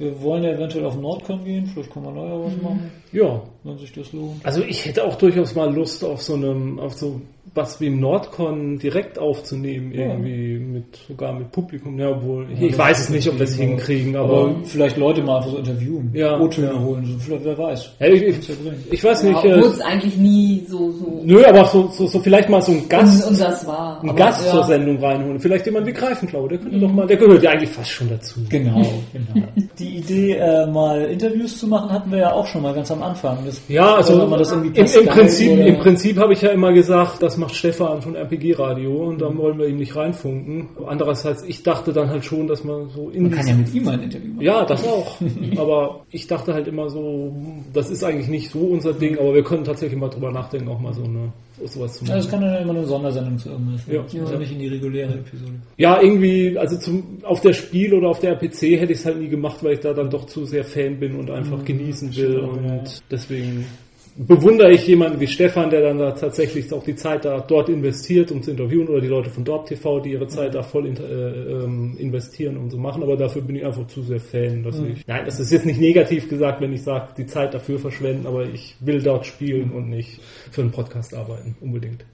[0.00, 3.76] wir wollen ja eventuell auf Nordcon gehen, vielleicht können wir neuer was machen, Ja, wenn
[3.76, 4.44] sich das lohnt.
[4.44, 7.20] Also ich hätte auch durchaus mal Lust auf so einem, auf so
[7.54, 10.06] was wie im Nordcon direkt aufzunehmen, Ja.
[10.08, 11.98] irgendwie mit sogar mit Publikum.
[11.98, 14.96] Ja, obwohl ich, Ja, ich weiß es nicht, ob wir es hinkriegen, Aber aber vielleicht
[14.96, 16.78] Leute mal einfach so interviewen, Ja, O-Töne ja.
[16.78, 17.90] holen, so, vielleicht, wer weiß.
[17.98, 18.54] ja, ich, ich, ja
[18.90, 19.38] ich weiß Ja, nicht.
[19.38, 22.72] Obwohl Äh, es eigentlich nie so, so nö, aber so, so, so vielleicht mal so
[22.72, 24.00] ein und, Gast, und das war.
[24.00, 24.52] einen Aber, Gast ja.
[24.52, 25.40] zur Sendung reinholen.
[25.40, 28.40] Vielleicht jemand wie Greifenklau, der könnte doch mal, der gehört ja eigentlich fast schon dazu.
[28.48, 28.80] Genau,
[29.12, 29.46] genau.
[29.78, 33.02] Die Idee, äh, mal Interviews zu machen, hatten wir ja auch schon mal ganz am
[33.02, 33.38] Anfang.
[33.44, 36.50] Das, Ja, also man das irgendwie im, im Prinzip, oder- im Prinzip habe ich ja
[36.50, 40.68] immer gesagt, das macht Stefan von RPG Radio und da wollen wir ihm nicht reinfunken.
[40.86, 43.88] Andererseits, ich dachte dann halt schon, dass man so in man kann ja mit ihm
[43.88, 44.42] ein Interview machen.
[44.42, 45.16] Ja, das auch.
[45.56, 47.34] aber ich dachte halt immer so,
[47.72, 50.80] das ist eigentlich nicht so unser Ding, aber wir können tatsächlich mal drüber nachdenken, auch
[50.80, 51.32] mal so eine
[51.66, 52.40] sowas zu Ja, das machen.
[52.40, 53.86] kann dann immer eine Sondersendung zu irgendwas.
[53.86, 54.04] Ja.
[54.12, 55.52] Ja nicht in die reguläre Episode.
[55.76, 59.18] Ja, irgendwie, also zum, auf der Spiel oder auf der RPC hätte ich es halt
[59.18, 62.38] nie gemacht, weil ich da dann doch zu sehr Fan bin und einfach genießen will
[62.38, 62.82] und ja.
[63.10, 63.66] deswegen
[64.16, 68.30] bewundere ich jemanden wie Stefan, der dann da tatsächlich auch die Zeit da dort investiert,
[68.30, 71.08] um zu interviewen, oder die Leute von Dorp TV, die ihre Zeit da voll inter-
[71.08, 74.78] äh, ähm, investieren und so machen, aber dafür bin ich einfach zu sehr Fan, dass
[74.80, 78.26] ich, nein, das ist jetzt nicht negativ gesagt, wenn ich sage, die Zeit dafür verschwenden,
[78.26, 80.20] aber ich will dort spielen und nicht
[80.50, 82.04] für einen Podcast arbeiten, unbedingt.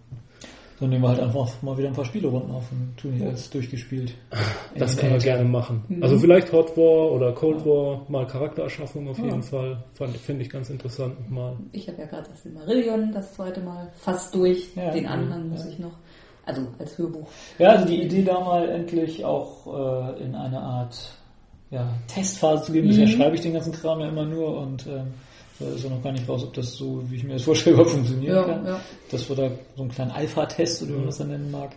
[0.78, 3.48] Dann nehmen wir halt einfach mal wieder ein paar Spielerunden auf und tun die als
[3.48, 4.12] durchgespielt.
[4.76, 5.82] Das können wir gerne machen.
[6.02, 9.24] Also vielleicht Hot War oder Cold War, mal Charaktererschaffung auf Ja.
[9.24, 9.82] jeden Fall.
[9.94, 11.56] Fand- Finde ich ganz interessant nochmal.
[11.72, 14.68] Ich habe ja gerade das Silmarillion das zweite Mal fast durch.
[14.76, 14.90] Ja.
[14.90, 15.70] Den Anhang muss Ja.
[15.70, 15.92] ich noch.
[16.44, 17.26] Also als Hörbuch.
[17.58, 19.66] Ja, also die Idee da mal endlich auch
[20.18, 20.94] äh, in eine Art
[21.70, 22.86] ja, Testphase zu gehen.
[22.86, 23.10] Bisher Mhm.
[23.10, 25.08] schreibe ich den ganzen Kram ja immer nur und ähm,
[25.58, 27.74] da ist ja noch gar nicht raus, ob das so, wie ich mir das vorstelle,
[27.74, 28.66] überhaupt funktionieren Ja, kann.
[28.66, 28.80] ja.
[29.10, 31.70] Dass wir da so einen kleinen Alpha-Test oder wie man das dann nennen mag.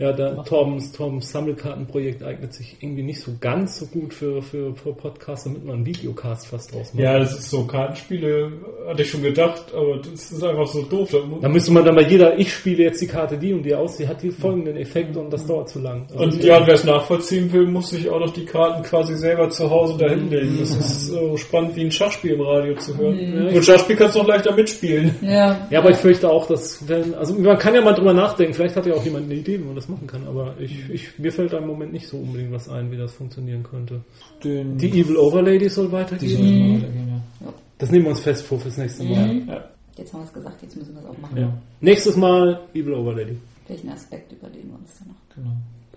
[0.00, 4.74] Ja, der Toms, Toms Sammelkartenprojekt eignet sich irgendwie nicht so ganz so gut für, für,
[4.74, 7.04] für Podcasts, damit man einen Videocast fast draus macht.
[7.04, 8.50] Ja, das ist so Kartenspiele,
[8.88, 11.10] hatte ich schon gedacht, aber das ist einfach so doof.
[11.12, 13.74] Da Da müsste man dann bei jeder, ich spiele jetzt die Karte die und die
[13.74, 16.06] aus, die hat die folgenden Effekte und das dauert zu lang.
[16.10, 19.50] Also Und ja, wer es nachvollziehen will, muss sich auch noch die Karten quasi selber
[19.50, 20.56] zu Hause dahin legen.
[20.60, 23.48] Das ist so spannend wie ein Schachspiel im Radio zu hören.
[23.54, 25.14] Und Schachspiel kannst du auch leichter mitspielen.
[25.20, 28.54] Ja, Ja, aber ich fürchte auch, dass wenn, also man kann ja mal drüber nachdenken,
[28.54, 31.18] vielleicht hat ja auch jemand eine Idee, wie man das machen kann, aber ich, ich,
[31.18, 34.00] mir fällt da im Moment nicht so unbedingt was ein, wie das funktionieren könnte.
[34.42, 36.38] Den, Die Evil Overlady soll weitergehen.
[36.38, 37.08] wir weitergehen,
[37.42, 37.52] ja.
[37.78, 39.34] Das nehmen wir uns fest vor fürs nächste Mal.
[39.34, 39.48] Mhm.
[39.48, 39.64] Ja.
[39.96, 41.36] Jetzt haben wir es gesagt, jetzt müssen wir es auch machen.
[41.36, 41.52] Ja.
[41.80, 43.36] Nächstes Mal Evil Overlady.
[43.68, 45.34] Welchen Aspekt überlegen wir uns dann noch?
[45.34, 45.56] Genau.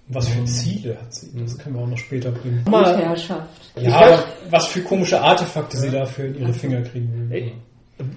[0.09, 1.31] Was für Ziele hat sie?
[1.39, 2.63] Das können wir auch noch später bringen.
[2.69, 3.49] Mal- Gutsherrschaft.
[3.81, 7.51] Ja, aber was für komische Artefakte sie dafür in ihre Finger kriegen will.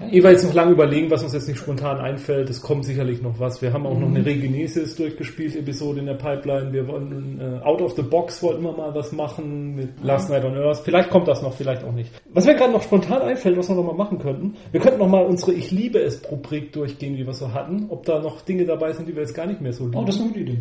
[0.01, 2.49] Ey, Jeweils noch lange überlegen, was uns jetzt nicht spontan einfällt.
[2.49, 3.61] Es kommt sicherlich noch was.
[3.61, 6.71] Wir haben auch noch eine Regenesis durchgespielt, Episode in der Pipeline.
[6.73, 10.45] Wir wollen äh, Out of the Box wollten wir mal was machen mit Last Night
[10.45, 10.81] on Earth.
[10.83, 12.11] Vielleicht kommt das noch, vielleicht auch nicht.
[12.33, 15.09] Was mir gerade noch spontan einfällt, was wir noch mal machen könnten, wir könnten noch
[15.09, 17.85] mal unsere Ich liebe es Rubrik durchgehen, die wir so hatten.
[17.89, 19.97] Ob da noch Dinge dabei sind, die wir jetzt gar nicht mehr so lieben.
[19.97, 20.57] Oh, das ist eine gute Idee.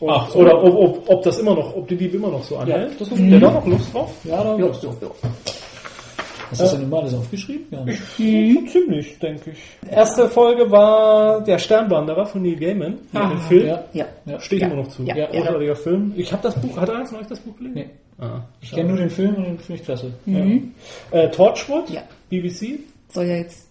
[0.00, 0.38] Und- Ach, so.
[0.38, 3.00] oder ob, ob, ob das immer noch, ob die Liebe immer noch so anhält.
[3.00, 4.14] das ist ihr da noch Lust drauf?
[4.24, 4.86] Ja, da Jo, hast du.
[4.88, 5.10] jo, jo.
[6.50, 7.66] Hast du das denn mal alles aufgeschrieben?
[7.70, 7.84] Ja.
[7.86, 9.58] So ziemlich, denke ich.
[9.90, 12.98] Erste Folge war Der Sternwanderer von Neil Gaiman.
[13.12, 13.66] Ah, den Film.
[13.66, 13.84] Ja.
[13.92, 14.06] Ja.
[14.26, 14.40] Ja.
[14.40, 14.72] Stehe ich Ja.
[14.72, 15.02] immer noch zu.
[15.04, 15.16] Ja.
[15.16, 16.12] Ja, großartiger Film.
[16.16, 17.74] Ich habe das Buch, hat einer von euch das Buch gelesen?
[17.74, 17.90] Nee.
[18.24, 18.40] Ah.
[18.60, 20.12] Ich kenne nur den Film und den finde ich klasse.
[20.26, 20.72] Mhm.
[21.12, 22.02] Äh, Torchwood, Ja.
[22.30, 22.80] BBC.
[23.10, 23.67] Soll ja jetzt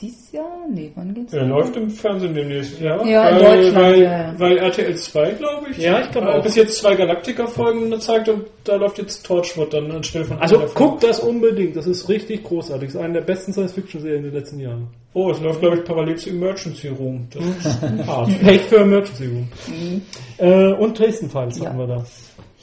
[0.00, 0.44] dieses Jahr?
[0.70, 1.32] Nee, wann geht's?
[1.32, 2.80] Der läuft im Fernsehen demnächst.
[2.80, 3.02] Ja.
[3.04, 4.34] Ja, in weil, Deutschland, Weil, ja, ja.
[4.38, 6.42] weil RTL 2, glaube ich, Ja, ich glaube äh, auch.
[6.42, 11.02] bis jetzt zwei Galactica-Folgen gezeigt und da läuft jetzt Torchwood dann anstelle von Also guckt
[11.02, 12.88] das unbedingt, das ist richtig großartig.
[12.88, 14.88] Das ist eine der besten Science-Fiction-Serien in den letzten Jahren.
[15.14, 17.26] Oh, es läuft, glaube ich, parallel zu Emergency Room.
[17.32, 17.44] Das
[17.82, 18.40] ist hart.
[18.42, 19.48] Pech für Emergency Room.
[20.38, 21.66] Äh, und Dresden Files Ja.
[21.66, 22.04] hatten wir da.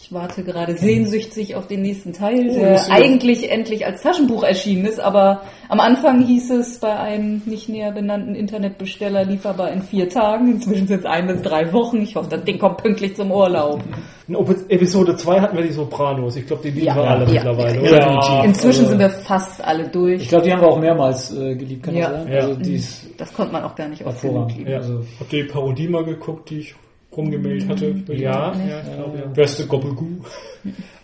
[0.05, 4.84] Ich warte gerade sehnsüchtig auf den nächsten Teil, Oh, der eigentlich endlich als Taschenbuch erschienen
[4.85, 10.09] ist, aber am Anfang hieß es bei einem nicht näher benannten Internetbesteller lieferbar in vier
[10.09, 10.51] Tagen.
[10.51, 12.01] Inzwischen sind es ein bis drei Wochen.
[12.01, 13.81] Ich hoffe, das Ding kommt pünktlich zum Urlaub.
[14.27, 14.35] In
[14.67, 16.35] Episode 2 hatten wir die Sopranos.
[16.35, 16.95] Ich glaube, die lieben Ja.
[16.97, 17.31] wir alle Ja.
[17.31, 17.75] mittlerweile.
[17.75, 17.89] Ja.
[17.91, 17.99] oder?
[17.99, 18.43] Ja.
[18.43, 20.27] Inzwischen also- sind wir fast alle Ich durch.
[20.27, 22.09] glaube, die haben wir auch mehrmals äh, geliebt, kann Ja.
[22.09, 22.34] das sein?
[22.34, 22.39] Ja.
[22.41, 24.69] Also die ist Das konnte man auch gar nicht lieben.
[24.69, 24.77] Ja.
[24.80, 26.75] Also, Habt ihr die Parodie mal geguckt, die ich
[27.15, 27.94] rumgemailt hatte?
[28.10, 29.26] Ja, ja, ich glaube, ja.
[29.27, 30.07] Beste Gobbelgoo.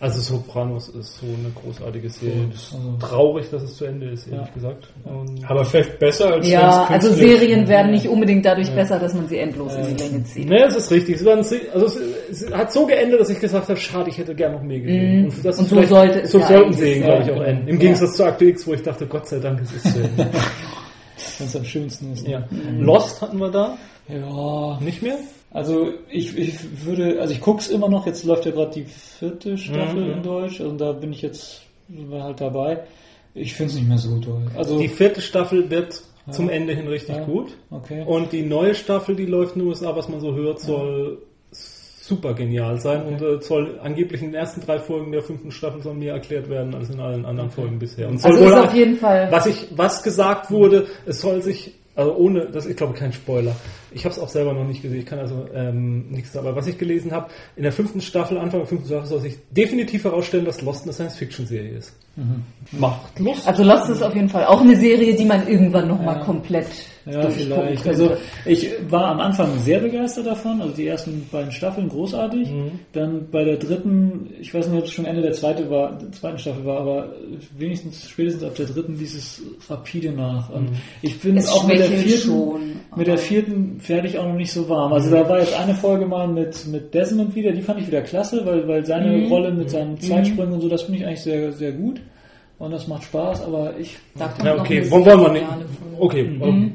[0.00, 2.46] Also Sopranos ist so eine großartige Serie.
[2.50, 4.54] Also- Traurig, dass es zu Ende ist, ehrlich Ja.
[4.54, 4.88] gesagt.
[5.04, 9.28] Und Aber vielleicht besser als Ja, also Serien werden nicht unbedingt dadurch besser, dass man
[9.28, 10.48] sie endlos in die Länge zieht.
[10.48, 11.16] Ne, es ist richtig.
[11.16, 11.98] Es, war ein, Se- also es,
[12.30, 15.24] es hat so geendet, dass ich gesagt habe, schade, ich hätte gern noch mehr gesehen.
[15.24, 15.28] Mhm.
[15.42, 17.44] das Und ist so sollte es so ja sollten Serien, glaube ich, auch Ja.
[17.44, 17.68] enden.
[17.68, 17.80] Im Ja.
[17.80, 20.26] Gegensatz zu Akte X, wo ich dachte, Gott sei Dank, es ist zu Ende.
[21.38, 22.26] wenn es am schönsten ist.
[22.26, 22.42] ja.
[22.78, 23.76] Lost hatten wir da.
[24.08, 24.78] Ja.
[24.80, 25.18] Nicht mehr?
[25.52, 26.54] Also ich, ich
[26.86, 30.12] würde, also ich guck's immer noch, jetzt läuft ja gerade die vierte Staffel Mhm.
[30.12, 31.62] in Deutsch und da bin ich jetzt
[32.12, 32.84] halt dabei.
[33.34, 34.42] Ich finde es nicht mehr so toll.
[34.56, 36.32] Also Die vierte Staffel wird Ja.
[36.32, 37.24] zum Ende hin richtig Ja.
[37.24, 37.48] gut.
[37.70, 38.04] okay.
[38.06, 41.18] Und die neue Staffel, die läuft in den USA, was man so hört, soll
[41.52, 45.80] super genial sein und äh, soll angeblich in den ersten drei Folgen der fünften Staffel
[45.82, 48.08] soll mehr erklärt werden als in allen anderen Folgen bisher.
[48.08, 49.28] Und soll Also ist auf jeden Fall.
[49.30, 53.54] was ich was gesagt wurde, es soll sich also ohne das ich glaube kein Spoiler.
[53.92, 55.00] Ich habe es auch selber noch nicht gesehen.
[55.00, 58.60] Ich kann also ähm, nichts aber was ich gelesen habe, in der fünften Staffel Anfang
[58.60, 61.94] der fünften Staffel soll sich definitiv herausstellen, dass Lost eine Science Fiction Serie ist.
[62.72, 63.46] Macht Lust.
[63.46, 66.24] Also Lost ist auf jeden Fall auch eine Serie, die man irgendwann nochmal Ja.
[66.24, 66.66] komplett
[67.06, 67.86] Ja, vielleicht.
[67.86, 68.12] Also
[68.44, 72.48] ich war am Anfang sehr begeistert davon, also die ersten beiden Staffeln großartig.
[72.92, 76.12] Dann bei der dritten, ich weiß nicht, ob es schon Ende der zweite war, der
[76.12, 77.14] zweiten Staffel war, aber
[77.56, 80.50] wenigstens spätestens ab der dritten ließ es rapide nach.
[80.50, 82.60] Und ich bin Es auch mit der vierten, schon,
[82.94, 84.92] mit der vierten ich auch noch nicht so warm.
[84.92, 88.02] Also da war jetzt eine Folge mal mit, mit Desmond wieder, die fand ich wieder
[88.02, 89.26] klasse, weil, weil seine Mhm.
[89.32, 92.00] Rolle mit seinen Zeitsprüngen und so, das finde ich eigentlich sehr, sehr gut.
[92.58, 95.46] Und das macht Spaß, aber ich Da kommt Ja, okay, wollen wir nicht.
[95.98, 96.42] Okay, Mhm.
[96.42, 96.72] ähm,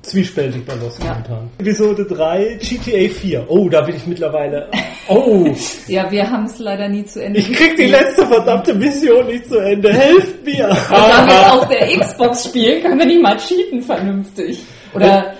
[0.00, 1.10] zwiespältig bei Lost Ja.
[1.10, 1.50] momentan.
[1.58, 3.44] Episode 3, GTA 4.
[3.48, 4.68] Oh, da bin ich mittlerweile.
[5.08, 5.46] Oh,
[5.88, 9.46] Ja, wir haben es leider nie zu Ende ich krieg die letzte verdammte Mission nicht
[9.46, 9.92] zu Ende.
[9.92, 10.68] Helft mir!
[10.90, 14.60] Da wir auf der Xbox spielen, können wir nicht mal cheaten vernünftig.
[14.94, 15.34] Oder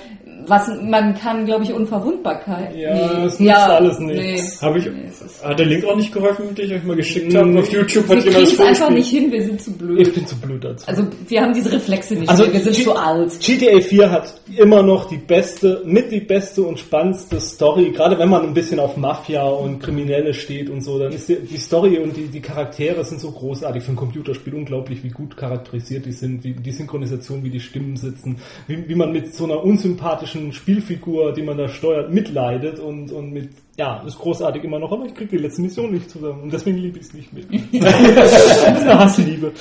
[0.49, 2.75] was man kann, glaube ich, Unverwundbarkeit.
[2.77, 4.63] Ja, das nützt alles nichts.
[4.63, 5.11] Hab ich, Nee,
[5.45, 7.59] hat der Link auch nicht geholfen, den ich euch mal geschickt Mm, habe?
[7.59, 10.15] Auf YouTube hat Wir jemand das es einfach nicht hin, wir sind zu Ich blöd.
[10.15, 10.87] bin zu blöd dazu.
[10.89, 13.41] Also wir haben diese Reflexe nicht Also, mehr, wir sind G- zu alt.
[13.41, 17.91] GTA 4 hat immer noch die beste, mit die beste und spannendste Story.
[17.93, 21.37] Gerade wenn man ein bisschen auf Mafia und Kriminelle steht und so, dann ist die,
[21.37, 24.55] die Story und die, die Charaktere sind so großartig für ein Computerspiel.
[24.55, 28.37] Unglaublich, wie gut charakterisiert die sind, wie die Synchronisation, wie die Stimmen sitzen,
[28.67, 33.33] wie, wie man mit so einer unsympathischen Spielfigur, die man da steuert, mitleidet und, und
[33.33, 36.53] mit, ja, ist großartig immer noch, aber ich kriege die letzte Mission nicht zusammen und
[36.53, 37.47] deswegen liebe ich es nicht mit.
[37.83, 39.53] das ist eine Hassliebe.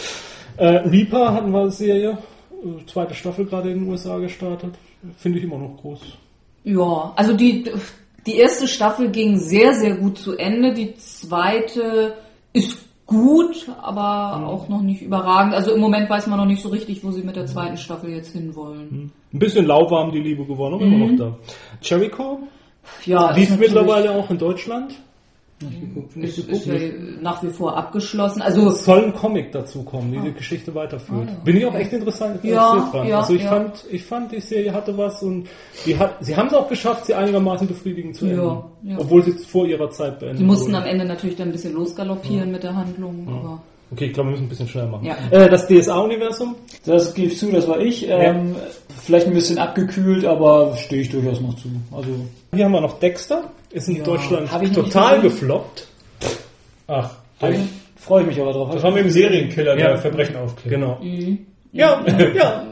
[0.57, 2.17] Äh, Reaper hatten wir als Serie,
[2.51, 4.75] äh, zweite Staffel gerade in den USA gestartet.
[5.17, 5.99] Finde ich immer noch groß.
[6.63, 7.69] Ja, also die,
[8.25, 10.73] die erste Staffel ging sehr, sehr gut zu Ende.
[10.73, 12.15] Die zweite
[12.53, 15.53] ist gut, aber auch noch nicht überragend.
[15.53, 18.09] Also im Moment weiß man noch nicht so richtig, wo sie mit der zweiten Staffel
[18.09, 19.11] jetzt hinwollen.
[19.33, 21.37] Ein bisschen lauwarm die Liebe geworden, aber immer noch da.
[21.81, 22.39] Jericho
[23.05, 24.95] Ja, ist lief mittlerweile auch in Deutschland.
[26.15, 26.73] Ist, ist ja
[27.21, 28.41] nach wie vor abgeschlossen.
[28.41, 31.27] Also Es soll ein Comic dazu kommen, die die Geschichte weiterführt.
[31.27, 31.39] Ah, ja.
[31.43, 33.07] Bin ich auch echt interessant Ja, interessiert dran.
[33.07, 33.49] ja, also ich ja.
[33.49, 35.47] fand, ich fand, die Serie hatte was und
[35.85, 38.41] die hat, sie haben es auch geschafft, sie einigermaßen befriedigend zu enden.
[38.83, 38.97] ja.
[38.97, 40.83] Obwohl sie vor ihrer Zeit beendet die mussten wurde.
[40.83, 43.61] am Ende natürlich dann ein bisschen losgaloppieren mit der Handlung, aber
[43.91, 45.05] Okay, ich glaube, wir müssen ein bisschen schneller machen.
[45.05, 45.15] Ja.
[45.29, 46.55] Äh, das DSA-Universum?
[46.85, 48.07] Das gebe ich zu, das war ich.
[48.09, 48.55] Ähm,
[48.97, 51.69] Vielleicht ein bisschen abgekühlt, aber stehe ich durchaus noch zu.
[51.95, 52.09] Also
[52.53, 53.43] Hier haben wir noch Dexter.
[53.75, 55.85] Ist in Ja, Deutschland total gefloppt.
[56.87, 57.09] Ach,
[57.97, 58.69] freue ich mich aber drauf.
[58.73, 59.97] das war mit dem Serienkiller, der Ja.
[59.97, 60.75] Verbrechen aufklärt.
[60.75, 60.97] Genau.
[61.03, 61.39] Mhm.
[61.73, 62.63] Ja, ja, ja,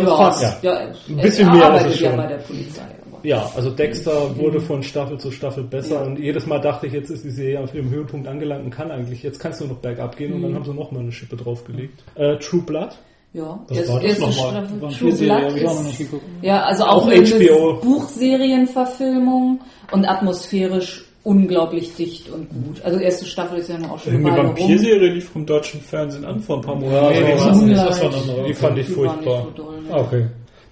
[0.00, 0.42] ja, fast.
[0.42, 0.56] ja.
[0.62, 0.78] ja
[1.08, 2.16] Ein bisschen mehr ist es ja schon.
[2.16, 2.82] bei der Polizei.
[3.22, 6.02] Ja, also Dexter wurde von Staffel zu Staffel besser Ja.
[6.02, 8.90] und jedes Mal dachte ich, jetzt ist die Serie auf ihrem Höhepunkt angelangt und kann
[8.90, 10.36] eigentlich, jetzt kannst du noch bergab gehen Mhm.
[10.36, 12.02] und dann haben sie noch mal eine Schippe draufgelegt.
[12.16, 12.98] Äh, True Blood.
[13.32, 14.68] Ja, Was erst- war das erste nochmal?
[14.98, 16.24] True Blood auch noch ist- nicht geguckt.
[16.42, 17.74] Ja, also auch, Auch eine HBO.
[17.80, 19.60] Buchserienverfilmung
[19.92, 22.82] und atmosphärisch unglaublich dicht und gut.
[22.82, 24.36] Also erste Staffel ist ja noch auch schon eine.
[24.36, 27.12] Vampirserie lief vom deutschen Fernsehen an vor ein paar Monaten.
[27.12, 27.76] nee, die das, war war nicht.
[27.78, 29.46] das war noch eine Die fand ich furchtbar.
[29.56, 29.88] so doll, ne?
[29.92, 30.26] Ah, okay.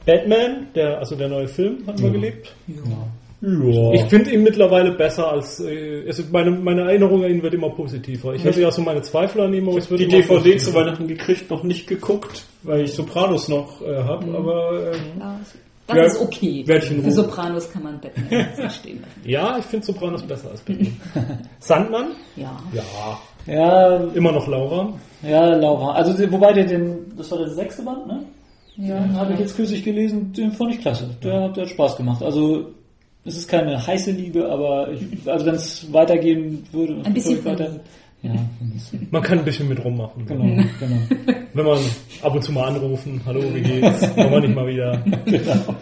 [0.06, 2.54] Batman, der, also der neue Film, hatten wir gelebt.
[2.66, 2.74] Ja.
[3.40, 7.70] Ich finde ihn mittlerweile besser als, äh, also meine, meine Erinnerung an ihn wird immer
[7.70, 8.34] positiver.
[8.34, 10.58] Ich hatte ja so meine Zweifel an ihm, aber es wird die DVD positiver.
[10.58, 15.38] zu Weihnachten gekriegt, noch nicht geguckt, weil ich Sopranos noch äh, habe, aber ähm, Ja,
[15.86, 16.64] das Ja, ist okay.
[16.66, 19.20] Für Ruhe- Sopranos kann man Batman jetzt nicht stehen lassen.
[19.28, 20.96] Ja, ich finde Sopranos besser als Batman.
[21.60, 22.06] Sandmann?
[22.36, 22.56] Ja.
[22.72, 23.18] Ja.
[23.46, 24.92] Ja, Immer noch Laura.
[25.22, 25.92] ja, Laura.
[25.92, 28.24] Also wobei der den, das war der sechste Band, ne?
[28.76, 31.08] Ja, Den habe ich jetzt kürzlich gelesen, den fand ich klasse.
[31.22, 32.22] Der, der hat Spaß gemacht.
[32.22, 32.66] Also
[33.24, 37.64] es ist keine heiße Liebe, aber ich, also wenn es weitergehen würde, Ein bisschen würde
[37.64, 37.80] ich weiter.
[38.22, 38.32] Ja.
[39.10, 40.26] Man kann ein bisschen mit rummachen.
[40.26, 40.42] Genau,
[40.80, 40.96] genau.
[41.54, 41.78] Wenn man
[42.22, 44.16] ab und zu mal anrufen, hallo, wie geht's?
[44.16, 45.02] Wollen wir nicht mal wieder?
[45.24, 45.74] Genau.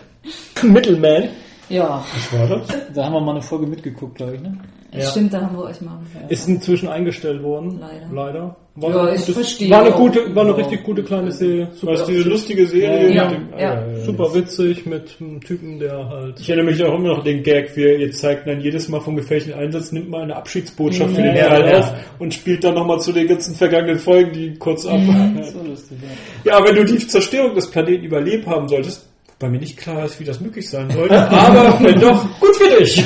[0.63, 1.29] Middleman.
[1.71, 2.69] Ja, was war das?
[2.95, 4.59] Da haben wir mal eine Folge mitgeguckt, glaube ich, ne?
[5.01, 5.11] Ja.
[5.11, 5.99] stimmt, da haben wir euch mal.
[6.29, 7.79] Ist inzwischen eingestellt worden.
[7.81, 8.07] Leider.
[8.13, 8.57] Leider.
[8.79, 10.57] War Ja, eine ich gute- verstehe War eine gute, war eine Ja.
[10.59, 11.69] richtig gute kleine Serie.
[11.81, 13.11] War das diese Super, lustige Serie?
[13.15, 13.57] Ja, mit dem, ja.
[13.57, 13.99] Ah, ja, ja.
[14.05, 16.39] super witzig mit einem Typen, der halt.
[16.41, 18.89] Ich erinnere mich auch immer noch an den Gag, wie er jetzt zeigt, dann jedes
[18.91, 21.79] Mal vom gefährlichen Einsatz nimmt man eine Abschiedsbotschaft für Ja, den ja, ja.
[21.79, 24.99] auf und spielt dann nochmal zu den ganzen vergangenen Folgen die kurz ab.
[25.53, 25.97] So lustig,
[26.45, 26.59] ja.
[26.59, 29.09] Ja, wenn du die Zerstörung des Planeten überlebt haben solltest,
[29.39, 32.79] bei mir nicht klar ist, wie das möglich sein sollte, aber wenn doch, gut für
[32.79, 33.05] dich.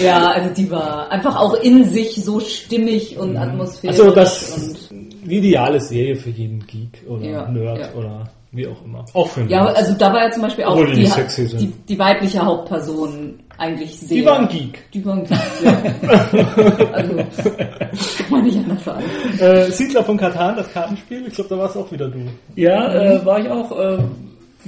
[0.00, 3.98] Ja, also die war einfach auch in sich so stimmig und atmosphärisch.
[3.98, 7.94] Also das und, die ideale Serie für jeden Geek oder Ja, Nerd ja.
[7.94, 9.04] oder wie auch immer.
[9.12, 11.60] Auch für ja, also da war ja zum Beispiel auch die die, nicht sexy sind.
[11.60, 14.18] die, die weibliche Hauptperson eigentlich sehr.
[14.18, 14.90] Die waren Geek.
[14.92, 16.92] Die waren Geek, ja.
[16.92, 19.04] also, kann man nicht anders sagen.
[19.40, 22.20] Äh, Siedler von Katan, das Kartenspiel, ich glaube, da war es auch wieder du.
[22.54, 23.78] Ja, äh, war ich auch.
[23.78, 23.98] Äh,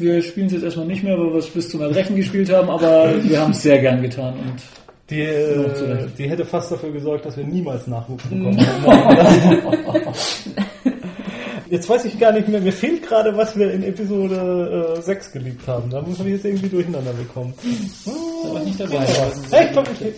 [0.00, 2.68] wir spielen es jetzt erstmal nicht mehr, weil wir es bis zum Erbrechen gespielt haben,
[2.70, 4.34] aber wir haben es sehr gern getan.
[4.34, 4.54] Und
[5.10, 8.56] Die, Ja, äh, die hätte fast dafür gesorgt, dass wir niemals Nachwuchs Mhm.
[8.56, 8.58] bekommen.
[11.70, 15.32] Jetzt weiß ich gar nicht mehr, mir fehlt gerade, was wir in Episode äh, 6
[15.32, 15.90] geliebt haben.
[15.90, 17.52] Da muss ich jetzt irgendwie durcheinander bekommen.
[18.06, 19.04] da war ich nicht dabei.
[19.50, 20.14] Hey, ich glaub, ich,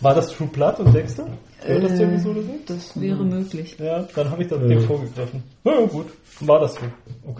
[0.00, 1.26] war das True Blood und Dexter?
[1.66, 2.58] Das zur Episode 6?
[2.66, 3.76] Das wäre möglich.
[3.78, 5.42] Ja, dann habe ich das Ding vorgegriffen.
[5.64, 6.06] Ja, gut,
[6.40, 6.80] war das so.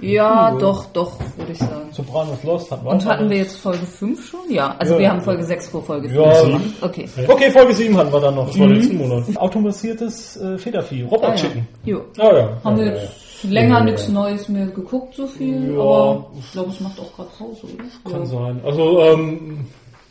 [0.01, 1.89] Ja, doch, doch, würde ich sagen.
[1.93, 4.41] Sopranos Lost hatten wir Und hatten wir jetzt Folge 5 schon?
[4.51, 5.01] Ja, also Ja.
[5.01, 6.63] wir haben Folge 6 vor Folge 5 Ja, gemacht.
[6.81, 7.09] Okay.
[7.29, 8.47] Okay, Folge 7 hatten wir dann noch.
[8.47, 9.37] Das war letzten Monat.
[9.37, 11.45] Automatisiertes äh, Federvieh, Ah, Robot
[11.85, 11.97] ja.
[12.19, 12.49] Ah ja.
[12.65, 15.81] Haben wir ja, jetzt länger nichts Neues mehr geguckt, so viel, Ja.
[15.83, 18.11] aber ich glaube, es macht auch gerade Pause, oder?
[18.11, 18.27] Kann Ja.
[18.27, 18.61] sein.
[18.65, 19.67] Also, ähm,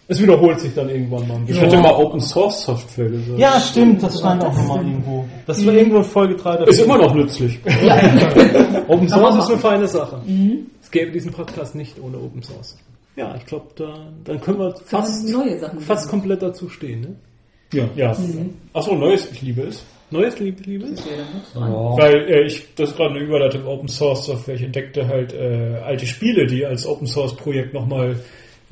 [0.07, 3.39] es wiederholt sich dann irgendwann mal ein Ich hätte mal Open Source Software gesagt.
[3.39, 5.25] Ja, stimmt, das stand auch nochmal irgendwo.
[5.45, 6.65] Das war irgendwo in Folge 3.
[6.65, 7.59] Ist immer noch nützlich.
[8.87, 10.21] Open Source ist eine feine Sache.
[10.81, 12.77] Es gäbe diesen Podcast nicht ohne Open Source.
[13.15, 17.01] Ja, ich glaube, da, dann können wir fast, neue Sachen fast komplett dazu stehen.
[17.01, 17.15] Ne?
[17.73, 17.89] Ja.
[17.95, 18.17] ja.
[18.73, 19.83] Achso, neues, ich liebe es.
[20.13, 20.85] Neues Liebe, Liebe?
[21.55, 24.53] Weil äh, ich, das ist gerade eine Überleitung Open Source Software.
[24.53, 28.17] Ich entdeckte halt äh, alte Spiele, die als Open Source Projekt nochmal,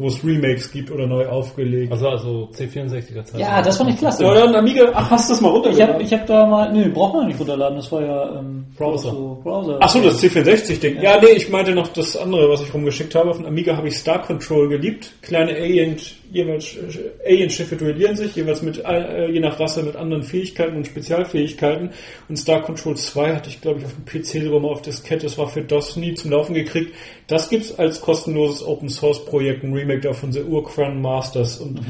[0.01, 1.91] wo es Remakes gibt oder neu aufgelegt.
[1.91, 3.39] Also, also C64er Zeit.
[3.39, 4.23] Ja, das fand ich klasse.
[4.23, 5.93] ja, dann Amiga, ach, hast du das mal Ich runtergeladen?
[5.93, 9.11] habe ich hab da mal, nee, braucht man nicht runterladen, das war ja ähm, Browser.
[9.11, 9.77] So Browser.
[9.79, 11.01] Ach so, das C64-Ding.
[11.01, 13.29] Ja, nee, ich meinte noch das andere, was ich rumgeschickt habe.
[13.29, 15.13] Auf dem Amiga habe ich Star Control geliebt.
[15.21, 15.97] Kleine Alien,
[16.31, 20.87] jeweils äh, Alien-Schiffe duellieren sich, jeweils mit äh, je nach Rasse mit anderen Fähigkeiten und
[20.87, 21.91] Spezialfähigkeiten.
[22.29, 25.25] Und Star Control 2 hatte ich, glaube ich, auf dem PC drüber auf Diskette.
[25.25, 26.95] Das war für DOS nie zum Laufen gekriegt.
[27.27, 31.57] Das gibt's als kostenloses Open-Source-Projekt, ein Remake davon, The Urcran Masters.
[31.57, 31.81] Und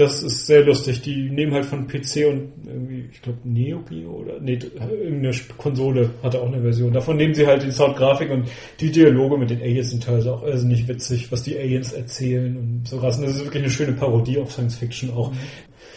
[0.00, 1.02] das ist sehr lustig.
[1.02, 4.58] Die nehmen halt von PC und irgendwie, ich glaube, Neo Geo oder nee,
[4.90, 6.92] irgendeine Konsole hatte auch eine Version.
[6.92, 8.48] Davon nehmen sie halt die Soundgrafik und
[8.80, 12.56] die Dialoge mit den Aliens sind teilweise auch also nicht witzig, was die Aliens erzählen
[12.56, 13.18] und so was.
[13.18, 15.32] Und das ist wirklich eine schöne Parodie auf Science Fiction auch.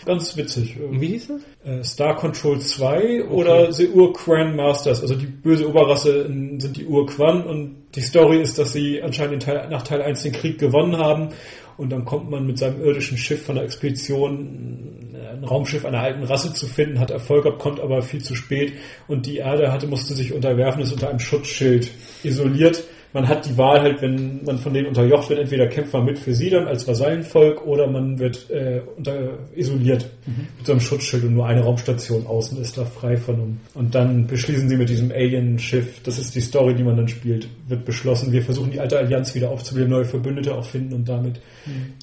[0.05, 0.77] Ganz witzig.
[0.91, 1.41] Wie hieß das?
[1.65, 5.01] Äh, Star Control 2 oder The Ur-Quan Masters.
[5.01, 9.35] Also die böse Oberrasse in- sind die Ur-Quan und die Story ist, dass sie anscheinend
[9.35, 11.29] in Teil, nach Teil 1 den Krieg gewonnen haben
[11.77, 15.99] und dann kommt man mit seinem irdischen Schiff von der Expedition, äh, ein Raumschiff einer
[15.99, 18.73] alten Rasse zu finden, hat Erfolg gehabt, kommt aber viel zu spät
[19.07, 21.91] und die Erde hatte, musste sich unterwerfen, ist unter einem Schutzschild
[22.23, 22.83] isoliert.
[23.13, 26.17] Man hat die Wahl halt, wenn man von denen unterjocht wird, entweder kämpft man mit
[26.17, 30.09] für sie dann als Vasallenvolk oder man wird äh, unter, isoliert
[30.57, 33.59] mit so einem Schutzschild und nur eine Raumstation außen ist da frei von um.
[33.75, 37.47] Und dann beschließen sie mit diesem Alien-Schiff, das ist die Story, die man dann spielt,
[37.67, 41.39] wird beschlossen, wir versuchen die alte Allianz wieder aufzubauen, neue Verbündete auch finden und damit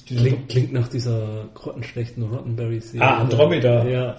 [0.09, 3.05] diese Klingt, klingt nach dieser grottenschlechten Roddenberry-Serie.
[3.05, 3.85] Ah, Andromeda.
[3.87, 4.15] Ja.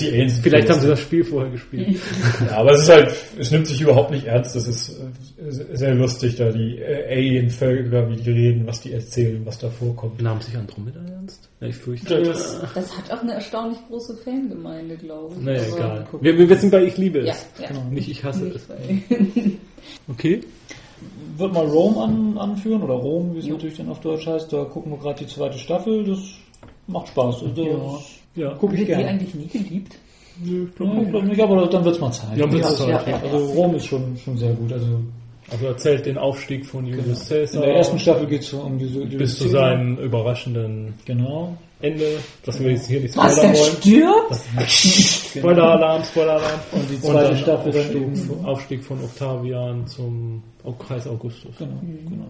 [0.00, 1.98] Die Aliens Vielleicht haben sie das Spiel vorher gespielt.
[2.50, 4.56] Ja, aber es ist halt, es nimmt sich überhaupt nicht ernst.
[4.56, 9.40] Das ist äh, sehr lustig, da die äh, Alien-Völker, wie die reden, was die erzählen,
[9.46, 10.20] was da vorkommt.
[10.20, 11.48] Nahm sich Andromeda ernst?
[11.60, 12.22] Ja, ich fürchte.
[12.22, 15.44] Das- Das hat auch eine erstaunlich große Fangemeinde, glaube ich.
[15.44, 16.06] Naja, Aber egal.
[16.20, 17.46] Wir, wir sind bei Ich liebe Ja, es.
[17.60, 17.68] ja.
[17.90, 18.66] Nicht Ich hasse Nicht es.
[20.08, 20.40] Okay.
[21.36, 23.54] Wird mal Rome an, anführen, oder Rom, wie es Jo.
[23.54, 24.52] natürlich dann auf Deutsch heißt.
[24.52, 26.04] Da gucken wir gerade die zweite Staffel.
[26.04, 26.18] Das
[26.86, 27.42] macht Spaß.
[27.42, 27.98] Also, das Ja.
[28.58, 29.08] Gucke ich Wird die gerne.
[29.08, 29.96] eigentlich nie geliebt?
[30.44, 32.36] Ja, ich glaub nicht, aber dann wird's mal Zeit.
[32.36, 33.20] Ja, wird's also, Zeit, ja.
[33.20, 34.72] also Rom ist schon, schon sehr gut.
[34.72, 35.00] Also
[35.50, 39.04] Also erzählt den Aufstieg von Julius in Caesar der ersten Staffel geht's so um diese,
[39.06, 41.56] diese bis zu seinem überraschenden Genau.
[41.80, 42.04] Ende,
[42.44, 43.76] dass wir jetzt hier nicht Was, spoilern der wollen.
[43.76, 45.38] stirbt?
[45.38, 46.60] Spoiler-Alarm, Spoiler-Alarm.
[46.72, 50.42] Und die zweite dann Staffel dann Aufstieg, eben- Aufstieg von Octavian zum
[50.78, 51.54] Kreis Augustus.
[51.58, 51.78] Genau,
[52.08, 52.26] genau.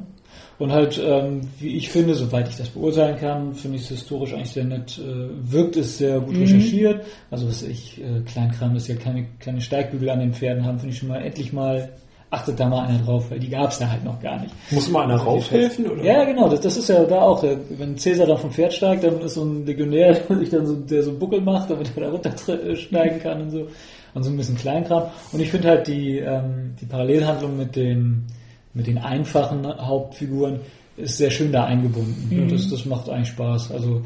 [0.59, 4.32] Und halt, ähm, wie ich finde, soweit ich das beurteilen kann, finde ich es historisch
[4.34, 7.05] eigentlich sehr nett, äh, wirkt es sehr gut recherchiert.
[7.30, 10.93] Also was ich, äh, Kleinkram, dass ja keine, keine Steigbügel an den Pferden haben, finde
[10.94, 11.90] ich schon mal endlich mal,
[12.31, 14.53] achtet da mal einer drauf, weil die gab es da halt noch gar nicht.
[14.70, 15.86] Muss mal einer raufhelfen?
[15.89, 16.03] Oder?
[16.03, 17.40] Ja, genau, das, das ist ja da auch.
[17.40, 20.66] Der, wenn Cäsar dann vom Pferd steigt, dann ist so ein Legionär, der sich dann
[20.66, 23.69] so, der so einen Buckel macht, damit er da runtersteigen kann und so.
[24.15, 25.05] Und so ein bisschen Kleinkram.
[25.32, 28.24] Und ich finde halt die, ähm, die Parallelhandlung mit den,
[28.73, 30.61] mit den einfachen Hauptfiguren
[30.97, 32.40] ist sehr schön da eingebunden.
[32.40, 33.73] Und das, das macht eigentlich Spaß.
[33.73, 34.03] Also,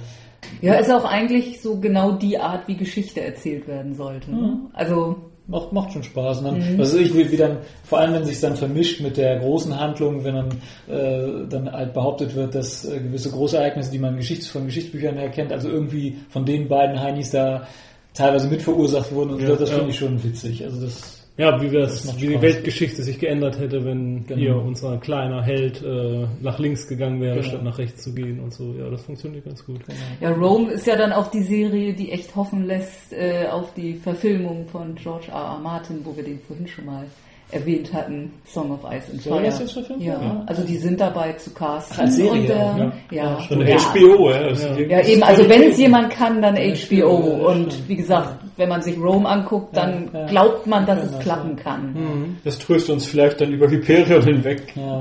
[0.61, 4.33] Ja, ist auch eigentlich so genau die Art, wie Geschichte erzählt werden sollte.
[4.33, 4.59] Ne?
[4.73, 5.17] Also,
[5.51, 6.39] macht, macht schon Spaß.
[6.39, 9.17] Und dann, was weiß ich, wie, wie dann, vor allem wenn sich dann vermischt mit
[9.17, 10.49] der großen Handlung, wenn dann,
[10.89, 15.53] äh, dann halt behauptet wird, dass äh, gewisse Großereignisse, die man Geschichts von Geschichtsbüchern erkennt,
[15.53, 17.67] also irgendwie von den beiden Heinis da
[18.15, 19.77] teilweise mit verursacht wurden und so, das ja.
[19.77, 20.65] finde ich schon witzig.
[20.65, 22.43] Also das Ja, wie, macht wie die.
[22.43, 24.39] Weltgeschichte sich geändert hätte, wenn Genau.
[24.41, 27.49] hier unser kleiner Held äh, nach links gegangen wäre, Genau.
[27.49, 28.75] statt nach rechts zu gehen und so.
[28.79, 29.81] Ja, das funktioniert ganz gut.
[30.21, 33.95] ja, Rome ist ja dann auch die Serie, die echt hoffen lässt äh, auf die
[33.95, 35.35] Verfilmung von George R.
[35.55, 35.61] R.
[35.63, 37.05] Martin, wo wir den vorhin schon mal
[37.53, 39.45] erwähnt hatten, Song of Ice and Soll Fire.
[39.47, 41.99] das jetzt verfilmt ja, also die sind dabei zu casten.
[41.99, 42.55] Als Serie und, äh,
[43.17, 43.79] ja, ja.
[43.79, 44.49] HBO, ja.
[44.51, 44.79] Das Ja.
[44.79, 47.49] Ja, eben, also wenn es jemand kann, dann HBO.
[47.51, 50.27] Und wie gesagt, wenn man sich Rome anguckt, dann Ja, ja.
[50.27, 51.63] glaubt man, dass Ja, es klappen ja.
[51.65, 52.37] kann.
[52.45, 54.73] Das tröstet uns vielleicht dann über Hyperion hinweg.
[54.77, 55.01] Ja.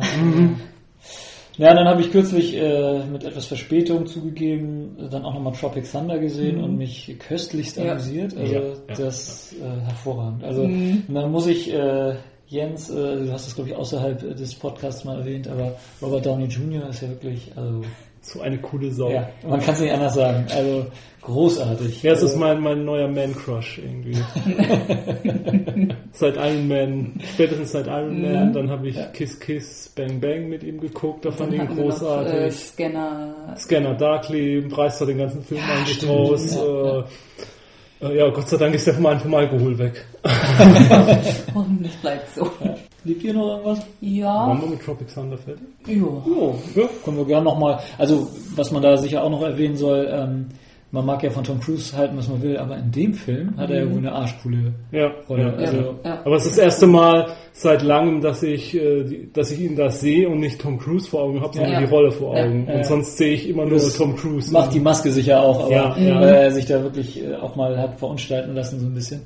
[1.57, 6.17] Ja, dann habe ich kürzlich äh, mit etwas Verspätung zugegeben, dann auch nochmal Tropic Thunder
[6.17, 7.91] gesehen und mich köstlichst Ja.
[7.91, 8.35] amüsiert.
[8.37, 10.43] Also Ja, ja, das Äh, hervorragend.
[10.45, 12.15] Also und dann muss ich äh,
[12.47, 12.93] Jens, äh,
[13.25, 16.87] du hast es glaube ich außerhalb des Podcasts mal erwähnt, aber Robert Downey Jr.
[16.89, 17.81] ist ja wirklich, also
[18.21, 19.09] So eine coole Sau.
[19.09, 20.45] ja, man kann es nicht anders sagen.
[20.53, 20.85] Also
[21.21, 22.03] großartig.
[22.03, 24.17] Ja, es ist mein, mein neuer Man-Crush irgendwie.
[26.11, 30.63] seit Iron Man, spätestens seit Iron Man, dann habe ich Kiss Kiss Bang Bang mit
[30.63, 32.33] ihm geguckt, da fand ich ihn wir noch, großartig.
[32.33, 33.55] äh, Scanner.
[33.57, 36.11] Scanner Darkly reißt da den ganzen Film eigentlich stimmt.
[36.11, 36.55] raus.
[36.55, 37.03] Ja, äh,
[38.01, 40.05] äh, ja, Gott sei Dank ist der vom vom Alkohol weg.
[41.53, 42.49] Hoffentlich bleibt so.
[43.05, 43.79] Liebt ihr noch irgendwas?
[44.01, 44.27] Ja.
[44.47, 45.63] Waren wir mit Tropic Thunder fertig?
[45.87, 46.03] ja.
[46.03, 50.07] Oh, ja, können wir gerne nochmal, also was man da sicher auch noch erwähnen soll,
[50.11, 50.45] ähm,
[50.91, 53.69] man mag ja von Tom Cruise halten, was man will, aber in dem Film hat
[53.69, 55.43] er ja wohl eine arschcoole Ja, Rolle.
[55.43, 55.93] ja, also, ja.
[56.03, 56.21] Ja.
[56.25, 59.75] Aber es ist das erste Mal seit langem, dass ich, äh, die- dass ich ihn
[59.75, 61.79] da sehe und nicht Tom Cruise vor Augen habe, sondern Ja.
[61.81, 62.29] die Rolle vor.
[62.31, 62.65] Augen.
[62.67, 62.83] Ja, Und ja.
[62.85, 64.51] sonst sehe ich immer nur Das Tom Cruise.
[64.51, 66.15] macht die Maske sicher auch, aber Ja, ja.
[66.21, 69.21] weil er sich da wirklich äh, auch mal hat verunstalten lassen so ein bisschen.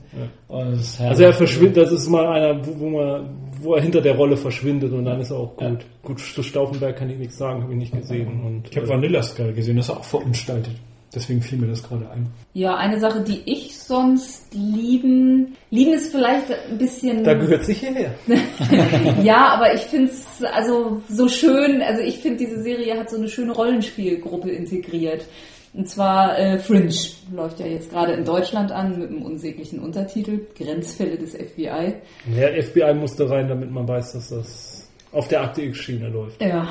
[0.49, 3.29] Also er verschwindet, das ist mal einer, wo, wo, man,
[3.63, 5.61] wo er hinter der Rolle verschwindet und dann ist er auch gut.
[5.61, 5.77] Ja.
[6.03, 8.43] Gut, zu Stauffenberg kann ich nichts sagen, habe ich nicht gesehen.
[8.43, 10.73] Und, Ich habe Vanillas gerade gesehen, das ist auch verunstaltet.
[11.15, 12.27] Deswegen fiel mir das gerade ein.
[12.53, 17.23] ja, eine Sache, die ich sonst lieben, lieben ist vielleicht ein bisschen...
[17.23, 18.15] da gehört sich hierher.
[19.23, 23.17] Ja, aber ich finde es also so schön, also ich finde diese Serie hat so
[23.17, 25.25] eine schöne Rollenspielgruppe integriert.
[25.73, 26.93] Und zwar äh, Fringe
[27.33, 31.95] läuft ja jetzt gerade in Deutschland an mit einem unsäglichen Untertitel, Grenzfälle des FBI.
[32.35, 36.41] Ja, FBI musste rein, damit man weiß, dass das auf der Akte X-Schiene läuft.
[36.41, 36.67] Ja.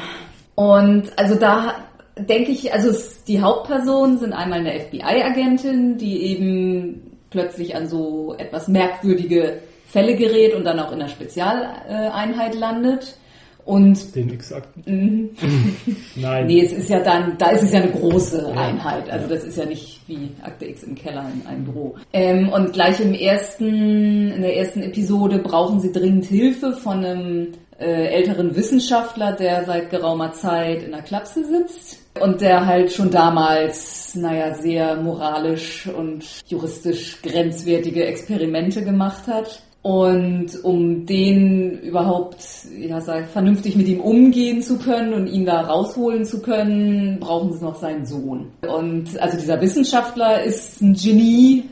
[0.54, 1.74] Und also da
[2.16, 2.92] denke ich, also
[3.26, 10.54] die Hauptpersonen sind einmal eine FBI-Agentin, die eben plötzlich an so etwas merkwürdige Fälle gerät
[10.54, 13.16] und dann auch in einer Spezialeinheit landet.
[13.64, 14.82] Und Den exakten.
[14.86, 15.30] Mhm.
[16.16, 16.46] Nein.
[16.46, 19.08] Nee, es ist ja dann, da ist es ja eine große Einheit.
[19.08, 21.96] Also das ist ja nicht wie Akte X im Keller in einem Büro.
[22.12, 27.48] Ähm, und gleich im ersten, in der ersten Episode brauchen sie dringend Hilfe von einem
[27.78, 31.98] äh, älteren Wissenschaftler, der seit geraumer Zeit in der Klapse sitzt.
[32.20, 39.62] Und der halt schon damals, naja, sehr moralisch und juristisch grenzwertige Experimente gemacht hat.
[39.82, 42.38] Und um den überhaupt
[42.78, 47.52] ja, sag, vernünftig mit ihm umgehen zu können und ihn da rausholen zu können, brauchen
[47.52, 48.52] sie noch seinen Sohn.
[48.62, 51.64] Und also dieser Wissenschaftler ist ein Genie,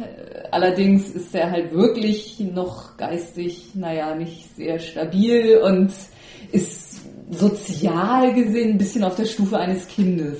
[0.51, 5.93] allerdings ist er halt wirklich noch geistig, naja, nicht sehr stabil und
[6.51, 10.39] ist sozial gesehen ein bisschen auf der Stufe eines Kindes.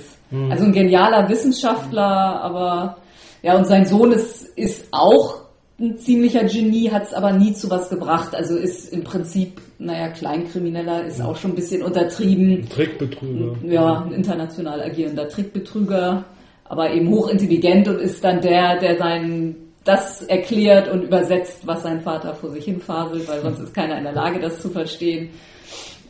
[0.49, 2.99] Also ein genialer Wissenschaftler, aber
[3.43, 5.41] ja, und sein Sohn ist, ist auch
[5.81, 8.35] ein ziemlicher Genie, hat es aber nie zu was gebracht.
[8.35, 12.69] Also ist im Prinzip, naja, Kleinkrimineller ist auch schon ein bisschen untertrieben.
[12.69, 13.57] Trickbetrüger.
[13.65, 16.25] Ja, ein international agierender Trickbetrüger,
[16.65, 22.03] aber eben hochintelligent und ist dann der, der sein das erklärt und übersetzt, was sein
[22.03, 25.31] Vater vor sich hin faselt, weil sonst ist keiner in der Lage, das zu verstehen.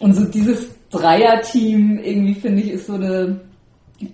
[0.00, 3.40] Und so dieses Dreierteam irgendwie finde ich ist so eine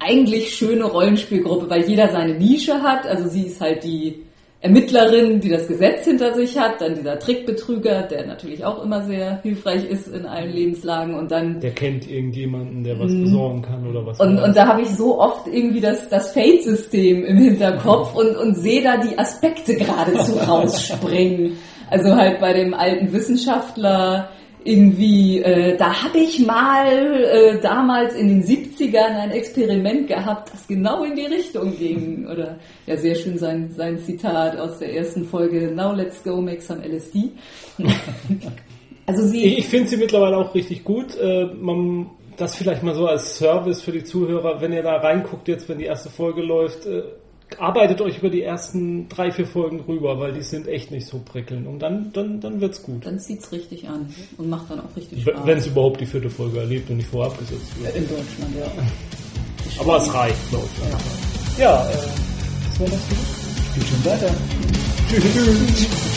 [0.01, 3.07] eigentlich schöne Rollenspielgruppe, weil jeder seine Nische hat.
[3.07, 4.26] Also sie ist halt die
[4.61, 9.41] Ermittlerin, die das Gesetz hinter sich hat, dann dieser Trickbetrüger, der natürlich auch immer sehr
[9.43, 14.07] hilfreich ist in allen Lebenslagen und dann Der kennt irgendjemanden, der was besorgen kann oder
[14.07, 14.19] was.
[14.19, 18.55] und, und da habe ich so oft irgendwie das, das Fate-System im Hinterkopf und, und
[18.55, 21.59] sehe da die Aspekte geradezu rausspringen.
[21.91, 24.31] Also halt bei dem alten Wissenschaftler
[24.67, 30.67] irgendwie, äh, da habe ich mal äh, damals in den 70ern ein Experiment gehabt, das
[30.67, 32.27] genau in die Richtung ging.
[32.27, 36.61] Oder ja, sehr schön sein, sein Zitat aus der ersten Folge, Now let's go make
[36.61, 37.31] some LSD.
[39.07, 39.59] also sie...
[39.59, 41.17] Ich, finde sie mittlerweile auch richtig gut.
[41.17, 45.49] Äh, man, das vielleicht mal so als Service für die Zuhörer, wenn ihr da reinguckt,
[45.49, 47.03] jetzt wenn die erste Folge läuft, äh,
[47.59, 51.21] arbeitet euch über die ersten drei, vier Folgen rüber, weil die sind echt nicht so
[51.25, 51.67] prickelnd.
[51.67, 53.07] Und dann, dann, dann wird's gut.
[53.07, 55.47] Dann zieht's richtig an und macht dann auch richtig Spaß.
[55.47, 57.95] Wenn es überhaupt die vierte Folge erlebt und nicht vorab gesetzt wird.
[57.95, 58.71] In Deutschland, ja.
[59.81, 61.59] Aber es reicht, glaube ich.
[61.59, 61.95] Ja, äh,
[62.69, 63.01] was war das?
[63.75, 64.35] Geht schon weiter.
[65.09, 66.16] Tschüss.